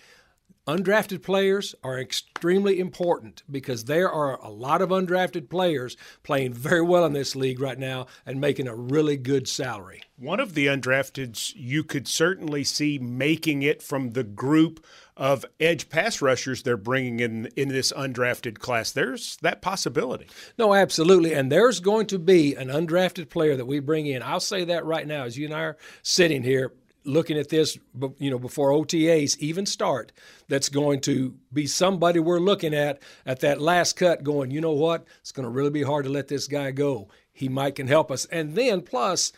Undrafted 0.66 1.24
players 1.24 1.76
are 1.84 2.00
extremely 2.00 2.80
important 2.80 3.44
because 3.52 3.84
there 3.84 4.10
are 4.10 4.40
a 4.42 4.50
lot 4.50 4.82
of 4.82 4.88
undrafted 4.90 5.50
players 5.50 5.98
playing 6.24 6.54
very 6.54 6.84
well 6.84 7.04
in 7.04 7.12
this 7.12 7.36
league 7.36 7.60
right 7.60 7.80
now 7.80 8.06
and 8.26 8.40
making 8.40 8.70
a 8.70 8.76
really 8.76 9.18
good 9.18 9.46
salary. 9.50 10.04
One 10.16 10.40
of 10.40 10.54
the 10.54 10.68
undrafteds 10.68 11.52
you 11.54 11.84
could 11.84 12.08
certainly 12.08 12.64
see 12.64 12.98
making 12.98 13.64
it 13.64 13.84
from 13.84 14.12
the 14.12 14.24
group 14.24 14.86
of 15.22 15.46
edge 15.60 15.88
pass 15.88 16.20
rushers 16.20 16.64
they're 16.64 16.76
bringing 16.76 17.20
in 17.20 17.46
in 17.56 17.70
this 17.70 17.92
undrafted 17.92 18.58
class. 18.58 18.92
There's 18.92 19.38
that 19.44 19.62
possibility. 19.62 20.28
No, 20.58 20.74
absolutely. 20.74 21.32
And 21.36 21.52
there's 21.52 21.80
going 21.80 22.08
to 22.08 22.18
be 22.18 22.56
an 22.56 22.70
undrafted 22.70 23.30
player 23.30 23.56
that 23.56 23.68
we 23.68 23.80
bring 23.80 24.08
in. 24.08 24.24
I'll 24.24 24.40
say 24.40 24.66
that 24.66 24.84
right 24.84 25.06
now 25.06 25.26
as 25.26 25.38
you 25.38 25.46
and 25.46 25.54
I 25.54 25.62
are 25.62 25.78
sitting 26.02 26.42
here 26.42 26.74
looking 27.06 27.38
at 27.38 27.50
this, 27.50 27.78
you 28.18 28.32
know, 28.32 28.40
before 28.40 28.72
OTAs 28.72 29.38
even 29.38 29.68
start, 29.68 30.12
that's 30.48 30.70
going 30.70 31.02
to 31.02 31.36
be 31.54 31.68
somebody 31.68 32.20
we're 32.20 32.40
looking 32.40 32.74
at 32.74 33.00
at 33.24 33.42
that 33.42 33.62
last 33.62 33.98
cut 33.98 34.24
going, 34.24 34.50
you 34.50 34.60
know 34.60 34.74
what? 34.74 35.06
It's 35.20 35.32
going 35.32 35.44
to 35.44 35.52
really 35.52 35.70
be 35.70 35.84
hard 35.84 36.06
to 36.06 36.12
let 36.12 36.30
this 36.30 36.48
guy 36.48 36.72
go. 36.72 37.10
He 37.32 37.48
might 37.48 37.76
can 37.76 37.88
help 37.88 38.10
us. 38.10 38.26
And 38.26 38.56
then 38.56 38.82
plus, 38.82 39.34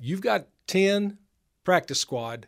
you've 0.00 0.20
got 0.20 0.46
10 0.68 1.18
practice 1.64 2.00
squad 2.00 2.46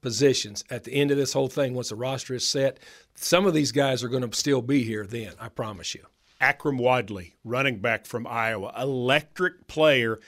positions 0.00 0.64
at 0.70 0.84
the 0.84 0.92
end 0.92 1.10
of 1.10 1.16
this 1.16 1.32
whole 1.32 1.48
thing 1.48 1.74
once 1.74 1.90
the 1.90 1.96
roster 1.96 2.34
is 2.34 2.46
set. 2.46 2.78
Some 3.14 3.46
of 3.46 3.54
these 3.54 3.72
guys 3.72 4.02
are 4.02 4.08
going 4.08 4.28
to 4.28 4.36
still 4.36 4.62
be 4.62 4.82
here 4.82 5.06
then, 5.06 5.32
I 5.40 5.48
promise 5.48 5.94
you. 5.94 6.04
Akrum 6.40 6.78
Wadley, 6.78 7.34
running 7.44 7.80
back 7.80 8.06
from 8.06 8.26
Iowa, 8.26 8.72
electric 8.78 9.66
player. 9.66 10.20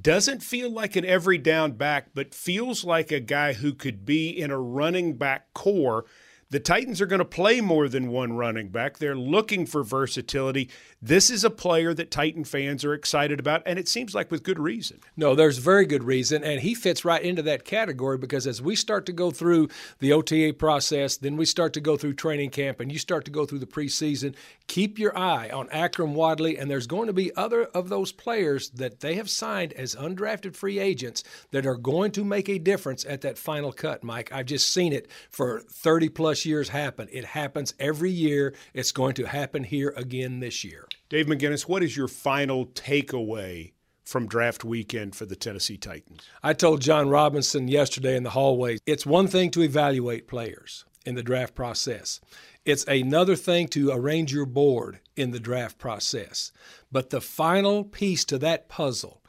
Doesn't 0.00 0.42
feel 0.42 0.70
like 0.70 0.96
an 0.96 1.04
every 1.04 1.38
down 1.38 1.72
back, 1.72 2.08
but 2.14 2.34
feels 2.34 2.82
like 2.84 3.12
a 3.12 3.20
guy 3.20 3.52
who 3.52 3.74
could 3.74 4.04
be 4.04 4.30
in 4.30 4.50
a 4.50 4.58
running 4.58 5.14
back 5.16 5.52
core 5.52 6.06
the 6.52 6.60
Titans 6.60 7.00
are 7.00 7.06
going 7.06 7.18
to 7.18 7.24
play 7.24 7.62
more 7.62 7.88
than 7.88 8.10
one 8.10 8.34
running 8.34 8.68
back. 8.68 8.98
They're 8.98 9.16
looking 9.16 9.64
for 9.64 9.82
versatility. 9.82 10.68
This 11.04 11.30
is 11.30 11.42
a 11.42 11.50
player 11.50 11.92
that 11.94 12.12
Titan 12.12 12.44
fans 12.44 12.84
are 12.84 12.94
excited 12.94 13.40
about, 13.40 13.64
and 13.66 13.76
it 13.76 13.88
seems 13.88 14.14
like 14.14 14.30
with 14.30 14.44
good 14.44 14.60
reason. 14.60 15.00
No, 15.16 15.34
there's 15.34 15.58
very 15.58 15.84
good 15.84 16.04
reason, 16.04 16.44
and 16.44 16.60
he 16.60 16.76
fits 16.76 17.04
right 17.04 17.20
into 17.20 17.42
that 17.42 17.64
category 17.64 18.16
because 18.16 18.46
as 18.46 18.62
we 18.62 18.76
start 18.76 19.04
to 19.06 19.12
go 19.12 19.32
through 19.32 19.68
the 19.98 20.12
OTA 20.12 20.52
process, 20.52 21.16
then 21.16 21.36
we 21.36 21.44
start 21.44 21.72
to 21.72 21.80
go 21.80 21.96
through 21.96 22.12
training 22.14 22.50
camp, 22.50 22.78
and 22.78 22.92
you 22.92 23.00
start 23.00 23.24
to 23.24 23.32
go 23.32 23.44
through 23.44 23.58
the 23.58 23.66
preseason. 23.66 24.36
Keep 24.68 24.96
your 24.96 25.18
eye 25.18 25.50
on 25.50 25.66
Akrum 25.70 26.12
Wadley, 26.12 26.56
and 26.56 26.70
there's 26.70 26.86
going 26.86 27.08
to 27.08 27.12
be 27.12 27.34
other 27.34 27.64
of 27.64 27.88
those 27.88 28.12
players 28.12 28.70
that 28.70 29.00
they 29.00 29.16
have 29.16 29.28
signed 29.28 29.72
as 29.72 29.96
undrafted 29.96 30.54
free 30.54 30.78
agents 30.78 31.24
that 31.50 31.66
are 31.66 31.74
going 31.74 32.12
to 32.12 32.24
make 32.24 32.48
a 32.48 32.60
difference 32.60 33.04
at 33.06 33.22
that 33.22 33.38
final 33.38 33.72
cut, 33.72 34.04
Mike. 34.04 34.30
I've 34.30 34.46
just 34.46 34.72
seen 34.72 34.92
it 34.92 35.10
for 35.30 35.62
30 35.62 36.10
plus 36.10 36.46
years 36.46 36.68
happen. 36.68 37.08
It 37.10 37.24
happens 37.24 37.74
every 37.80 38.12
year. 38.12 38.54
It's 38.72 38.92
going 38.92 39.14
to 39.14 39.24
happen 39.24 39.64
here 39.64 39.92
again 39.96 40.38
this 40.38 40.62
year. 40.62 40.86
Dave 41.08 41.26
McGinnis, 41.26 41.68
what 41.68 41.82
is 41.82 41.96
your 41.96 42.08
final 42.08 42.66
takeaway 42.66 43.72
from 44.04 44.26
draft 44.26 44.64
weekend 44.64 45.14
for 45.14 45.26
the 45.26 45.36
Tennessee 45.36 45.76
Titans? 45.76 46.22
I 46.42 46.52
told 46.52 46.80
Jon 46.80 47.08
Robinson 47.08 47.68
yesterday 47.68 48.16
in 48.16 48.22
the 48.22 48.30
hallway 48.30 48.78
it's 48.86 49.06
one 49.06 49.28
thing 49.28 49.50
to 49.52 49.62
evaluate 49.62 50.28
players 50.28 50.84
in 51.04 51.14
the 51.14 51.22
draft 51.22 51.54
process. 51.54 52.20
It's 52.64 52.84
another 52.86 53.36
thing 53.36 53.68
to 53.68 53.90
arrange 53.90 54.32
your 54.32 54.46
board 54.46 55.00
in 55.16 55.32
the 55.32 55.40
draft 55.40 55.78
process. 55.78 56.52
But 56.90 57.10
the 57.10 57.20
final 57.20 57.84
piece 57.84 58.24
to 58.26 58.38
that 58.38 58.68
puzzle, 58.68 59.22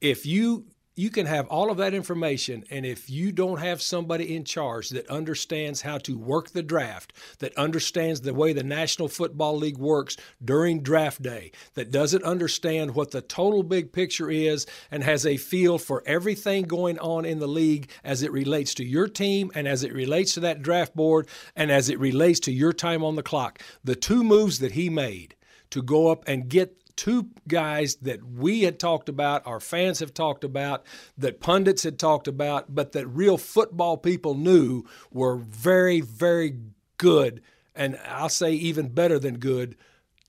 if 0.00 0.26
you 0.26 0.66
you 0.96 1.10
can 1.10 1.26
have 1.26 1.46
all 1.48 1.70
of 1.70 1.76
that 1.78 1.94
information 1.94 2.64
and 2.70 2.86
if 2.86 3.10
you 3.10 3.32
don't 3.32 3.58
have 3.58 3.82
somebody 3.82 4.34
in 4.34 4.44
charge 4.44 4.90
that 4.90 5.08
understands 5.08 5.82
how 5.82 5.98
to 5.98 6.16
work 6.16 6.50
the 6.50 6.62
draft 6.62 7.12
that 7.40 7.56
understands 7.56 8.20
the 8.20 8.34
way 8.34 8.52
the 8.52 8.62
national 8.62 9.08
football 9.08 9.56
league 9.56 9.78
works 9.78 10.16
during 10.44 10.80
draft 10.80 11.20
day 11.20 11.50
that 11.74 11.90
doesn't 11.90 12.22
understand 12.22 12.94
what 12.94 13.10
the 13.10 13.22
total 13.22 13.62
big 13.62 13.92
picture 13.92 14.30
is 14.30 14.66
and 14.90 15.02
has 15.02 15.26
a 15.26 15.36
feel 15.36 15.78
for 15.78 16.02
everything 16.06 16.62
going 16.62 16.98
on 17.00 17.24
in 17.24 17.38
the 17.38 17.48
league 17.48 17.90
as 18.04 18.22
it 18.22 18.32
relates 18.32 18.74
to 18.74 18.84
your 18.84 19.08
team 19.08 19.50
and 19.54 19.66
as 19.66 19.82
it 19.82 19.92
relates 19.92 20.34
to 20.34 20.40
that 20.40 20.62
draft 20.62 20.94
board 20.94 21.26
and 21.56 21.70
as 21.70 21.88
it 21.88 21.98
relates 21.98 22.40
to 22.40 22.52
your 22.52 22.72
time 22.72 23.02
on 23.02 23.16
the 23.16 23.22
clock 23.22 23.60
the 23.82 23.96
two 23.96 24.22
moves 24.22 24.60
that 24.60 24.72
he 24.72 24.88
made 24.88 25.34
to 25.70 25.82
go 25.82 26.08
up 26.08 26.22
and 26.28 26.48
get 26.48 26.83
two 26.96 27.28
guys 27.48 27.96
that 27.96 28.24
we 28.24 28.62
had 28.62 28.78
talked 28.78 29.08
about, 29.08 29.46
our 29.46 29.60
fans 29.60 30.00
have 30.00 30.14
talked 30.14 30.44
about, 30.44 30.84
that 31.18 31.40
pundits 31.40 31.82
had 31.82 31.98
talked 31.98 32.28
about, 32.28 32.74
but 32.74 32.92
that 32.92 33.06
real 33.06 33.36
football 33.36 33.96
people 33.96 34.34
knew 34.34 34.84
were 35.10 35.36
very, 35.36 36.00
very 36.00 36.58
good, 36.98 37.42
and 37.74 37.98
I'll 38.08 38.28
say 38.28 38.52
even 38.52 38.88
better 38.88 39.18
than 39.18 39.38
good 39.38 39.76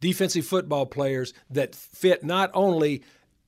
defensive 0.02 0.46
football 0.46 0.86
players 0.86 1.34
that 1.50 1.74
fit 1.74 2.24
not 2.24 2.52
only 2.54 3.04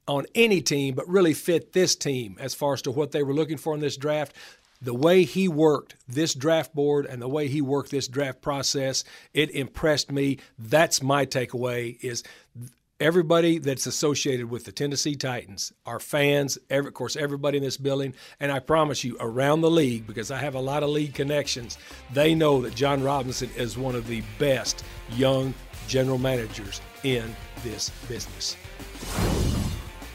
on 0.07 0.25
any 0.33 0.61
team, 0.61 0.95
but 0.95 1.07
really 1.07 1.33
fit 1.33 1.73
this 1.73 1.95
team 1.95 2.37
as 2.39 2.53
far 2.53 2.73
as 2.73 2.81
to 2.83 2.91
what 2.91 3.11
they 3.11 3.23
were 3.23 3.33
looking 3.33 3.57
for 3.57 3.75
in 3.75 3.81
this 3.81 3.97
draft. 3.97 4.33
The 4.81 4.93
way 4.93 5.23
he 5.23 5.47
worked 5.47 5.95
this 6.07 6.33
draft 6.33 6.73
board 6.73 7.05
and 7.05 7.21
the 7.21 7.27
way 7.27 7.47
he 7.47 7.61
worked 7.61 7.91
this 7.91 8.07
draft 8.07 8.41
process 8.41 9.03
it 9.33 9.51
impressed 9.51 10.11
me. 10.11 10.37
That's 10.57 11.01
my 11.01 11.25
takeaway 11.25 11.97
is 12.03 12.23
everybody 12.99 13.59
that's 13.59 13.85
associated 13.85 14.49
with 14.49 14.65
the 14.65 14.71
Tennessee 14.71 15.15
Titans, 15.15 15.71
our 15.85 15.99
fans, 15.99 16.57
every, 16.69 16.87
of 16.87 16.93
course, 16.93 17.15
everybody 17.15 17.57
in 17.57 17.63
this 17.63 17.77
building, 17.77 18.13
and 18.39 18.51
I 18.51 18.59
promise 18.59 19.03
you, 19.03 19.17
around 19.19 19.61
the 19.61 19.69
league, 19.69 20.07
because 20.07 20.31
I 20.31 20.37
have 20.37 20.55
a 20.55 20.59
lot 20.59 20.83
of 20.83 20.89
league 20.89 21.13
connections, 21.13 21.77
they 22.11 22.33
know 22.33 22.61
that 22.61 22.75
Jon 22.75 23.03
Robinson 23.03 23.49
is 23.55 23.77
one 23.77 23.95
of 23.95 24.07
the 24.07 24.23
best 24.39 24.83
young 25.11 25.53
general 25.87 26.17
managers 26.17 26.81
in 27.03 27.35
this 27.63 27.91
business. 28.07 28.57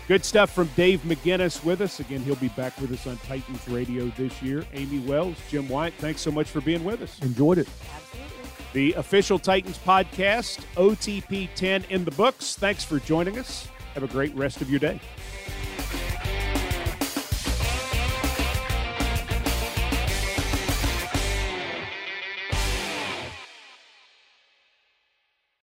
Good 0.08 0.24
stuff 0.24 0.52
from 0.52 0.68
Dave 0.76 1.00
McGinnis 1.02 1.64
with 1.64 1.80
us. 1.80 2.00
Again, 2.00 2.22
he'll 2.22 2.34
be 2.36 2.48
back 2.48 2.78
with 2.80 2.92
us 2.92 3.06
on 3.06 3.16
Titans 3.18 3.66
Radio 3.68 4.08
this 4.16 4.42
year. 4.42 4.66
Amie 4.74 4.98
Wells, 5.00 5.36
Jim 5.48 5.68
Wyatt, 5.68 5.94
thanks 5.98 6.20
so 6.20 6.32
much 6.32 6.48
for 6.50 6.60
being 6.60 6.84
with 6.84 7.00
us. 7.00 7.20
Enjoyed 7.22 7.58
it. 7.58 7.68
Absolutely. 7.94 8.41
The 8.72 8.94
official 8.94 9.38
Titans 9.38 9.78
podcast, 9.78 10.64
OTP 10.76 11.50
10 11.54 11.84
in 11.90 12.04
the 12.04 12.10
books. 12.12 12.56
Thanks 12.56 12.82
for 12.84 12.98
joining 13.00 13.38
us. 13.38 13.68
Have 13.94 14.02
a 14.02 14.08
great 14.08 14.34
rest 14.34 14.62
of 14.62 14.70
your 14.70 14.80
day. 14.80 14.98